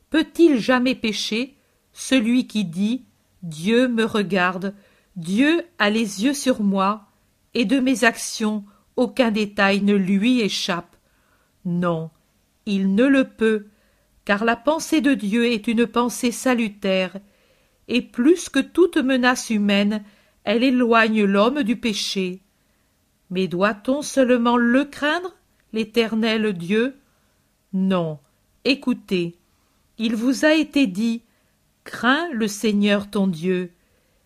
Peut-il 0.10 0.60
jamais 0.60 0.96
pécher 0.96 1.56
celui 1.94 2.48
qui 2.48 2.66
dit 2.66 3.06
Dieu 3.44 3.88
me 3.88 4.04
regarde, 4.04 4.74
Dieu 5.16 5.64
a 5.80 5.90
les 5.90 6.24
yeux 6.24 6.34
sur 6.34 6.62
moi, 6.62 7.08
et 7.54 7.66
de 7.66 7.80
mes 7.80 8.04
actions 8.04 8.64
aucun 8.96 9.32
détail 9.32 9.82
ne 9.82 9.94
lui 9.94 10.42
échappe? 10.42 10.96
Non, 11.66 12.10
il 12.66 12.96
ne 12.96 13.06
le 13.06 13.26
peut, 13.26 13.68
car 14.26 14.46
la 14.46 14.56
pensée 14.56 15.02
de 15.02 15.14
Dieu 15.14 15.46
est 15.46 15.68
une 15.68 15.88
pensée 15.88 16.32
salutaire, 16.32 17.18
et 17.88 18.02
plus 18.02 18.50
que 18.50 18.60
toute 18.60 18.98
menace 18.98 19.50
humaine, 19.50 20.04
elle 20.44 20.64
éloigne 20.64 21.24
l'homme 21.24 21.64
du 21.64 21.76
péché. 21.76 22.42
Mais 23.30 23.48
doit-on 23.48 24.02
seulement 24.02 24.58
le 24.58 24.86
craindre, 24.86 25.36
l'éternel 25.74 26.54
Dieu 26.54 26.96
Non. 27.74 28.20
Écoutez, 28.66 29.36
il 29.98 30.16
vous 30.16 30.46
a 30.46 30.54
été 30.54 30.88
dit 30.88 31.22
Crains 31.84 32.30
le 32.32 32.48
Seigneur 32.48 33.10
ton 33.10 33.28
Dieu. 33.28 33.72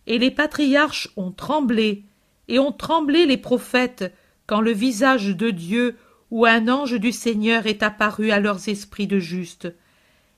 Et 0.08 0.18
les 0.18 0.32
patriarches 0.32 1.10
ont 1.18 1.32
tremblé, 1.32 2.04
et 2.48 2.60
ont 2.60 2.72
tremblé 2.72 3.26
les 3.26 3.38
prophètes, 3.38 4.14
quand 4.46 4.62
le 4.62 4.72
visage 4.72 5.36
de 5.36 5.50
Dieu 5.50 5.98
ou 6.32 6.46
un 6.46 6.68
ange 6.68 7.00
du 7.00 7.12
Seigneur 7.12 7.66
est 7.66 7.82
apparu 7.82 8.32
à 8.32 8.40
leurs 8.40 8.70
esprits 8.70 9.08
de 9.08 9.20
justes. 9.20 9.74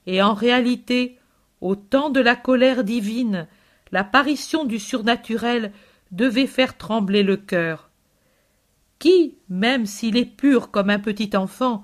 Et 0.06 0.22
en 0.22 0.34
réalité, 0.34 1.18
au 1.60 1.76
temps 1.76 2.10
de 2.10 2.20
la 2.20 2.36
colère 2.36 2.84
divine, 2.84 3.48
l'apparition 3.92 4.64
du 4.64 4.80
surnaturel 4.80 5.72
devait 6.12 6.48
faire 6.48 6.78
trembler 6.78 7.24
le 7.24 7.36
cœur. 7.36 7.87
Qui, 9.00 9.36
même 9.50 9.86
s'il 9.86 10.18
est 10.18 10.26
pur 10.26 10.72
comme 10.72 10.90
un 10.90 11.00
petit 11.00 11.36
enfant, 11.36 11.84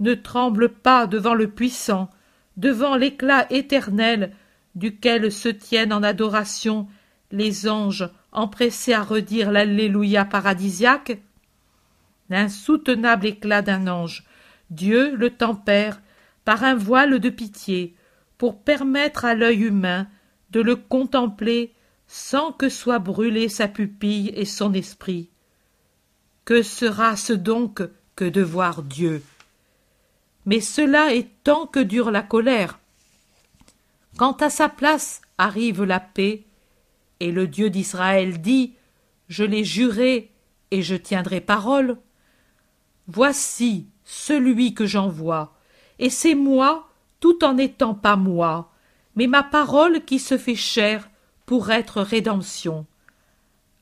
ne 0.00 0.14
tremble 0.14 0.68
pas 0.68 1.06
devant 1.06 1.34
le 1.34 1.50
puissant, 1.50 2.10
devant 2.56 2.96
l'éclat 2.96 3.46
éternel 3.50 4.34
duquel 4.74 5.30
se 5.32 5.48
tiennent 5.48 5.92
en 5.92 6.02
adoration 6.02 6.88
les 7.30 7.68
anges 7.68 8.08
empressés 8.32 8.92
à 8.92 9.02
redire 9.02 9.50
l'Alléluia 9.50 10.24
paradisiaque? 10.24 11.20
L'insoutenable 12.30 13.26
éclat 13.26 13.62
d'un 13.62 13.86
ange, 13.86 14.24
Dieu 14.70 15.14
le 15.14 15.30
tempère 15.30 16.00
par 16.44 16.64
un 16.64 16.74
voile 16.74 17.18
de 17.18 17.30
pitié, 17.30 17.94
pour 18.38 18.60
permettre 18.60 19.24
à 19.24 19.34
l'œil 19.34 19.62
humain 19.62 20.08
de 20.50 20.60
le 20.60 20.76
contempler 20.76 21.72
sans 22.06 22.52
que 22.52 22.68
soient 22.68 22.98
brûlés 22.98 23.48
sa 23.48 23.68
pupille 23.68 24.32
et 24.34 24.44
son 24.44 24.72
esprit. 24.74 25.30
Que 26.44 26.62
sera-ce 26.62 27.32
donc 27.32 27.82
que 28.16 28.24
de 28.26 28.42
voir 28.42 28.82
Dieu? 28.82 29.22
Mais 30.44 30.60
cela 30.60 31.14
est 31.14 31.30
tant 31.42 31.66
que 31.66 31.80
dure 31.80 32.10
la 32.10 32.20
colère. 32.20 32.78
Quand 34.18 34.42
à 34.42 34.50
sa 34.50 34.68
place 34.68 35.22
arrive 35.38 35.84
la 35.84 36.00
paix, 36.00 36.44
et 37.20 37.32
le 37.32 37.46
Dieu 37.46 37.70
d'Israël 37.70 38.42
dit 38.42 38.74
Je 39.28 39.42
l'ai 39.42 39.64
juré 39.64 40.30
et 40.70 40.82
je 40.82 40.94
tiendrai 40.94 41.40
parole. 41.40 41.96
Voici 43.08 43.88
celui 44.04 44.74
que 44.74 44.84
j'envoie, 44.84 45.54
et 45.98 46.10
c'est 46.10 46.34
moi 46.34 46.90
tout 47.20 47.42
en 47.42 47.54
n'étant 47.54 47.94
pas 47.94 48.16
moi, 48.16 48.70
mais 49.16 49.26
ma 49.26 49.42
parole 49.42 50.04
qui 50.04 50.18
se 50.18 50.36
fait 50.36 50.56
chair 50.56 51.08
pour 51.46 51.70
être 51.70 52.02
rédemption. 52.02 52.84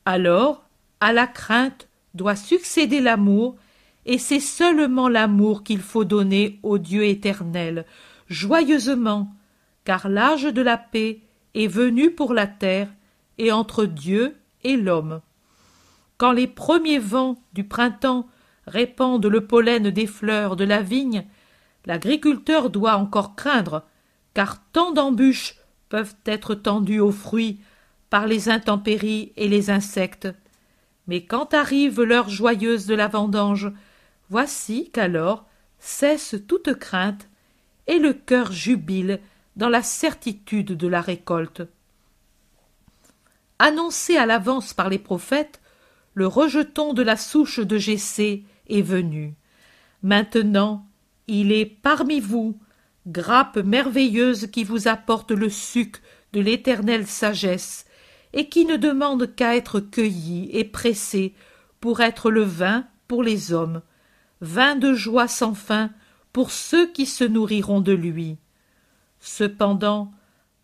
Alors, 0.04 0.64
à 1.00 1.12
la 1.12 1.26
crainte 1.26 1.88
doit 2.14 2.36
succéder 2.36 3.00
l'amour, 3.00 3.56
et 4.04 4.18
c'est 4.18 4.40
seulement 4.40 5.08
l'amour 5.08 5.62
qu'il 5.62 5.80
faut 5.80 6.04
donner 6.04 6.58
au 6.62 6.78
Dieu 6.78 7.04
éternel, 7.04 7.86
joyeusement, 8.28 9.32
car 9.84 10.08
l'âge 10.08 10.44
de 10.44 10.62
la 10.62 10.76
paix 10.76 11.20
est 11.54 11.68
venu 11.68 12.10
pour 12.10 12.34
la 12.34 12.46
terre 12.46 12.88
et 13.38 13.52
entre 13.52 13.84
Dieu 13.84 14.36
et 14.64 14.76
l'homme. 14.76 15.20
Quand 16.18 16.32
les 16.32 16.46
premiers 16.46 16.98
vents 16.98 17.42
du 17.52 17.64
printemps 17.64 18.26
répandent 18.66 19.26
le 19.26 19.46
pollen 19.46 19.90
des 19.90 20.06
fleurs 20.06 20.56
de 20.56 20.64
la 20.64 20.82
vigne, 20.82 21.24
l'agriculteur 21.84 22.70
doit 22.70 22.96
encore 22.96 23.34
craindre, 23.34 23.82
car 24.34 24.62
tant 24.72 24.92
d'embûches 24.92 25.56
peuvent 25.88 26.14
être 26.26 26.54
tendues 26.54 27.00
aux 27.00 27.12
fruits 27.12 27.60
par 28.08 28.26
les 28.26 28.48
intempéries 28.48 29.32
et 29.36 29.48
les 29.48 29.70
insectes. 29.70 30.28
Mais 31.06 31.24
quand 31.24 31.54
arrive 31.54 32.02
l'heure 32.02 32.28
joyeuse 32.28 32.86
de 32.86 32.94
la 32.94 33.08
vendange, 33.08 33.72
voici 34.30 34.90
qu'alors 34.90 35.46
cesse 35.78 36.36
toute 36.46 36.74
crainte, 36.74 37.28
et 37.88 37.98
le 37.98 38.12
cœur 38.12 38.52
jubile 38.52 39.20
dans 39.56 39.68
la 39.68 39.82
certitude 39.82 40.76
de 40.76 40.86
la 40.86 41.00
récolte. 41.00 41.62
Annoncé 43.58 44.16
à 44.16 44.26
l'avance 44.26 44.72
par 44.72 44.88
les 44.88 44.98
prophètes, 44.98 45.60
le 46.14 46.26
rejeton 46.26 46.94
de 46.94 47.02
la 47.02 47.16
souche 47.16 47.60
de 47.60 47.78
Jessé 47.78 48.44
est 48.68 48.82
venu. 48.82 49.34
Maintenant 50.02 50.86
il 51.28 51.52
est 51.52 51.66
parmi 51.66 52.20
vous, 52.20 52.58
grappe 53.06 53.56
merveilleuse 53.56 54.48
qui 54.48 54.64
vous 54.64 54.88
apporte 54.88 55.30
le 55.30 55.48
suc 55.48 56.02
de 56.32 56.40
l'éternelle 56.40 57.06
sagesse, 57.06 57.86
et 58.32 58.48
qui 58.48 58.64
ne 58.64 58.76
demande 58.76 59.34
qu'à 59.34 59.56
être 59.56 59.80
cueillie 59.80 60.48
et 60.52 60.64
pressée 60.64 61.34
pour 61.80 62.00
être 62.00 62.30
le 62.30 62.42
vin 62.42 62.86
pour 63.08 63.22
les 63.22 63.52
hommes, 63.52 63.82
vin 64.40 64.76
de 64.76 64.94
joie 64.94 65.28
sans 65.28 65.54
fin 65.54 65.90
pour 66.32 66.50
ceux 66.50 66.90
qui 66.90 67.06
se 67.06 67.24
nourriront 67.24 67.80
de 67.80 67.92
lui. 67.92 68.38
Cependant, 69.20 70.12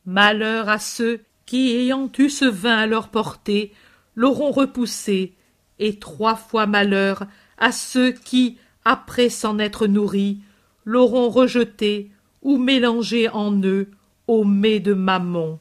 malheur 0.06 0.68
à 0.68 0.78
ceux 0.78 1.20
qui, 1.46 1.76
ayant 1.76 2.10
eu 2.18 2.30
ce 2.30 2.44
vin 2.44 2.76
à 2.76 2.86
leur 2.86 3.08
portée, 3.08 3.72
l'auront 4.14 4.50
repoussé, 4.50 5.34
et 5.78 5.98
trois 5.98 6.36
fois 6.36 6.66
malheur 6.66 7.24
à 7.58 7.72
ceux 7.72 8.12
qui, 8.12 8.58
après 8.84 9.28
s'en 9.28 9.58
être 9.58 9.86
nourris, 9.86 10.40
l'auront 10.84 11.28
rejeté 11.28 12.10
ou 12.42 12.56
mélangé 12.56 13.28
en 13.28 13.54
eux 13.62 13.90
au 14.26 14.44
mets 14.44 14.80
de 14.80 14.94
Mammon. 14.94 15.58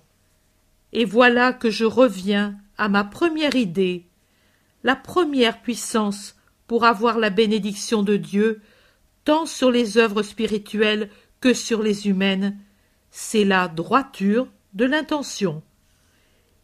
Et 0.93 1.05
voilà 1.05 1.53
que 1.53 1.69
je 1.69 1.85
reviens 1.85 2.57
à 2.77 2.89
ma 2.89 3.03
première 3.03 3.55
idée. 3.55 4.05
La 4.83 4.95
première 4.95 5.61
puissance 5.61 6.35
pour 6.67 6.85
avoir 6.85 7.17
la 7.17 7.29
bénédiction 7.29 8.03
de 8.03 8.17
Dieu, 8.17 8.61
tant 9.23 9.45
sur 9.45 9.71
les 9.71 9.97
œuvres 9.97 10.23
spirituelles 10.23 11.09
que 11.41 11.53
sur 11.53 11.81
les 11.81 12.07
humaines, 12.07 12.57
c'est 13.11 13.45
la 13.45 13.67
droiture 13.67 14.47
de 14.73 14.85
l'intention. 14.85 15.63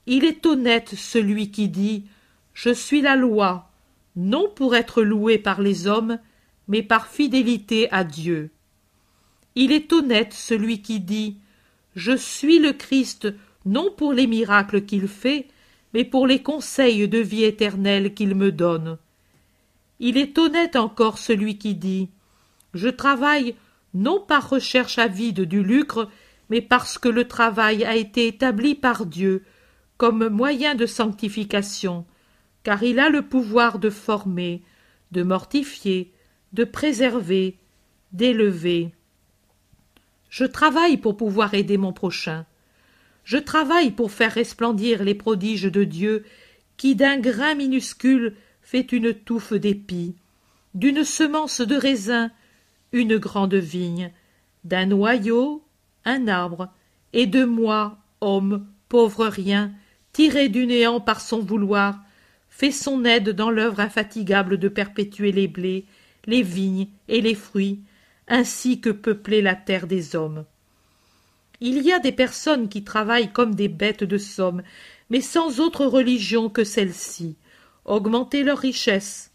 Il 0.06 0.26
est 0.26 0.46
honnête 0.46 0.96
celui 0.96 1.52
qui 1.52 1.70
dit 1.70 2.06
Je 2.54 2.74
suis 2.74 3.02
la 3.02 3.16
loi, 3.16 3.72
non 4.16 4.50
pour 4.54 4.76
être 4.76 5.02
loué 5.02 5.38
par 5.38 5.62
les 5.62 5.88
hommes, 5.88 6.20
mais 6.68 6.84
par 6.84 7.08
fidélité 7.08 7.92
à 7.92 8.04
Dieu. 8.04 8.52
Il 9.56 9.72
est 9.72 9.92
honnête 9.94 10.34
celui 10.34 10.82
qui 10.82 11.00
dit 11.00 11.38
Je 11.96 12.16
suis 12.16 12.60
le 12.60 12.74
Christ 12.74 13.28
non 13.66 13.92
pour 13.96 14.14
les 14.14 14.28
miracles 14.28 14.84
qu'il 14.84 15.08
fait, 15.08 15.48
mais 15.94 16.04
pour 16.04 16.28
les 16.28 16.42
conseils 16.42 17.08
de 17.08 17.20
vie 17.20 17.44
éternelle 17.44 18.14
qu'il 18.14 18.36
me 18.36 18.52
donne. 18.52 18.98
Il 20.00 20.18
est 20.18 20.38
honnête 20.38 20.76
encore 20.76 21.18
celui 21.18 21.58
qui 21.58 21.76
dit 21.76 22.10
Je 22.74 22.90
travaille 22.90 23.56
non 23.94 24.20
par 24.20 24.50
recherche 24.50 24.98
avide 24.98 25.42
du 25.42 25.64
lucre, 25.64 26.10
mais 26.50 26.62
parce 26.62 26.98
que 26.98 27.10
le 27.10 27.28
travail 27.28 27.86
a 27.86 27.96
été 27.96 28.28
établi 28.28 28.76
par 28.76 29.06
Dieu 29.06 29.44
comme 29.98 30.28
moyen 30.28 30.76
de 30.76 30.86
sanctification, 30.86 32.06
car 32.64 32.84
il 32.84 33.00
a 33.00 33.10
le 33.10 33.22
pouvoir 33.22 33.80
de 33.80 33.90
former, 33.90 34.64
de 35.12 35.24
mortifier, 35.24 36.12
de 36.52 36.64
préserver, 36.64 37.58
d'élever. 38.12 38.94
Je 40.30 40.46
travaille 40.46 40.98
pour 40.98 41.16
pouvoir 41.16 41.54
aider 41.54 41.78
mon 41.78 41.94
prochain. 41.94 42.46
Je 43.24 43.38
travaille 43.38 43.92
pour 43.92 44.12
faire 44.12 44.32
resplendir 44.32 45.04
les 45.04 45.16
prodiges 45.16 45.64
de 45.72 45.84
Dieu 45.84 46.26
qui 46.78 46.96
d'un 46.96 47.20
grain 47.20 47.56
minuscule 47.56 48.36
fait 48.62 48.92
une 48.92 49.14
touffe 49.14 49.54
d'épis, 49.54 50.16
d'une 50.74 51.04
semence 51.04 51.62
de 51.62 51.76
raisin 51.76 52.32
une 52.92 53.18
grande 53.18 53.56
vigne, 53.56 54.12
d'un 54.64 54.86
noyau 54.86 55.64
un 56.06 56.28
arbre, 56.28 56.70
et 57.14 57.28
de 57.28 57.44
moi, 57.44 57.98
homme, 58.22 58.68
pauvre 58.90 59.26
rien, 59.28 59.72
tiré 60.12 60.50
du 60.50 60.66
néant 60.66 61.00
par 61.00 61.22
son 61.22 61.40
vouloir, 61.40 62.00
fait 62.50 62.72
son 62.72 63.06
aide 63.06 63.30
dans 63.30 63.50
l'œuvre 63.50 63.80
infatigable 63.80 64.58
de 64.58 64.68
perpétuer 64.68 65.32
les 65.32 65.48
blés, 65.48 65.86
les 66.26 66.42
vignes 66.42 66.88
et 67.08 67.22
les 67.22 67.36
fruits, 67.36 67.82
ainsi 68.28 68.80
que 68.80 68.90
peupler 68.90 69.42
la 69.42 69.56
terre 69.56 69.88
des 69.88 70.16
hommes. 70.16 70.46
Il 71.66 71.82
y 71.82 71.94
a 71.94 72.00
des 72.00 72.12
personnes 72.12 72.68
qui 72.68 72.84
travaillent 72.84 73.32
comme 73.32 73.56
des 73.56 73.70
bêtes 73.70 74.04
de 74.04 74.18
somme, 74.18 74.64
mais 75.10 75.22
sans 75.22 75.62
autre 75.62 75.86
religion 75.86 76.50
que 76.50 76.66
celle-ci, 76.66 77.38
augmenter 77.86 78.44
leur 78.44 78.58
richesse. 78.58 79.32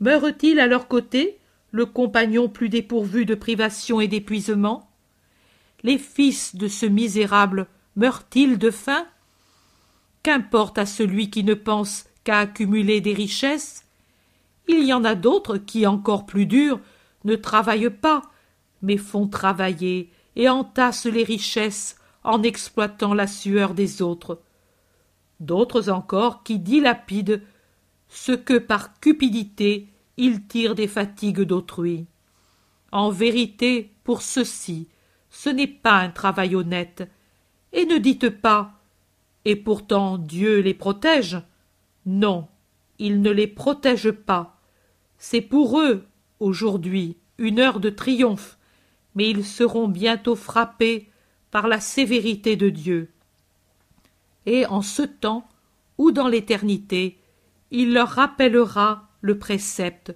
Meurt-il 0.00 0.60
à 0.60 0.66
leur 0.66 0.88
côté 0.88 1.36
le 1.70 1.84
compagnon 1.84 2.48
plus 2.48 2.70
dépourvu 2.70 3.26
de 3.26 3.34
privations 3.34 4.00
et 4.00 4.08
d'épuisement? 4.08 4.88
Les 5.82 5.98
fils 5.98 6.56
de 6.56 6.68
ce 6.68 6.86
misérable 6.86 7.66
meurent-ils 7.96 8.56
de 8.56 8.70
faim? 8.70 9.06
Qu'importe 10.22 10.78
à 10.78 10.86
celui 10.86 11.28
qui 11.28 11.44
ne 11.44 11.52
pense 11.52 12.06
qu'à 12.24 12.38
accumuler 12.38 13.02
des 13.02 13.12
richesses? 13.12 13.84
Il 14.68 14.84
y 14.84 14.94
en 14.94 15.04
a 15.04 15.14
d'autres 15.14 15.58
qui, 15.58 15.86
encore 15.86 16.24
plus 16.24 16.46
durs, 16.46 16.80
ne 17.24 17.34
travaillent 17.34 17.90
pas, 17.90 18.22
mais 18.80 18.96
font 18.96 19.28
travailler 19.28 20.10
et 20.38 20.48
entassent 20.48 21.04
les 21.04 21.24
richesses 21.24 21.98
en 22.24 22.42
exploitant 22.42 23.12
la 23.12 23.26
sueur 23.26 23.74
des 23.74 24.00
autres. 24.00 24.40
D'autres 25.40 25.90
encore 25.90 26.42
qui 26.42 26.58
dilapident 26.58 27.42
ce 28.08 28.32
que 28.32 28.56
par 28.56 28.98
cupidité 29.00 29.88
ils 30.16 30.46
tirent 30.46 30.74
des 30.74 30.88
fatigues 30.88 31.42
d'autrui. 31.42 32.06
En 32.90 33.10
vérité, 33.10 33.92
pour 34.02 34.22
ceux-ci, 34.22 34.88
ce 35.30 35.48
n'est 35.48 35.68
pas 35.68 35.98
un 35.98 36.10
travail 36.10 36.56
honnête. 36.56 37.08
Et 37.72 37.84
ne 37.84 37.98
dites 37.98 38.30
pas 38.30 38.80
Et 39.44 39.54
pourtant 39.54 40.18
Dieu 40.18 40.60
les 40.60 40.74
protège. 40.74 41.40
Non, 42.04 42.48
il 42.98 43.22
ne 43.22 43.30
les 43.30 43.46
protège 43.46 44.10
pas. 44.10 44.58
C'est 45.18 45.40
pour 45.40 45.78
eux, 45.80 46.06
aujourd'hui, 46.40 47.16
une 47.38 47.60
heure 47.60 47.78
de 47.78 47.90
triomphe, 47.90 48.57
mais 49.14 49.30
ils 49.30 49.44
seront 49.44 49.88
bientôt 49.88 50.36
frappés 50.36 51.08
par 51.50 51.68
la 51.68 51.80
sévérité 51.80 52.56
de 52.56 52.68
Dieu. 52.68 53.10
Et 54.46 54.66
en 54.66 54.82
ce 54.82 55.02
temps, 55.02 55.48
ou 55.98 56.12
dans 56.12 56.28
l'éternité, 56.28 57.18
il 57.70 57.92
leur 57.92 58.08
rappellera 58.08 59.08
le 59.20 59.38
précepte. 59.38 60.14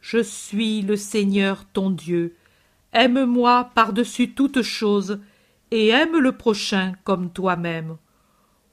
Je 0.00 0.22
suis 0.22 0.82
le 0.82 0.96
Seigneur 0.96 1.64
ton 1.72 1.90
Dieu. 1.90 2.36
Aime-moi 2.92 3.70
par-dessus 3.74 4.34
toute 4.34 4.62
chose, 4.62 5.20
et 5.70 5.88
aime 5.88 6.18
le 6.18 6.32
prochain 6.32 6.92
comme 7.04 7.30
toi-même. 7.30 7.96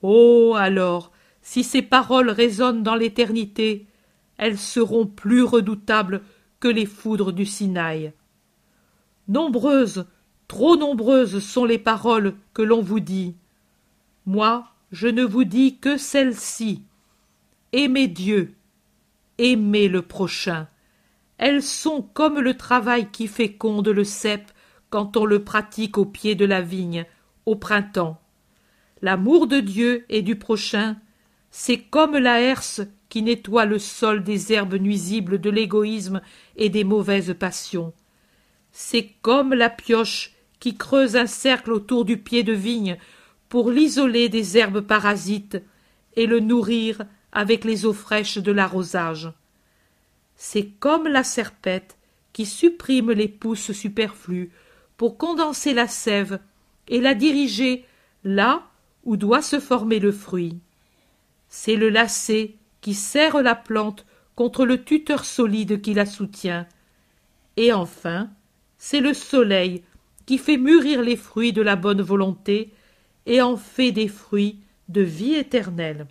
Oh. 0.02 0.56
Alors, 0.58 1.12
si 1.42 1.64
ces 1.64 1.82
paroles 1.82 2.30
résonnent 2.30 2.84
dans 2.84 2.96
l'éternité, 2.96 3.88
elles 4.38 4.58
seront 4.58 5.08
plus 5.08 5.44
redoutables 5.44 6.22
que 6.60 6.68
les 6.68 6.86
foudres 6.86 7.34
du 7.34 7.46
Sinaï. 7.46 8.14
Nombreuses, 9.32 10.08
trop 10.50 10.76
nombreuses 10.76 11.40
sont 11.40 11.64
les 11.64 11.78
paroles 11.78 12.36
que 12.54 12.62
l'on 12.62 12.82
vous 12.82 13.00
dit. 13.00 13.38
Moi, 14.26 14.68
je 14.92 15.08
ne 15.08 15.24
vous 15.24 15.46
dis 15.46 15.78
que 15.78 15.96
celles-ci. 15.96 16.84
Aimez 17.72 18.10
Dieu, 18.10 18.56
aimez 19.38 19.88
le 19.88 20.02
prochain. 20.02 20.68
Elles 21.38 21.64
sont 21.64 22.02
comme 22.02 22.42
le 22.42 22.58
travail 22.58 23.10
qui 23.10 23.28
féconde 23.28 23.88
le 23.88 24.04
cep 24.04 24.52
quand 24.90 25.16
on 25.16 25.24
le 25.24 25.46
pratique 25.46 25.98
au 25.98 26.04
pied 26.04 26.36
de 26.36 26.44
la 26.44 26.62
vigne, 26.62 27.06
au 27.46 27.56
printemps. 27.56 28.20
L'amour 29.02 29.48
de 29.48 29.62
Dieu 29.62 30.04
et 30.10 30.24
du 30.24 30.36
prochain, 30.36 30.98
c'est 31.52 31.80
comme 31.80 32.18
la 32.18 32.42
herse 32.42 32.82
qui 33.08 33.22
nettoie 33.22 33.64
le 33.64 33.80
sol 33.80 34.26
des 34.26 34.52
herbes 34.52 34.76
nuisibles 34.76 35.40
de 35.40 35.50
l'égoïsme 35.50 36.20
et 36.58 36.68
des 36.68 36.84
mauvaises 36.84 37.34
passions. 37.40 37.94
C'est 38.72 39.09
comme 39.22 39.53
la 39.53 39.69
pioche 39.69 40.34
qui 40.59 40.76
creuse 40.76 41.15
un 41.15 41.26
cercle 41.26 41.74
autour 41.74 42.05
du 42.05 42.17
pied 42.17 42.43
de 42.43 42.53
vigne 42.53 42.97
pour 43.49 43.72
l'isoler 43.72 44.30
des 44.30 44.57
herbes 44.57 44.82
parasites 44.82 45.61
et 46.15 46.26
le 46.26 46.39
nourrir 46.39 47.01
avec 47.32 47.63
les 47.63 47.86
eaux 47.86 47.93
fraîches 47.93 48.38
de 48.38 48.51
l'arrosage. 48.51 49.32
C'est 50.36 50.67
comme 50.80 51.07
la 51.07 51.24
serpette 51.24 51.97
qui 52.34 52.45
supprime 52.45 53.11
les 53.11 53.28
pousses 53.28 53.72
superflues 53.72 54.51
pour 54.97 55.17
condenser 55.17 55.74
la 55.74 55.88
sève 55.88 56.39
et 56.88 57.01
la 57.01 57.13
diriger 57.13 57.86
là 58.24 58.67
où 59.03 59.17
doit 59.17 59.41
se 59.41 59.59
former 59.59 59.99
le 59.99 60.11
fruit. 60.11 60.59
C'est 61.49 61.76
le 61.76 61.89
lacet 61.89 62.55
qui 62.82 62.93
serre 62.93 63.41
la 63.41 63.55
plante 63.55 64.05
contre 64.36 64.65
le 64.65 64.84
tuteur 64.84 65.26
solide 65.26 65.82
qui 65.82 65.93
la 65.93 66.05
soutient. 66.05 66.67
Et 67.57 67.74
enfin, 67.74 68.30
c'est 68.84 69.00
le 69.00 69.14
soleil 69.14 69.84
qui 70.26 70.40
fait 70.40 70.58
mûrir 70.58 71.04
les 71.04 71.16
fruits 71.16 71.54
de 71.54 71.62
la 71.62 71.76
bonne 71.76 72.02
volonté 72.02 72.74
et 73.28 73.40
en 73.40 73.56
fait 73.56 73.92
des 73.92 74.08
fruits 74.08 74.58
de 74.90 75.02
vie 75.02 75.36
éternelle. 75.36 76.08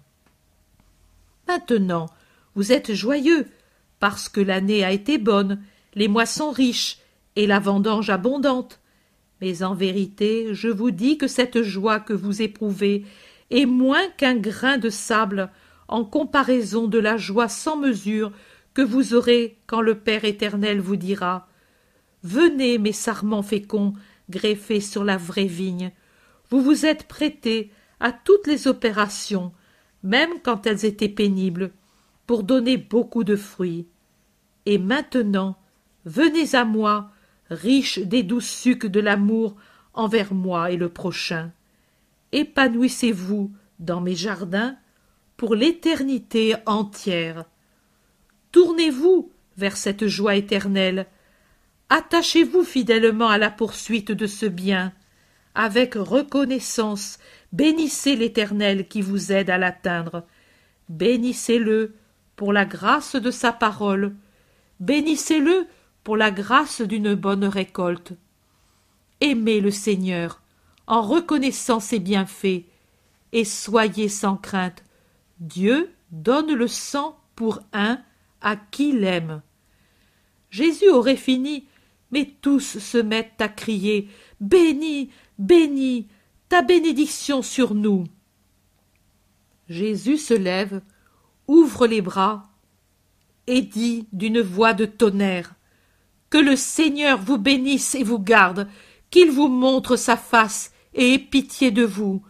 Maintenant, 1.49 2.07
vous 2.55 2.71
êtes 2.71 2.95
joyeux, 2.95 3.49
parce 3.99 4.29
que 4.29 4.41
l'année 4.41 4.85
a 4.85 4.93
été 4.93 5.18
bonne, 5.18 5.61
les 5.97 6.07
moissons 6.07 6.53
riches, 6.53 6.99
et 7.35 7.49
la 7.49 7.59
vendange 7.59 8.09
abondante. 8.09 8.79
Mais 9.41 9.64
en 9.64 9.75
vérité, 9.75 10.55
je 10.55 10.68
vous 10.68 10.93
dis 10.93 11.18
que 11.18 11.27
cette 11.27 11.62
joie 11.62 11.99
que 11.99 12.12
vous 12.12 12.41
éprouvez 12.41 13.05
est 13.51 13.66
moins 13.66 14.09
qu'un 14.16 14.37
grain 14.37 14.79
de 14.79 14.91
sable 14.91 15.51
en 15.89 16.05
comparaison 16.05 16.87
de 16.87 17.01
la 17.01 17.16
joie 17.16 17.49
sans 17.49 17.77
mesure 17.77 18.31
que 18.75 18.83
vous 18.83 19.14
aurez 19.14 19.59
quand 19.66 19.81
le 19.81 19.97
Père 19.97 20.25
éternel 20.25 20.81
vous 20.81 20.97
dira 20.97 21.49
Venez, 22.23 22.79
mes 22.79 22.93
sarments 22.93 23.43
féconds, 23.43 23.95
greffés 24.29 24.81
sur 24.81 25.05
la 25.05 25.16
vraie 25.16 25.47
vigne. 25.47 25.93
Vous 26.51 26.62
vous 26.62 26.87
êtes 26.87 27.05
prêtés 27.05 27.71
à 27.99 28.12
toutes 28.12 28.47
les 28.47 28.68
opérations, 28.68 29.53
même 30.03 30.41
quand 30.43 30.66
elles 30.66 30.85
étaient 30.85 31.09
pénibles, 31.09 31.73
pour 32.27 32.43
donner 32.43 32.77
beaucoup 32.77 33.25
de 33.25 33.37
fruits. 33.37 33.87
Et 34.66 34.79
maintenant, 34.79 35.57
venez 36.05 36.55
à 36.55 36.64
moi, 36.64 37.11
riches 37.51 37.99
des 37.99 38.23
doux 38.23 38.41
sucs 38.41 38.87
de 38.87 39.01
l'amour 39.01 39.57
envers 39.95 40.33
moi 40.35 40.71
et 40.71 40.77
le 40.77 40.89
prochain. 40.89 41.53
Épanouissez-vous 42.33 43.53
dans 43.79 44.01
mes 44.01 44.14
jardins 44.14 44.77
pour 45.37 45.55
l'éternité 45.55 46.55
entière. 46.66 47.47
Tournez-vous 48.53 49.33
vers 49.57 49.77
cette 49.77 50.07
joie 50.07 50.37
éternelle. 50.37 51.07
Attachez-vous 51.91 52.64
fidèlement 52.64 53.28
à 53.28 53.38
la 53.38 53.51
poursuite 53.51 54.12
de 54.12 54.26
ce 54.26 54.47
bien. 54.47 54.93
Avec 55.55 55.95
reconnaissance, 55.95 57.18
Bénissez 57.53 58.14
l'Éternel 58.14 58.86
qui 58.86 59.03
vous 59.03 59.32
aide 59.32 59.51
à 59.51 59.59
l'atteindre. 59.59 60.24
Bénissez-le 60.88 61.97
pour 62.36 62.53
la 62.53 62.64
grâce 62.64 63.16
de 63.16 63.30
sa 63.30 63.53
parole. 63.53 64.14
Bénissez-le 64.78 65.66
pour 66.05 66.16
la 66.16 66.30
grâce 66.30 66.80
d'une 66.80 67.14
bonne 67.14 67.45
récolte. 67.45 68.12
Aimez 69.20 69.61
le 69.61 69.70
Seigneur 69.70 70.41
en 70.86 71.03
reconnaissant 71.03 71.80
ses 71.80 71.99
bienfaits 71.99 72.64
et 73.32 73.45
soyez 73.45 74.09
sans 74.09 74.36
crainte. 74.36 74.84
Dieu 75.41 75.91
donne 76.12 76.53
le 76.53 76.68
sang 76.68 77.18
pour 77.34 77.61
un 77.72 78.01
à 78.41 78.57
qui 78.57 78.93
l'aime. 78.93 79.43
Jésus 80.51 80.88
aurait 80.88 81.16
fini, 81.16 81.66
mais 82.11 82.34
tous 82.40 82.78
se 82.78 82.98
mettent 82.98 83.40
à 83.40 83.48
crier 83.48 84.08
Béni, 84.40 85.11
béni, 85.38 86.08
ta 86.48 86.62
bénédiction 86.62 87.42
sur 87.42 87.74
nous. 87.74 88.04
Jésus 89.68 90.18
se 90.18 90.34
lève, 90.34 90.82
ouvre 91.46 91.86
les 91.86 92.00
bras 92.00 92.50
et 93.46 93.62
dit 93.62 94.06
d'une 94.12 94.40
voix 94.40 94.72
de 94.72 94.84
tonnerre 94.84 95.54
Que 96.30 96.38
le 96.38 96.56
Seigneur 96.56 97.18
vous 97.18 97.38
bénisse 97.38 97.94
et 97.94 98.02
vous 98.02 98.18
garde, 98.18 98.68
qu'il 99.11 99.30
vous 99.30 99.48
montre 99.48 99.96
sa 99.96 100.16
face 100.16 100.72
et 100.94 101.14
ait 101.14 101.18
pitié 101.18 101.70
de 101.70 101.84
vous, 101.84 102.22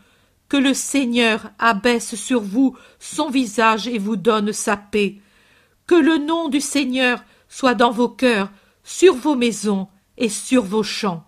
que 0.49 0.57
le 0.57 0.75
Seigneur 0.75 1.51
abaisse 1.59 2.15
sur 2.15 2.41
vous 2.41 2.77
son 2.99 3.31
visage 3.31 3.87
et 3.87 3.99
vous 3.99 4.17
donne 4.17 4.53
sa 4.53 4.77
paix, 4.77 5.17
que 5.87 5.95
le 5.95 6.19
nom 6.19 6.49
du 6.49 6.61
Seigneur 6.61 7.25
soit 7.49 7.75
dans 7.75 7.91
vos 7.91 8.09
cœurs, 8.09 8.51
sur 8.85 9.15
vos 9.15 9.37
maisons 9.37 9.89
et 10.17 10.29
sur 10.29 10.63
vos 10.63 10.83
champs. 10.83 11.25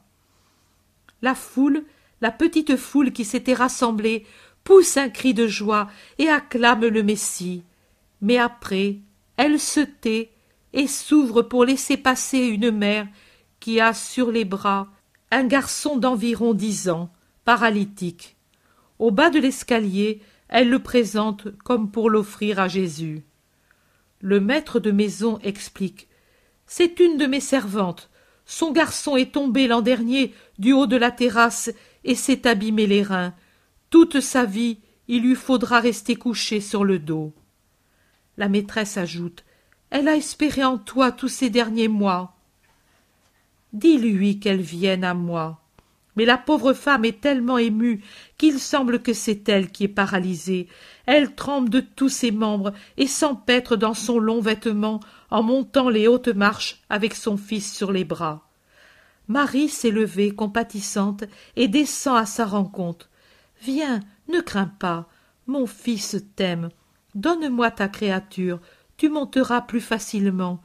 La 1.23 1.35
foule 1.35 1.85
la 2.23 2.31
petite 2.31 2.77
foule 2.77 3.11
qui 3.13 3.25
s'était 3.25 3.53
rassemblée 3.53 4.25
pousse 4.63 4.97
un 4.97 5.09
cri 5.09 5.35
de 5.35 5.49
joie 5.49 5.91
et 6.19 6.29
acclame 6.29 6.87
le 6.87 7.03
Messie. 7.03 7.65
Mais 8.21 8.39
après, 8.39 8.99
elle 9.37 9.59
se 9.59 9.81
tait 9.81 10.31
et 10.73 10.87
s'ouvre 10.87 11.43
pour 11.43 11.65
laisser 11.65 11.97
passer 11.97 12.39
une 12.39 12.71
mère 12.71 13.09
qui 13.59 13.81
a 13.81 13.93
sur 13.93 14.31
les 14.31 14.45
bras 14.45 14.89
un 15.33 15.45
garçon 15.45 15.97
d'environ 15.97 16.55
dix 16.55 16.89
ans, 16.89 17.11
paralytique. 17.45 18.37
Au 19.01 19.11
bas 19.11 19.31
de 19.31 19.41
l'escalier, 19.41 20.21
elle 20.49 20.71
le 20.71 20.79
présente 20.79 21.49
comme 21.65 21.91
pour 21.91 22.09
l'offrir 22.09 22.61
à 22.61 22.69
Jésus. 22.69 23.25
Le 24.21 24.39
maître 24.39 24.79
de 24.79 24.93
maison 24.93 25.41
explique. 25.43 26.07
C'est 26.75 27.01
une 27.01 27.19
de 27.19 27.27
mes 27.27 27.41
servantes. 27.41 28.09
Son 28.47 28.73
garçon 28.73 29.15
est 29.15 29.33
tombé 29.33 29.67
l'an 29.67 29.83
dernier 29.83 30.33
du 30.59 30.73
haut 30.73 30.87
de 30.87 30.97
la 30.97 31.11
terrasse 31.11 31.71
et 32.03 32.15
s'est 32.15 32.49
abîmé 32.49 32.87
les 32.87 33.03
reins. 33.03 33.35
Toute 33.91 34.21
sa 34.21 34.47
vie, 34.47 34.79
il 35.07 35.21
lui 35.21 35.35
faudra 35.35 35.81
rester 35.81 36.17
couché 36.17 36.63
sur 36.63 36.85
le 36.85 36.99
dos. 36.99 37.35
La 38.39 38.49
maîtresse 38.49 38.97
ajoute 38.97 39.45
Elle 39.91 40.09
a 40.09 40.17
espéré 40.17 40.65
en 40.65 40.79
toi 40.79 41.13
tous 41.13 41.29
ces 41.29 41.51
derniers 41.51 41.89
mois. 41.89 42.39
dis-lui 43.75 44.41
qu'elle 44.41 44.63
vienne 44.63 45.05
à 45.05 45.13
moi. 45.13 45.61
Mais 46.17 46.25
la 46.25 46.39
pauvre 46.39 46.73
femme 46.73 47.05
est 47.05 47.21
tellement 47.21 47.59
émue 47.59 48.03
qu'il 48.39 48.59
semble 48.59 49.03
que 49.03 49.13
c'est 49.13 49.47
elle 49.51 49.71
qui 49.71 49.85
est 49.85 49.89
paralysée. 49.89 50.69
Elle 51.05 51.35
tremble 51.35 51.69
de 51.69 51.81
tous 51.81 52.09
ses 52.09 52.31
membres 52.31 52.73
et 52.97 53.07
s'empêtre 53.07 53.77
dans 53.77 53.95
son 53.95 54.19
long 54.19 54.41
vêtement 54.41 55.01
en 55.33 55.43
montant 55.43 55.89
les 55.89 56.09
hautes 56.09 56.29
marches 56.29 56.83
avec 56.91 57.15
son 57.15 57.39
fils 57.39 57.75
sur 57.75 57.91
les 57.91 58.05
bras. 58.05 58.47
Marie 59.29 59.71
s'est 59.71 59.91
levée 59.91 60.35
compatissante 60.35 61.25
et 61.57 61.69
descend 61.69 62.19
à 62.19 62.27
sa 62.27 62.45
rencontre. 62.45 63.09
Viens, 63.63 64.01
ne 64.29 64.41
crains 64.41 64.71
pas, 64.79 65.09
mon 65.47 65.67
fils 65.67 66.19
t'aime. 66.37 66.69
Donne-moi 67.15 67.71
ta 67.71 67.89
créature, 67.89 68.61
tu 68.99 69.09
monteras 69.09 69.63
plus 69.63 69.81
facilement. 69.81 70.61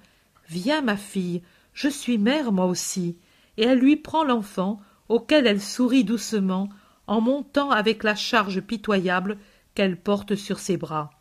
Viens, 0.49 0.81
ma 0.81 0.97
fille, 0.97 1.43
je 1.73 1.87
suis 1.87 2.17
mère 2.17 2.51
moi 2.51 2.65
aussi. 2.65 3.15
Et 3.55 3.63
elle 3.63 3.79
lui 3.79 3.95
prend 3.95 4.25
l'enfant, 4.25 4.81
auquel 5.07 5.47
elle 5.47 5.61
sourit 5.61 6.03
doucement, 6.03 6.67
en 7.07 7.21
montant 7.21 7.71
avec 7.71 8.03
la 8.03 8.15
charge 8.15 8.59
pitoyable 8.59 9.37
qu'elle 9.75 9.95
porte 9.95 10.35
sur 10.35 10.59
ses 10.59 10.75
bras. 10.75 11.11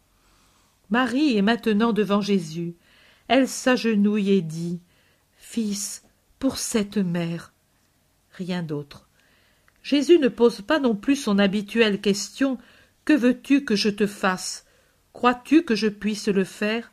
Marie 0.90 1.36
est 1.36 1.42
maintenant 1.42 1.92
devant 1.92 2.20
Jésus. 2.20 2.74
Elle 3.28 3.48
s'agenouille 3.48 4.30
et 4.30 4.42
dit 4.42 4.80
Fils, 5.36 6.02
pour 6.38 6.58
cette 6.58 6.98
mère. 6.98 7.52
Rien 8.32 8.62
d'autre. 8.62 9.08
Jésus 9.82 10.18
ne 10.18 10.28
pose 10.28 10.60
pas 10.62 10.80
non 10.80 10.94
plus 10.94 11.16
son 11.16 11.38
habituelle 11.38 12.00
question 12.00 12.58
Que 13.04 13.12
veux-tu 13.12 13.64
que 13.64 13.76
je 13.76 13.88
te 13.88 14.06
fasse? 14.06 14.66
Crois-tu 15.12 15.62
que 15.62 15.74
je 15.74 15.88
puisse 15.88 16.28
le 16.28 16.44
faire? 16.44 16.92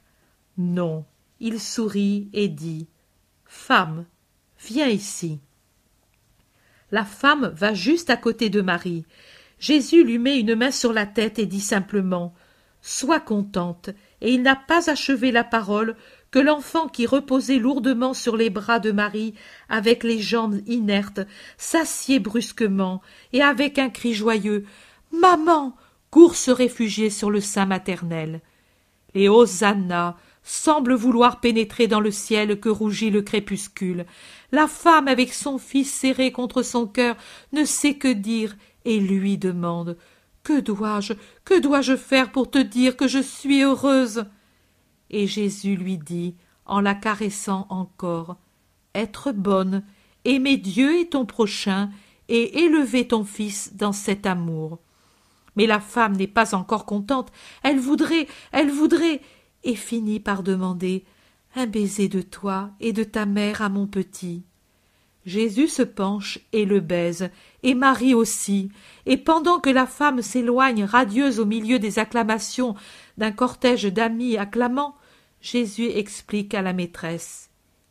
Non. 0.58 1.06
Il 1.40 1.60
sourit 1.60 2.30
et 2.34 2.48
dit 2.48 2.88
Femme, 3.46 4.06
viens 4.60 4.88
ici. 4.88 5.40
La 6.92 7.04
femme 7.04 7.52
va 7.56 7.74
juste 7.74 8.10
à 8.10 8.18
côté 8.18 8.50
de 8.50 8.62
Marie. 8.62 9.06
Jésus 9.60 10.04
lui 10.04 10.20
met 10.20 10.40
une 10.40 10.56
main 10.56 10.72
sur 10.72 10.94
la 10.94 11.06
tête 11.06 11.40
et 11.40 11.46
dit 11.46 11.60
simplement 11.60 12.34
Sois 12.82 13.20
contente. 13.20 13.90
Et 14.22 14.34
il 14.34 14.42
n'a 14.42 14.56
pas 14.56 14.90
achevé 14.90 15.32
la 15.32 15.44
parole 15.44 15.96
que 16.34 16.40
l'enfant 16.40 16.88
qui 16.88 17.06
reposait 17.06 17.60
lourdement 17.60 18.16
sur 18.16 18.36
les 18.38 18.50
bras 18.50 18.80
de 18.80 18.92
Marie, 18.92 19.36
avec 19.70 20.04
les 20.04 20.20
jambes 20.20 20.60
inertes, 20.66 21.22
s'assied 21.60 22.18
brusquement, 22.18 23.04
et 23.34 23.44
avec 23.44 23.78
un 23.78 23.92
cri 23.92 24.16
joyeux 24.16 24.66
Maman 25.12 25.76
court 26.10 26.36
se 26.36 26.50
réfugier 26.50 27.12
sur 27.12 27.30
le 27.30 27.40
sein 27.40 27.68
maternel. 27.68 28.42
Et 29.14 29.30
Hosanna 29.30 30.18
semble 30.42 30.96
vouloir 30.96 31.40
pénétrer 31.40 31.86
dans 31.86 32.00
le 32.00 32.10
ciel 32.10 32.60
que 32.60 32.70
rougit 32.70 33.12
le 33.12 33.22
crépuscule. 33.22 34.08
La 34.52 34.66
femme, 34.68 35.08
avec 35.08 35.34
son 35.34 35.60
fils 35.60 35.94
serré 35.94 36.32
contre 36.32 36.64
son 36.64 36.88
cœur, 36.88 37.16
ne 37.52 37.64
sait 37.64 37.94
que 37.94 38.12
dire 38.12 38.56
et 38.86 39.00
lui 39.00 39.38
demande 39.38 39.98
Que 40.42 40.60
dois-je, 40.60 41.14
que 41.46 41.60
dois-je 41.60 41.96
faire 41.96 42.32
pour 42.32 42.50
te 42.50 42.58
dire 42.58 42.98
que 42.98 43.08
je 43.08 43.20
suis 43.20 43.62
heureuse? 43.62 44.26
Et 45.14 45.28
Jésus 45.28 45.76
lui 45.76 46.00
dit, 46.00 46.36
en 46.66 46.82
la 46.82 46.96
caressant 46.96 47.68
encore 47.70 48.36
Être 48.96 49.32
bonne, 49.32 49.84
aimer 50.26 50.58
Dieu 50.58 51.00
et 51.00 51.08
ton 51.08 51.26
prochain, 51.28 51.92
et 52.30 52.64
élever 52.64 53.08
ton 53.08 53.24
fils 53.24 53.76
dans 53.76 53.92
cet 53.92 54.26
amour. 54.26 54.80
Mais 55.56 55.68
la 55.68 55.80
femme 55.80 56.16
n'est 56.16 56.26
pas 56.26 56.56
encore 56.56 56.88
contente, 56.88 57.32
elle 57.62 57.80
voudrait, 57.80 58.28
elle 58.52 58.72
voudrait, 58.72 59.22
et 59.64 59.76
finit 59.76 60.20
par 60.20 60.42
demander 60.42 61.06
un 61.56 61.68
baiser 61.68 62.08
de 62.08 62.22
toi 62.22 62.72
et 62.80 62.92
de 62.92 63.04
ta 63.04 63.28
mère 63.28 63.62
à 63.62 63.70
mon 63.70 63.86
petit. 63.86 64.42
Jésus 65.28 65.68
se 65.68 65.84
penche 65.84 66.40
et 66.54 66.66
le 66.66 66.80
baise, 66.80 67.30
et 67.62 67.76
Marie 67.76 68.16
aussi, 68.16 68.70
et 69.06 69.18
pendant 69.18 69.60
que 69.60 69.70
la 69.70 69.86
femme 69.86 70.24
s'éloigne 70.24 70.86
radieuse 70.86 71.40
au 71.40 71.46
milieu 71.46 71.78
des 71.78 72.00
acclamations 72.00 72.74
d'un 73.20 73.32
cortège 73.32 73.86
d'amis 73.86 74.38
acclamants, 74.38 74.96
Jésus 75.44 75.90
explique 75.90 76.54
à 76.54 76.62
la 76.62 76.72
maîtresse. 76.72 77.50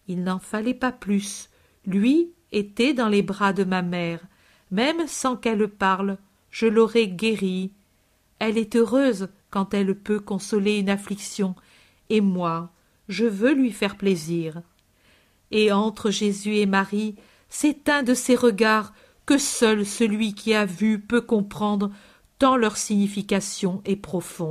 Il 0.08 0.24
n'en 0.24 0.38
fallait 0.38 0.72
pas 0.72 0.90
plus. 0.90 1.50
Lui 1.84 2.30
était 2.50 2.94
dans 2.94 3.08
les 3.10 3.20
bras 3.20 3.52
de 3.52 3.62
ma 3.62 3.82
mère. 3.82 4.20
Même 4.70 5.06
sans 5.06 5.36
qu'elle 5.36 5.68
parle, 5.68 6.16
je 6.50 6.64
l'aurais 6.66 7.08
guérie. 7.08 7.72
Elle 8.38 8.56
est 8.56 8.74
heureuse 8.74 9.28
quand 9.50 9.74
elle 9.74 9.94
peut 9.94 10.18
consoler 10.18 10.78
une 10.78 10.88
affliction, 10.88 11.54
et 12.08 12.22
moi, 12.22 12.72
je 13.08 13.26
veux 13.26 13.52
lui 13.52 13.70
faire 13.70 13.98
plaisir. 13.98 14.62
Et 15.50 15.72
entre 15.72 16.10
Jésus 16.10 16.56
et 16.56 16.66
Marie, 16.66 17.16
c'est 17.50 17.90
un 17.90 18.02
de 18.02 18.14
ces 18.14 18.34
regards 18.34 18.94
que 19.26 19.36
seul 19.36 19.84
celui 19.84 20.32
qui 20.32 20.54
a 20.54 20.64
vu 20.64 20.98
peut 20.98 21.20
comprendre, 21.20 21.90
tant 22.38 22.56
leur 22.56 22.78
signification 22.78 23.82
est 23.84 23.96
profonde. 23.96 24.50